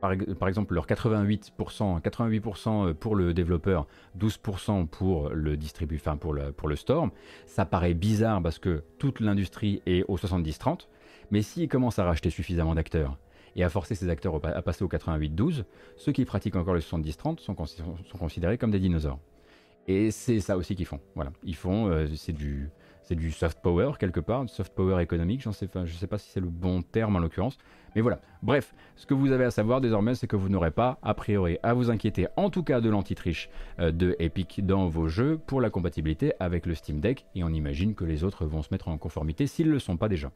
[0.00, 3.86] par, exemple leur 88%, 88% euh, pour le développeur,
[4.18, 7.10] 12% pour le distribu, enfin pour le, pour le store.
[7.46, 10.86] Ça paraît bizarre parce que toute l'industrie est au 70-30.
[11.30, 13.18] Mais s'ils commencent à racheter suffisamment d'acteurs
[13.56, 15.64] et à forcer ces acteurs à passer au 88-12,
[15.96, 19.18] ceux qui pratiquent encore le 70-30 sont, sont, considérés comme des dinosaures.
[19.86, 21.00] Et c'est ça aussi qu'ils font.
[21.14, 22.70] Voilà, ils font, euh, c'est du,
[23.10, 26.30] c'est du soft power quelque part, du soft power économique, je ne sais pas si
[26.30, 27.58] c'est le bon terme en l'occurrence,
[27.96, 28.20] mais voilà.
[28.40, 31.58] Bref, ce que vous avez à savoir désormais, c'est que vous n'aurez pas, a priori,
[31.64, 33.50] à vous inquiéter, en tout cas de l'anti-triche
[33.80, 37.48] euh, de Epic dans vos jeux pour la compatibilité avec le Steam Deck, et on
[37.48, 40.30] imagine que les autres vont se mettre en conformité s'ils ne le sont pas déjà.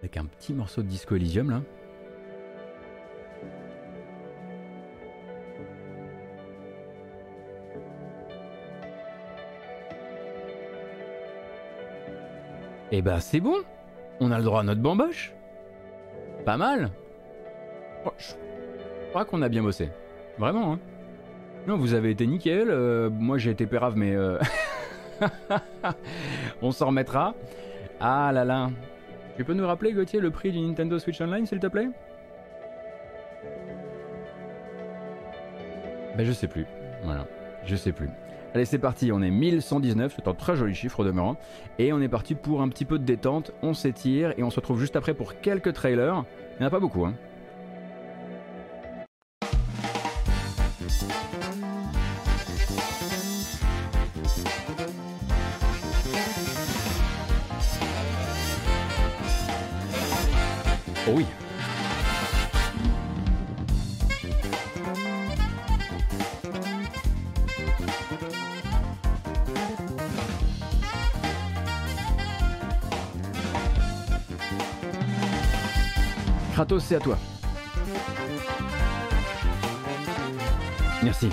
[0.00, 1.62] Avec un petit morceau de Disco Elysium là.
[12.94, 13.56] Eh ben c'est bon,
[14.20, 15.32] on a le droit à notre bamboche.
[16.44, 16.90] Pas mal.
[18.04, 18.34] Oh, je
[19.08, 19.88] crois qu'on a bien bossé.
[20.36, 20.74] Vraiment.
[20.74, 20.78] Hein.
[21.66, 22.68] Non, vous avez été nickel.
[22.68, 24.38] Euh, moi j'ai été pérave, mais euh,
[26.62, 27.34] on s'en remettra.
[27.98, 28.70] Ah là là.
[29.38, 31.88] Tu peux nous rappeler, Gauthier, le prix du Nintendo Switch Online, s'il te plaît?
[36.14, 36.66] Ben je sais plus.
[37.04, 37.26] Voilà,
[37.64, 38.10] je sais plus.
[38.54, 41.36] Allez, c'est parti, on est 1119, c'est un très joli chiffre demeurant.
[41.78, 44.56] Et on est parti pour un petit peu de détente, on s'étire et on se
[44.56, 46.24] retrouve juste après pour quelques trailers.
[46.54, 47.14] Il n'y en a pas beaucoup, hein.
[76.94, 77.18] À toi.
[81.02, 81.28] Merci.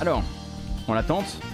[0.00, 0.22] Alors,
[0.86, 1.24] on l'attente.
[1.24, 1.53] Yes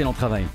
[0.00, 0.46] excellent travail.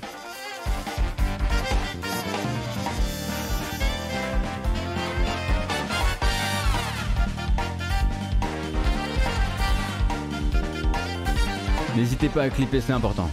[11.96, 13.30] N'hésitez pas à clipper, c'est important.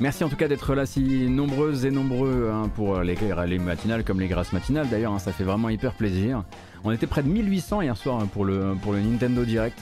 [0.00, 4.02] Merci en tout cas d'être là si nombreuses et nombreux hein, pour euh, les, matinales
[4.04, 6.44] comme les grâces matinales d'ailleurs, hein, ça fait vraiment hyper plaisir.
[6.82, 9.78] On était près de 1800 hier soir hein, pour, le, Nintendo Direct.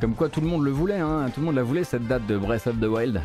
[0.00, 2.26] Comme quoi tout le monde le voulait, hein, tout le monde la voulait cette date
[2.26, 3.20] de Breath of the Wild.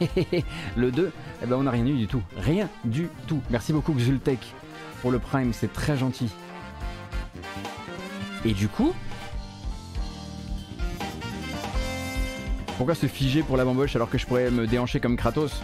[0.76, 2.22] le 2, eh ben on n'a rien eu du tout.
[2.38, 3.40] Rien du tout.
[3.50, 4.54] Merci beaucoup Xultech
[5.02, 6.30] pour le Prime, c'est très gentil.
[8.44, 8.92] Et du coup,
[12.76, 15.62] pourquoi se figer pour la bamboche alors que je pourrais me déhancher comme Kratos?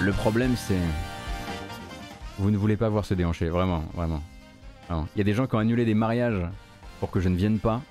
[0.00, 0.78] Le problème c'est...
[2.38, 4.22] Vous ne voulez pas voir se déhancher, vraiment, vraiment.
[4.90, 6.46] Il y a des gens qui ont annulé des mariages
[7.00, 7.82] pour que je ne vienne pas,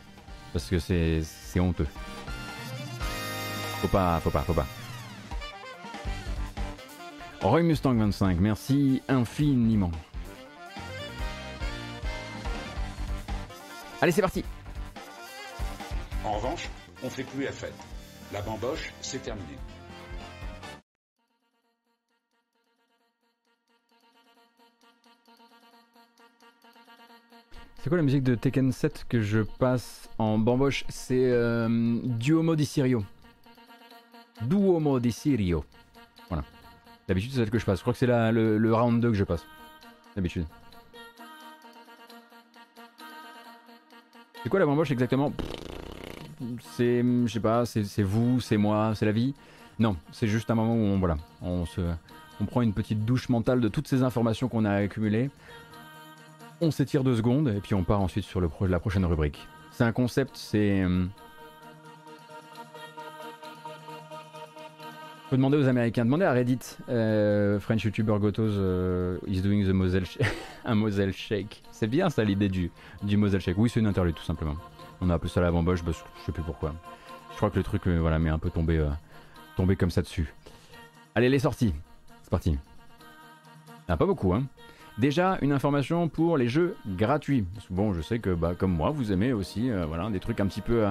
[0.54, 1.88] parce que c'est honteux.
[3.82, 4.66] Faut pas, faut pas, faut pas.
[7.42, 9.92] Roy Mustang 25, merci infiniment.
[14.02, 14.44] Allez, c'est parti
[16.24, 16.70] En revanche,
[17.04, 17.76] on fait plus la fête.
[18.34, 19.58] La bamboche, c'est terminé.
[27.80, 30.84] C'est quoi la musique de Tekken 7 que je passe en bamboche?
[30.90, 33.04] C'est euh, Duomo di Sirio.
[34.42, 35.64] Duomo di Sirio.
[36.28, 36.44] Voilà.
[37.08, 37.78] D'habitude, c'est celle que je passe.
[37.80, 39.46] Je crois que c'est le, le round 2 que je passe.
[40.16, 40.46] D'habitude.
[44.44, 45.32] C'est quoi la bamboche exactement?
[46.76, 49.34] C'est, je sais pas, c'est vous, c'est moi, c'est la vie?
[49.80, 51.82] Non, c'est juste un moment où voilà, on, se,
[52.40, 55.30] on prend une petite douche mentale de toutes ces informations qu'on a accumulées.
[56.60, 59.48] On s'étire deux secondes et puis on part ensuite sur le la prochaine rubrique.
[59.72, 60.82] C'est un concept, c'est...
[60.82, 61.06] Euh,
[65.30, 66.60] Faut demander aux Américains, demander à Reddit.
[66.88, 70.06] Euh, French YouTuber Gotos euh, is doing the Moselle
[70.66, 71.64] un Moselle Shake.
[71.70, 72.72] C'est bien ça l'idée du,
[73.04, 73.58] du Moselle Shake.
[73.58, 74.56] Oui, c'est une interlude tout simplement.
[75.02, 76.74] On a appelé ça la bamboche, bah, je sais plus pourquoi.
[77.32, 78.82] Je crois que le truc euh, voilà, m'est un peu tombé,
[79.58, 80.34] tombé comme ça dessus.
[81.14, 81.74] Allez, les sorties.
[82.24, 82.58] C'est parti.
[83.90, 84.44] Ah, pas beaucoup, hein.
[84.98, 87.46] Déjà, une information pour les jeux gratuits.
[87.70, 90.62] Bon, je sais que bah, comme moi, vous aimez aussi voilà, des trucs un petit
[90.62, 90.86] peu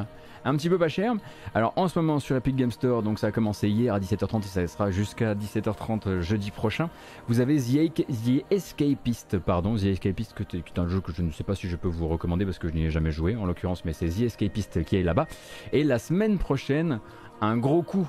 [0.47, 1.15] un petit peu pas cher.
[1.55, 4.39] Alors en ce moment sur Epic Game Store, donc ça a commencé hier à 17h30
[4.39, 6.89] et ça sera jusqu'à 17h30 euh, jeudi prochain.
[7.27, 11.45] Vous avez The, Escapist, pardon, The Escapist, qui est un jeu que je ne sais
[11.45, 13.85] pas si je peux vous recommander parce que je n'y ai jamais joué en l'occurrence,
[13.85, 15.27] mais c'est The Escapist qui est là-bas.
[15.73, 17.01] Et la semaine prochaine,
[17.41, 18.09] un gros coup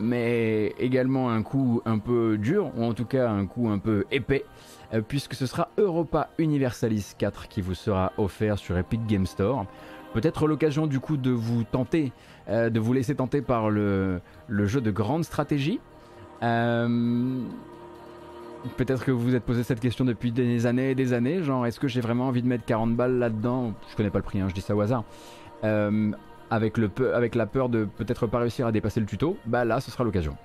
[0.00, 4.04] mais également un coup un peu dur, ou en tout cas un coup un peu
[4.10, 4.44] épais,
[4.94, 9.66] euh, puisque ce sera Europa Universalis 4 qui vous sera offert sur Epic Game Store.
[10.14, 12.12] Peut-être l'occasion du coup de vous tenter,
[12.48, 15.80] euh, de vous laisser tenter par le, jeu de grande stratégie.
[16.42, 17.40] Euh,
[18.76, 21.66] peut-être que vous vous êtes posé cette question depuis des années et des années, genre
[21.66, 23.74] est-ce que j'ai vraiment envie de mettre 40 balles là-dedans?
[23.90, 25.04] Je connais pas le prix, hein, je dis ça au hasard.
[26.50, 26.76] Avec,
[27.34, 30.36] la peur de peut-être pas réussir à dépasser le tuto, bah là ce sera l'occasion.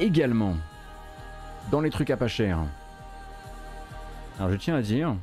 [0.00, 0.56] Également,
[1.70, 2.58] dans les trucs à pas cher.
[4.38, 5.14] Alors je tiens à dire,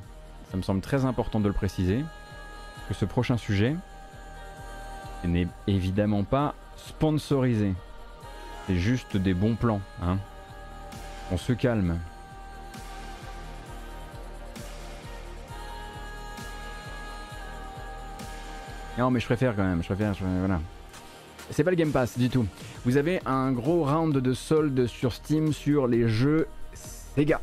[0.49, 2.03] ça me semble très important de le préciser,
[2.87, 3.75] que ce prochain sujet
[5.25, 7.73] n'est évidemment pas sponsorisé.
[8.67, 9.81] C'est juste des bons plans.
[10.01, 10.17] Hein.
[11.31, 11.99] On se calme.
[18.97, 20.59] Non mais je préfère quand même, je préfère, je, voilà.
[21.49, 22.45] C'est pas le Game Pass du tout.
[22.85, 27.41] Vous avez un gros round de soldes sur Steam sur les jeux Sega.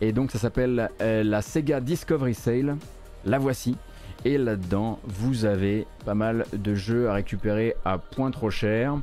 [0.00, 2.76] Et donc ça s'appelle euh, la Sega Discovery Sale.
[3.24, 3.76] La voici.
[4.24, 8.98] Et là-dedans, vous avez pas mal de jeux à récupérer à point trop cher.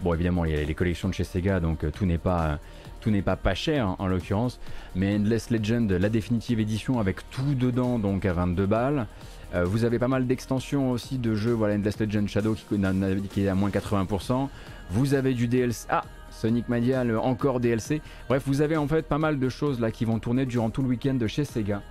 [0.00, 2.58] Bon, évidemment, il y a les collections de chez Sega, donc euh, tout n'est pas
[3.00, 4.60] tout n'est pas pas cher en l'occurrence.
[4.94, 9.06] Mais Endless Legend, la définitive édition avec tout dedans, donc à 22 balles.
[9.54, 13.48] Euh, vous avez pas mal d'extensions aussi de jeux, voilà Endless Legend Shadow qui, est
[13.48, 14.48] à moins 80%.
[14.90, 15.86] Vous avez du DLC.
[15.90, 18.00] Ah Sonic Mania, encore DLC.
[18.28, 20.82] Bref, vous avez en fait pas mal de choses là qui vont tourner durant tout
[20.82, 21.82] le week-end chez Sega.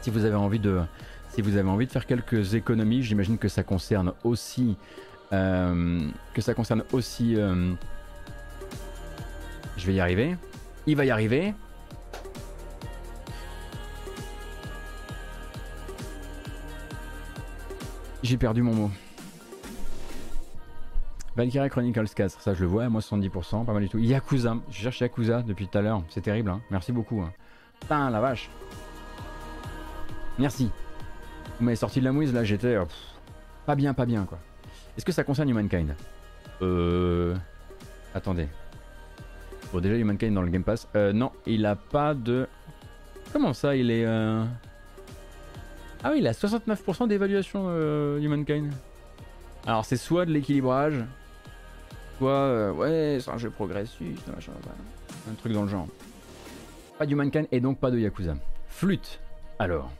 [0.00, 0.80] Si vous avez envie de,
[1.28, 4.76] si vous avez envie de faire quelques économies, j'imagine que ça concerne aussi,
[5.32, 6.00] euh,
[6.34, 7.36] que ça concerne aussi.
[7.36, 7.72] Euh,
[9.76, 10.36] je vais y arriver.
[10.86, 11.54] Il va y arriver.
[18.22, 18.90] J'ai perdu mon mot.
[21.34, 23.98] Valkyria Chronicles 4, ça je le vois, moi 70%, pas mal du tout.
[23.98, 26.60] Yakuza, je cherche Yakuza depuis tout à l'heure, c'est terrible, hein.
[26.70, 27.22] merci beaucoup.
[27.22, 27.32] Hein.
[27.80, 28.50] Putain, la vache.
[30.38, 30.70] Merci.
[31.58, 32.84] Vous m'avez sorti de la mouise là, j'étais euh,
[33.64, 34.38] pas bien, pas bien quoi.
[34.96, 35.94] Est-ce que ça concerne Humankind?
[36.60, 37.34] Euh.
[38.14, 38.46] Attendez.
[39.72, 40.86] Bon, déjà Humankind dans le Game Pass.
[40.96, 42.46] Euh, non, il a pas de.
[43.32, 44.04] Comment ça, il est.
[44.04, 44.44] Euh...
[46.04, 48.70] Ah oui, il a 69% d'évaluation euh, Humankind.
[49.66, 51.04] Alors c'est soit de l'équilibrage,
[52.18, 54.52] soit euh, ouais, c'est un jeu progressiste, machin,
[55.30, 55.86] un truc dans le genre.
[56.98, 58.34] Pas d'Humankind et donc pas de Yakuza.
[58.68, 59.20] Flûte,
[59.58, 59.90] alors.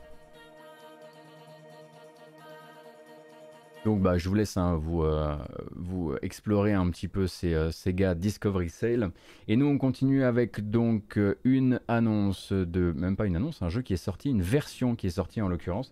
[3.85, 5.35] Donc bah, je vous laisse hein, vous, euh,
[5.75, 9.11] vous explorer un petit peu ces euh, Sega Discovery Sale.
[9.49, 12.93] Et nous on continue avec donc euh, une annonce de...
[12.95, 15.49] Même pas une annonce, un jeu qui est sorti, une version qui est sortie en
[15.49, 15.91] l'occurrence.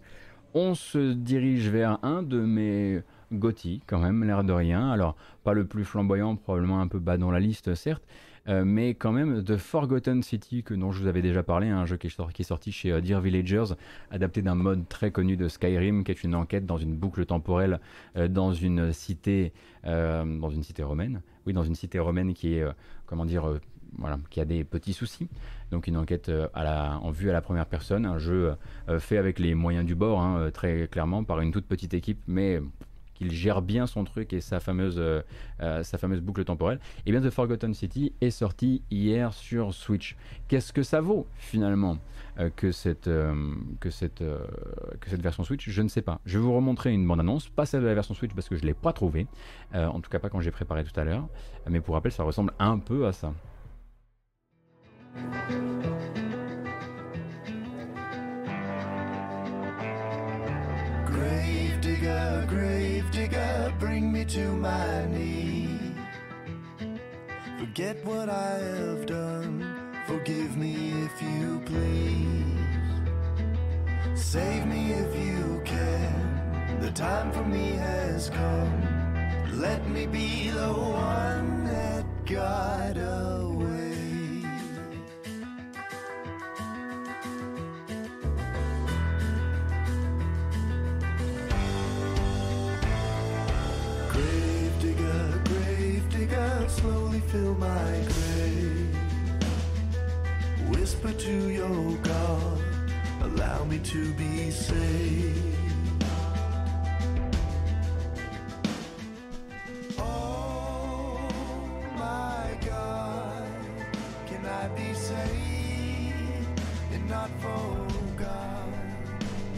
[0.53, 3.01] On se dirige vers un de mes
[3.33, 4.89] GOTY quand même, l'air de rien.
[4.89, 8.03] Alors pas le plus flamboyant, probablement un peu bas dans la liste certes.
[8.47, 11.85] Euh, mais quand même The Forgotten City, que, dont je vous avais déjà parlé, un
[11.85, 13.75] jeu qui est, sorti, chez euh, Dear Villagers,
[14.09, 17.79] adapté d'un mode très connu de Skyrim, qui est une enquête dans une boucle temporelle
[18.17, 19.53] euh, dans une cité,
[19.83, 21.21] dans une cité romaine.
[21.45, 22.65] Oui, dans une cité romaine qui est,
[23.07, 23.59] comment dire,
[23.97, 25.27] voilà, qui a des petits soucis.
[25.71, 28.53] Donc une enquête en vue à la première personne, un jeu
[28.99, 32.61] fait avec les moyens du bord, hein, très clairement, par une toute petite équipe, mais
[33.21, 35.21] il gère bien son truc et sa fameuse, euh,
[35.61, 40.17] euh, boucle temporelle, et eh bien The Forgotten City est sorti hier sur Switch.
[40.47, 41.97] Qu'est-ce que ça vaut finalement
[42.39, 43.09] euh, que, cette,
[43.79, 45.69] que, cette, que cette version Switch?
[45.69, 46.19] Je ne sais pas.
[46.25, 48.61] Je vais vous remontrer une bande-annonce, pas celle de la version Switch parce que je
[48.61, 49.27] ne l'ai pas trouvée,
[49.73, 51.27] en tout cas pas quand j'ai préparé tout à l'heure,
[51.69, 53.33] mais pour rappel ça ressemble un peu à ça.
[62.01, 65.69] Digger, grave digger, bring me to my knee.
[67.59, 69.63] Forget what I have done,
[70.07, 72.41] forgive me if you please.
[74.15, 78.81] Save me if you can, the time for me has come.
[79.53, 83.50] Let me be the one that got away.
[97.31, 98.95] Fill my grave.
[100.69, 102.59] Whisper to your God,
[103.21, 105.47] allow me to be saved.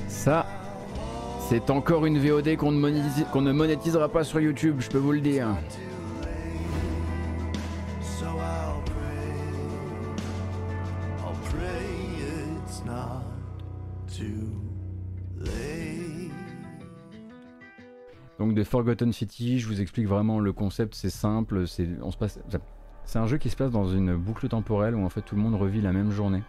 [0.08, 0.46] Ça,
[1.50, 5.12] c'est encore une VOD qu'on ne, qu'on ne monétisera pas sur YouTube, je peux vous
[5.12, 5.48] le dire.
[18.74, 21.86] Forgotten City, je vous explique vraiment le concept, c'est simple, c'est
[23.20, 25.54] un jeu qui se passe dans une boucle temporelle où en fait tout le monde
[25.54, 26.42] revit la même journée.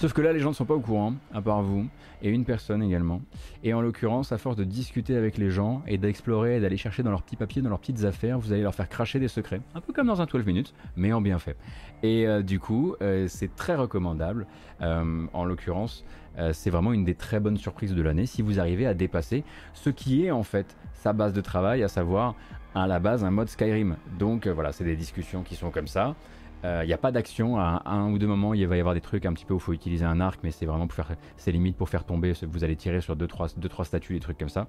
[0.00, 1.86] Sauf que là, les gens ne sont pas au courant, à part vous,
[2.22, 3.20] et une personne également.
[3.62, 7.02] Et en l'occurrence, à force de discuter avec les gens et d'explorer et d'aller chercher
[7.02, 9.60] dans leurs petits papiers, dans leurs petites affaires, vous allez leur faire cracher des secrets.
[9.74, 11.54] Un peu comme dans un 12 minutes, mais en bien fait.
[12.02, 14.46] Et euh, du coup, euh, c'est très recommandable.
[14.80, 16.06] Euh, en l'occurrence,
[16.52, 19.44] c'est vraiment une des très bonnes surprises de l'année si vous arrivez à dépasser
[19.74, 22.34] ce qui est en fait sa base de travail, à savoir
[22.74, 23.96] à la base un mode Skyrim.
[24.18, 26.14] Donc voilà, c'est des discussions qui sont comme ça.
[26.62, 27.58] Il euh, n'y a pas d'action.
[27.58, 29.56] À un ou deux moments, il va y avoir des trucs un petit peu où
[29.56, 31.16] il faut utiliser un arc, mais c'est vraiment pour faire.
[31.36, 32.32] C'est limite pour faire tomber.
[32.42, 34.68] Vous allez tirer sur deux trois, deux, trois statues, des trucs comme ça.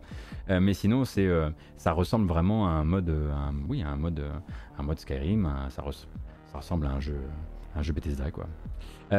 [0.50, 3.10] Euh, mais sinon, c'est, euh, ça ressemble vraiment à un mode.
[3.10, 4.24] Un, oui, un mode,
[4.80, 5.50] un mode Skyrim.
[5.70, 5.84] ça,
[6.48, 7.18] ça, ressemble à un jeu,
[7.76, 8.46] un jeu Bethesda, quoi.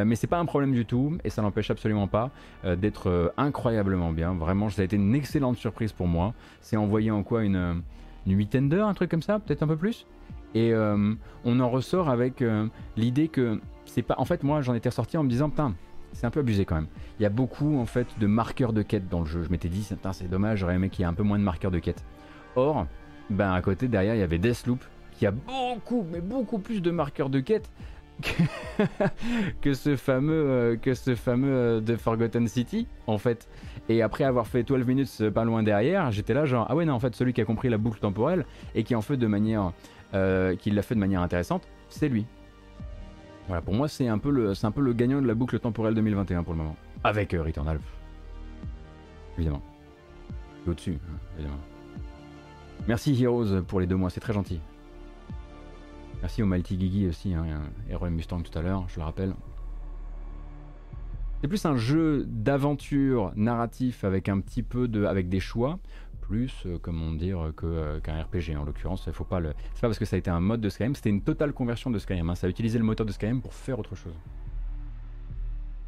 [0.05, 2.31] mais c'est pas un problème du tout et ça n'empêche absolument pas
[2.65, 4.35] d'être incroyablement bien.
[4.35, 6.32] Vraiment, ça a été une excellente surprise pour moi.
[6.61, 7.82] C'est envoyé en quoi une,
[8.27, 10.07] une huitaine d'heures, un truc comme ça, peut-être un peu plus?
[10.55, 11.15] Et euh,
[11.45, 12.66] on en ressort avec euh,
[12.97, 14.15] l'idée que c'est pas.
[14.19, 15.74] En fait, moi, j'en étais ressorti en me disant, putain,
[16.12, 16.89] c'est un peu abusé quand même.
[17.19, 19.43] Il y a beaucoup en fait de marqueurs de quête dans le jeu.
[19.43, 21.70] Je m'étais dit, c'est dommage, j'aurais aimé qu'il y ait un peu moins de marqueurs
[21.70, 22.05] de quête.
[22.55, 22.87] Or,
[23.31, 26.91] ben à côté derrière, il y avait Deathloop qui a beaucoup, mais beaucoup plus de
[26.91, 27.70] marqueurs de quête
[29.62, 33.49] que, ce fameux, euh, que ce fameux The Forgotten City en fait.
[33.89, 36.95] Et après avoir fait 12 minutes pas loin derrière, j'étais là genre ah ouais non
[36.95, 39.73] en fait celui qui a compris la boucle temporelle et qui en fait de manière
[40.14, 42.26] euh, qui l'a fait de manière intéressante, c'est lui.
[43.47, 46.59] Voilà, pour moi, c'est un, peu le, gagnant de la boucle temporelle 2021 pour le
[46.59, 46.76] moment.
[47.05, 47.80] Avec euh, Returnal.
[49.36, 49.62] Évidemment.
[50.66, 51.60] Au-dessus, hein, évidemment.
[52.86, 54.60] Merci Heroes pour les deux mois, c'est très gentil.
[56.20, 57.44] Merci au Malti Gigi aussi, hein,
[57.90, 59.34] Hero Mustang tout à l'heure, je le rappelle.
[61.43, 65.05] C'est plus un jeu d'aventure narratif avec un petit peu de.
[65.05, 65.80] avec des choix
[66.32, 69.04] plus, euh, comment dire, euh, qu'un RPG en l'occurrence.
[69.06, 69.52] Il faut pas le.
[69.74, 71.90] C'est pas parce que ça a été un mode de Skyrim, c'était une totale conversion
[71.90, 72.30] de Skyrim.
[72.30, 72.34] Hein.
[72.34, 74.14] Ça a utilisé le moteur de Skyrim pour faire autre chose.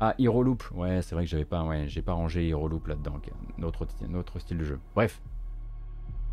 [0.00, 0.62] Ah, Hero Loop.
[0.74, 3.22] Ouais, c'est vrai que j'avais pas, ouais, j'ai pas rangé Hero Loop là-dedans.
[3.56, 4.78] Notre, notre style de jeu.
[4.94, 5.22] Bref.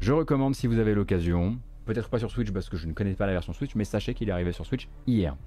[0.01, 1.57] Je recommande si vous avez l'occasion.
[1.85, 4.13] Peut-être pas sur Switch parce que je ne connais pas la version Switch, mais sachez
[4.13, 5.37] qu'il est arrivé sur Switch hier.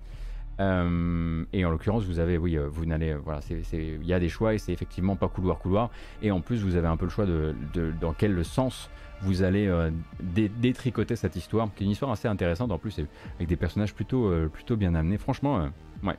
[0.60, 3.40] Euh, et en l'occurrence, vous avez, oui, euh, vous n'allez, euh, voilà,
[3.72, 5.90] il y a des choix et c'est effectivement pas couloir couloir.
[6.22, 7.54] Et en plus, vous avez un peu le choix de,
[8.00, 8.88] dans quel sens
[9.22, 9.72] vous allez
[10.20, 13.00] détricoter cette histoire, qui est une histoire assez intéressante en plus,
[13.38, 15.16] avec des personnages plutôt, plutôt bien amenés.
[15.16, 15.68] Franchement,
[16.02, 16.16] ouais,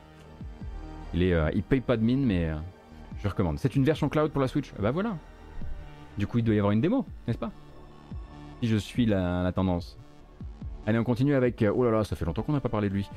[1.14, 2.50] il est, il paye pas de mine, mais
[3.22, 3.58] je recommande.
[3.58, 4.72] C'est une version cloud pour la Switch?
[4.80, 5.16] Bah voilà.
[6.18, 7.52] Du coup, il doit y avoir une démo, n'est-ce pas?
[8.60, 9.98] Si je suis la, la tendance.
[10.86, 11.64] Allez, on continue avec.
[11.74, 13.08] Oh là là, ça fait longtemps qu'on n'a pas parlé de lui.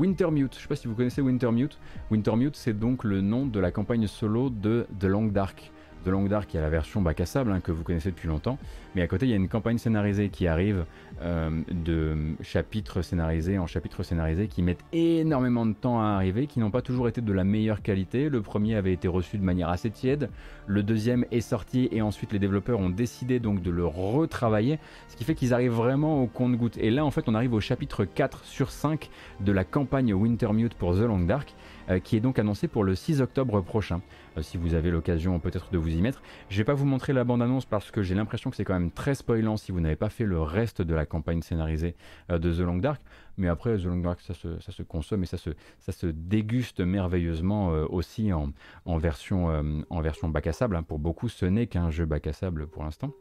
[0.00, 1.78] Wintermute, je sais pas si vous connaissez Wintermute.
[2.10, 5.70] Wintermute, c'est donc le nom de la campagne solo de The Long Dark.
[6.04, 8.10] The Long Dark, il y a la version bac à sable hein, que vous connaissez
[8.10, 8.58] depuis longtemps,
[8.94, 10.84] mais à côté il y a une campagne scénarisée qui arrive
[11.20, 16.58] euh, de chapitres scénarisés en chapitres scénarisés qui mettent énormément de temps à arriver, qui
[16.58, 18.28] n'ont pas toujours été de la meilleure qualité.
[18.28, 20.30] Le premier avait été reçu de manière assez tiède,
[20.66, 24.78] le deuxième est sorti et ensuite les développeurs ont décidé donc de le retravailler,
[25.08, 26.78] ce qui fait qu'ils arrivent vraiment au compte-goutte.
[26.78, 29.10] Et là en fait on arrive au chapitre 4 sur 5
[29.40, 31.54] de la campagne Wintermute pour The Long Dark,
[31.98, 34.00] qui est donc annoncé pour le 6 octobre prochain.
[34.38, 36.22] Euh, si vous avez l'occasion peut-être de vous y mettre.
[36.48, 38.90] Je vais pas vous montrer la bande-annonce parce que j'ai l'impression que c'est quand même
[38.90, 41.94] très spoilant si vous n'avez pas fait le reste de la campagne scénarisée
[42.30, 43.00] euh, de The Long Dark.
[43.36, 48.32] Mais après, The Long Dark, ça se, consomme et ça se, déguste merveilleusement euh, aussi
[48.32, 48.52] en,
[48.98, 49.48] version,
[49.88, 50.76] en version bac à sable.
[50.76, 50.82] Hein.
[50.82, 53.12] Pour beaucoup, ce n'est qu'un jeu bac à sable pour l'instant.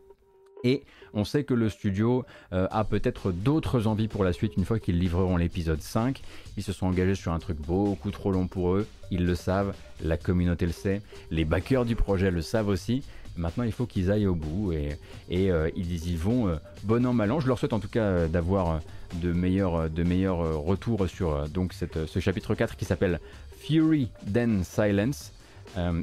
[0.64, 0.84] Et
[1.14, 4.80] on sait que le studio euh, a peut-être d'autres envies pour la suite une fois
[4.80, 6.22] qu'ils livreront l'épisode 5.
[6.58, 9.74] Ils se sont engagés sur un truc beaucoup trop long pour eux, ils le savent,
[10.04, 13.04] la communauté le sait, les backers du projet le savent aussi.
[13.38, 14.98] Maintenant, il faut qu'ils aillent au bout et,
[15.32, 17.40] euh, ils y vont euh, bon an mal an.
[17.40, 18.82] Je leur souhaite en tout cas d'avoir
[19.22, 23.20] de meilleurs, de meilleurs retours sur donc ce chapitre 4 qui s'appelle
[23.60, 25.32] Fury Then Silence.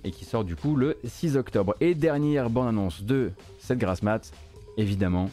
[0.04, 1.74] et qui sort du coup le 6 octobre.
[1.80, 4.32] Et dernière bande annonce de cette grasse mat,
[4.76, 5.30] évidemment,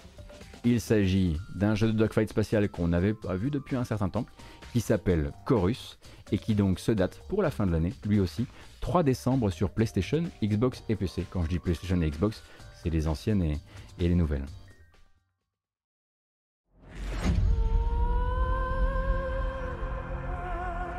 [0.65, 4.25] il s'agit d'un jeu de dogfight spatial qu'on n'avait pas vu depuis un certain temps,
[4.71, 5.99] qui s'appelle Chorus,
[6.31, 8.47] et qui donc se date pour la fin de l'année, lui aussi,
[8.81, 11.25] 3 décembre sur PlayStation, Xbox et PC.
[11.29, 12.41] Quand je dis PlayStation et Xbox,
[12.81, 13.59] c'est les anciennes et,
[13.99, 14.45] les nouvelles.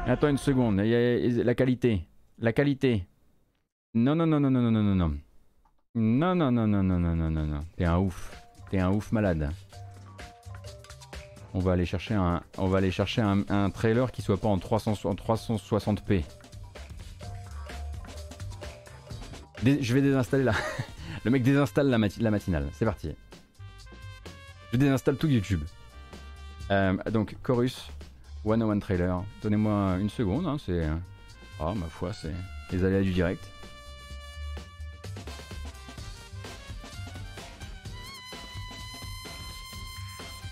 [0.07, 2.07] Attends une seconde, la qualité.
[2.39, 3.07] La qualité.
[3.95, 5.17] Non, non, non, non, non, non, non, non.
[5.97, 7.65] Non, non, non, non, non, non, non, non, non.
[7.77, 8.33] T'es un ouf.
[8.69, 9.53] T'es un ouf malade.
[11.53, 14.59] On va aller chercher un, on va aller chercher un, trailer qui soit pas en,
[14.59, 16.25] 300, en 360p.
[19.65, 20.55] je vais désinstaller là.
[21.25, 22.69] Le mec désinstalle la, la matinale.
[22.73, 23.15] C'est parti.
[24.73, 25.63] Je désinstalle tout YouTube.
[26.73, 27.89] Euh, donc, Chorus,
[28.45, 29.23] 101 trailer.
[29.43, 30.49] Donnez-moi une seconde.
[30.49, 30.89] Hein, c'est.
[31.61, 32.35] Ah, ma foi, c'est
[32.73, 33.49] les aléas du direct.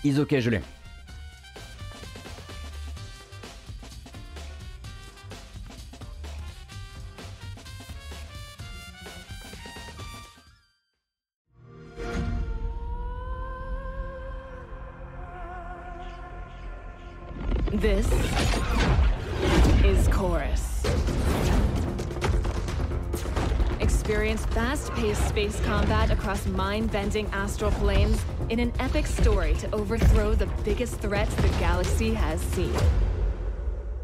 [0.03, 0.61] Is ok, je l'ai.
[17.71, 18.07] This
[19.85, 20.83] is Chorus.
[23.79, 28.19] Experience fast-paced space combat across mind-bending astral planes
[28.49, 32.73] in an epic story to overthrow the biggest threats the galaxy has seen.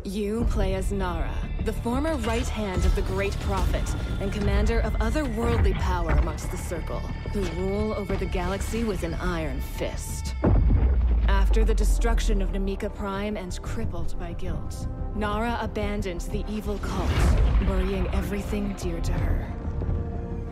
[0.03, 1.36] You play as Nara,
[1.66, 3.84] the former right hand of the Great Prophet
[4.22, 6.99] and commander of otherworldly power amongst the Circle,
[7.34, 10.36] who rule over the galaxy with an iron fist.
[11.28, 17.11] After the destruction of Namika Prime and crippled by guilt, Nara abandoned the evil cult,
[17.68, 19.45] burying everything dear to her.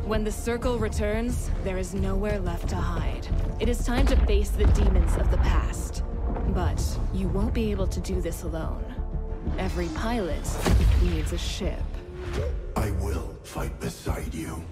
[0.03, 3.27] When the Circle returns, there is nowhere left to hide.
[3.59, 6.03] It is time to face the demons of the past.
[6.49, 6.79] But
[7.11, 8.85] you won't be able to do this alone.
[9.57, 10.47] Every pilot
[11.01, 11.81] needs a ship.
[12.75, 14.63] I will fight beside you.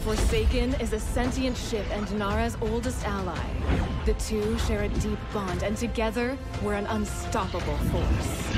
[0.00, 3.38] Forsaken is a sentient ship and Nara's oldest ally.
[4.04, 8.54] The two share a deep bond, and together, we're an unstoppable force.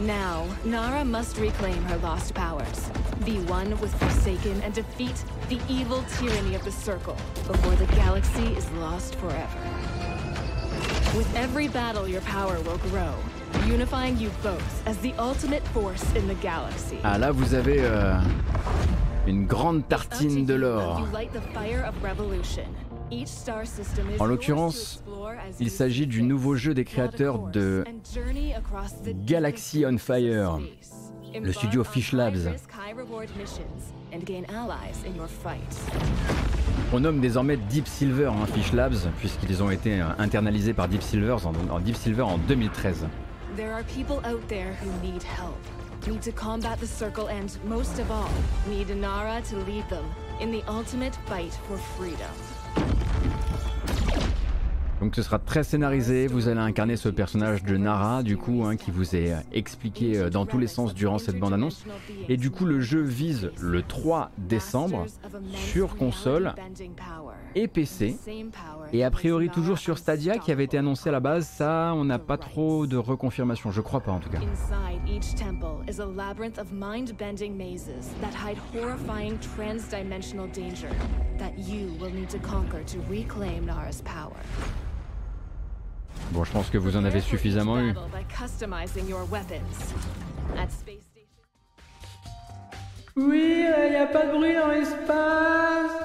[0.00, 2.90] Now, Nara must reclaim her lost powers,
[3.26, 7.16] be one with Forsaken, and defeat the evil tyranny of the Circle
[7.48, 9.58] before the galaxy is lost forever.
[11.16, 13.14] With every battle, your power will grow,
[13.66, 16.98] unifying you both as the ultimate force in the galaxy.
[17.02, 18.14] Ah là, vous avez euh,
[19.26, 21.02] une grande tartine de l'or.
[24.18, 25.02] En l'occurrence,
[25.60, 27.84] il s'agit du nouveau jeu des créateurs de
[29.24, 30.60] Galaxy on Fire.
[31.34, 32.48] Le studio Fish Labs.
[36.92, 41.02] On nomme désormais Deep Silver hein, Fish Labs, puisqu'ils ont été euh, internalisés par Deep
[41.02, 43.06] Silver en, en Deep Silver en 2013.
[43.56, 45.56] There are people out there who need help,
[46.06, 48.30] need to combat the circle, and most of all,
[48.68, 50.04] need Nara to lead them
[50.40, 53.05] in the ultimate fight for freedom.
[55.00, 58.76] Donc ce sera très scénarisé, vous allez incarner ce personnage de Nara du coup hein,
[58.76, 61.84] qui vous est expliqué euh, dans tous les sens durant cette bande-annonce.
[62.30, 65.04] Et du coup le jeu vise le 3 décembre
[65.52, 66.54] sur console
[67.54, 68.16] et PC.
[68.92, 72.04] Et a priori toujours sur Stadia qui avait été annoncé à la base, ça on
[72.04, 74.40] n'a pas trop de reconfirmation, je crois pas en tout cas.
[86.32, 87.94] Bon, je pense que vous en avez suffisamment eu.
[93.16, 96.02] Oui, il n'y a pas de bruit dans l'espace.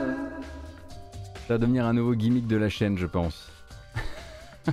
[1.47, 3.51] Ça va devenir un nouveau gimmick de la chaîne, je pense.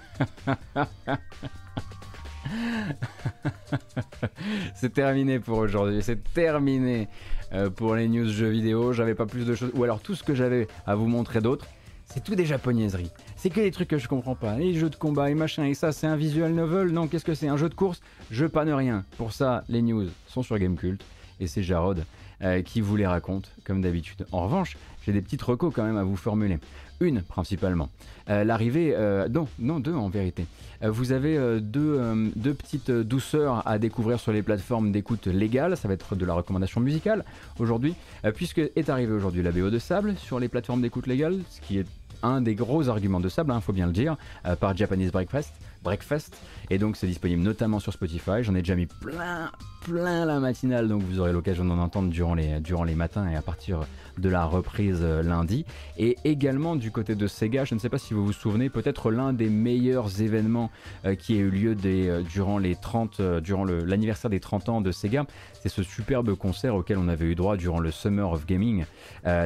[4.74, 7.09] c'est terminé pour aujourd'hui, c'est terminé
[7.52, 8.93] euh, pour les news jeux vidéo.
[8.93, 11.66] J'avais pas plus de choses, ou alors tout ce que j'avais à vous montrer d'autre,
[12.06, 13.10] c'est tout des japonaiseries.
[13.40, 14.56] C'est que des trucs que je comprends pas.
[14.56, 16.89] Les jeux de combat et machin, et ça, c'est un visual novel.
[16.89, 17.47] Non, qu'est-ce que c'est?
[17.47, 18.01] Un jeu de course?
[18.32, 19.05] Je panne rien.
[19.16, 21.01] Pour ça, les news sont sur Gamecult,
[21.39, 22.05] et c'est Jarod
[22.43, 24.27] euh, qui vous les raconte, comme d'habitude.
[24.32, 26.59] En revanche, j'ai des petites recos quand même à vous formuler.
[26.98, 27.90] Une principalement.
[28.28, 30.44] Euh, L'arrivée, euh, non, non, deux en vérité.
[30.82, 35.77] Vous avez deux, deux petites douceurs à découvrir sur les plateformes d'écoute légales.
[35.77, 37.24] Ça va être de la recommandation musicale
[37.60, 37.94] aujourd'hui,
[38.35, 41.78] puisque est arrivé aujourd'hui la BO de Sable sur les plateformes d'écoute légales, ce qui
[41.78, 41.86] est
[42.23, 44.16] un des gros arguments de Sable, il faut bien le dire,
[44.47, 45.53] euh, par Japanese Breakfast.
[45.82, 46.36] Breakfast.
[46.70, 48.43] Et donc c'est disponible notamment sur Spotify.
[48.43, 49.51] J'en ai déjà mis plein,
[49.85, 53.36] plein la matinale, donc vous aurez l'occasion d'en entendre durant les, durant les matins et
[53.36, 53.81] à partir
[54.19, 55.65] de la reprise euh, lundi.
[55.97, 59.11] Et également du côté de Sega, je ne sais pas si vous vous souvenez, peut-être
[59.11, 60.70] l'un des meilleurs événements
[61.05, 64.81] euh, qui a eu lieu euh, durant les 30, euh, durant l'anniversaire des 30 ans
[64.81, 65.27] de Sega,
[65.61, 68.85] c'est ce superbe concert auquel on avait eu droit durant le Summer of Gaming,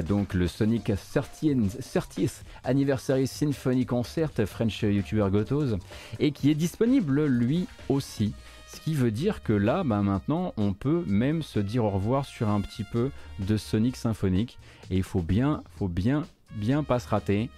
[0.06, 5.76] donc le Sonic 30th, 30th Anniversary Symphony Concert, French YouTuber Gotos,
[6.20, 8.34] et qui est disponible lui aussi.
[8.66, 12.24] Ce qui veut dire que là, bah, maintenant, on peut même se dire au revoir
[12.24, 14.58] sur un petit peu de Sonic symphonique.
[14.90, 16.24] Et il faut bien, faut bien,
[16.54, 17.50] bien pas se rater.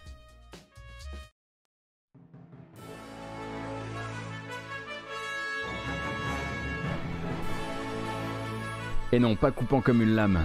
[9.12, 10.40] Et non, pas coupant comme une lame,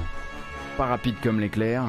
[0.78, 1.86] pas rapide comme l'éclair.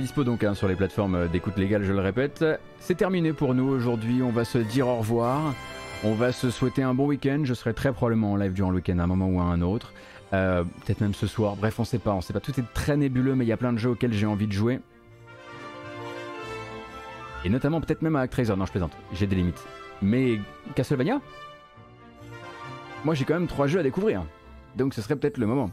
[0.00, 2.44] Dispo donc hein, sur les plateformes d'écoute légale, je le répète.
[2.80, 5.54] C'est terminé pour nous aujourd'hui, on va se dire au revoir.
[6.04, 7.40] On va se souhaiter un bon week-end.
[7.44, 9.62] Je serai très probablement en live durant le week-end à un moment ou à un
[9.62, 9.92] autre.
[10.32, 11.56] Euh, Peut-être même ce soir.
[11.56, 12.12] Bref, on sait pas.
[12.12, 12.40] On sait pas.
[12.40, 14.52] Tout est très nébuleux, mais il y a plein de jeux auxquels j'ai envie de
[14.52, 14.80] jouer.
[17.44, 18.54] Et notamment peut-être même à Actraiser.
[18.56, 18.92] Non, je plaisante.
[19.12, 19.62] J'ai des limites.
[20.02, 20.40] Mais
[20.74, 21.20] Castlevania?
[23.04, 24.24] Moi, j'ai quand même trois jeux à découvrir.
[24.76, 25.70] Donc ce serait peut-être le moment.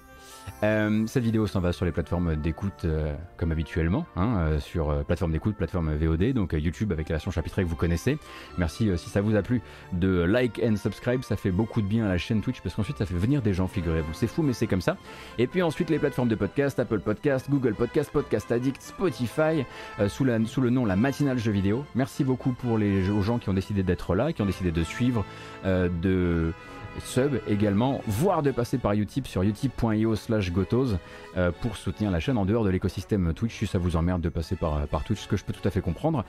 [0.64, 5.04] Euh, cette vidéo s'en va sur les plateformes d'écoute euh, comme habituellement, hein, euh, sur
[5.06, 8.18] plateforme d'écoute, plateforme VOD, donc YouTube avec la version chapitrée que vous connaissez.
[8.58, 9.62] Merci si ça vous a plu
[9.92, 12.98] de like and subscribe, ça fait beaucoup de bien à la chaîne Twitch parce qu'ensuite
[12.98, 14.14] ça fait venir des gens, figurez-vous.
[14.14, 14.98] C'est fou mais c'est comme ça.
[15.38, 19.66] Et puis ensuite les plateformes de podcast, Apple Podcast, Google Podcast, Podcast Addict, Spotify,
[20.08, 21.86] sous, sous le nom La Matinale Jeux Vidéo.
[21.96, 24.84] Merci beaucoup pour les aux gens qui ont décidé d'être là, qui ont décidé de
[24.84, 25.26] suivre,
[25.66, 26.54] de
[27.00, 30.96] sub également, voire de passer par Utip sur utip.io slash gotos
[31.38, 34.30] euh, pour soutenir la chaîne en dehors de l'écosystème Twitch si ça vous emmerde de
[34.30, 36.26] passer par, par Twitch, ce que je peux tout à fait comprendre.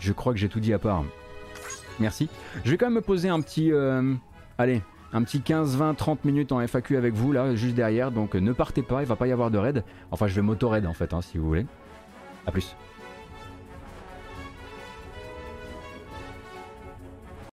[0.00, 1.04] Je crois que j'ai tout dit à part.
[2.00, 2.28] Merci.
[2.64, 3.72] Je vais quand même me poser un petit...
[3.72, 4.14] euh,
[4.56, 4.82] allez,
[5.12, 8.40] un petit 15, 20, 30 minutes en FAQ avec vous là, juste derrière, donc euh,
[8.40, 9.84] ne partez pas, il va pas y avoir de raid.
[10.10, 11.66] Enfin, je vais m'auto-raid en fait, hein, si vous voulez.
[12.46, 12.76] A plus.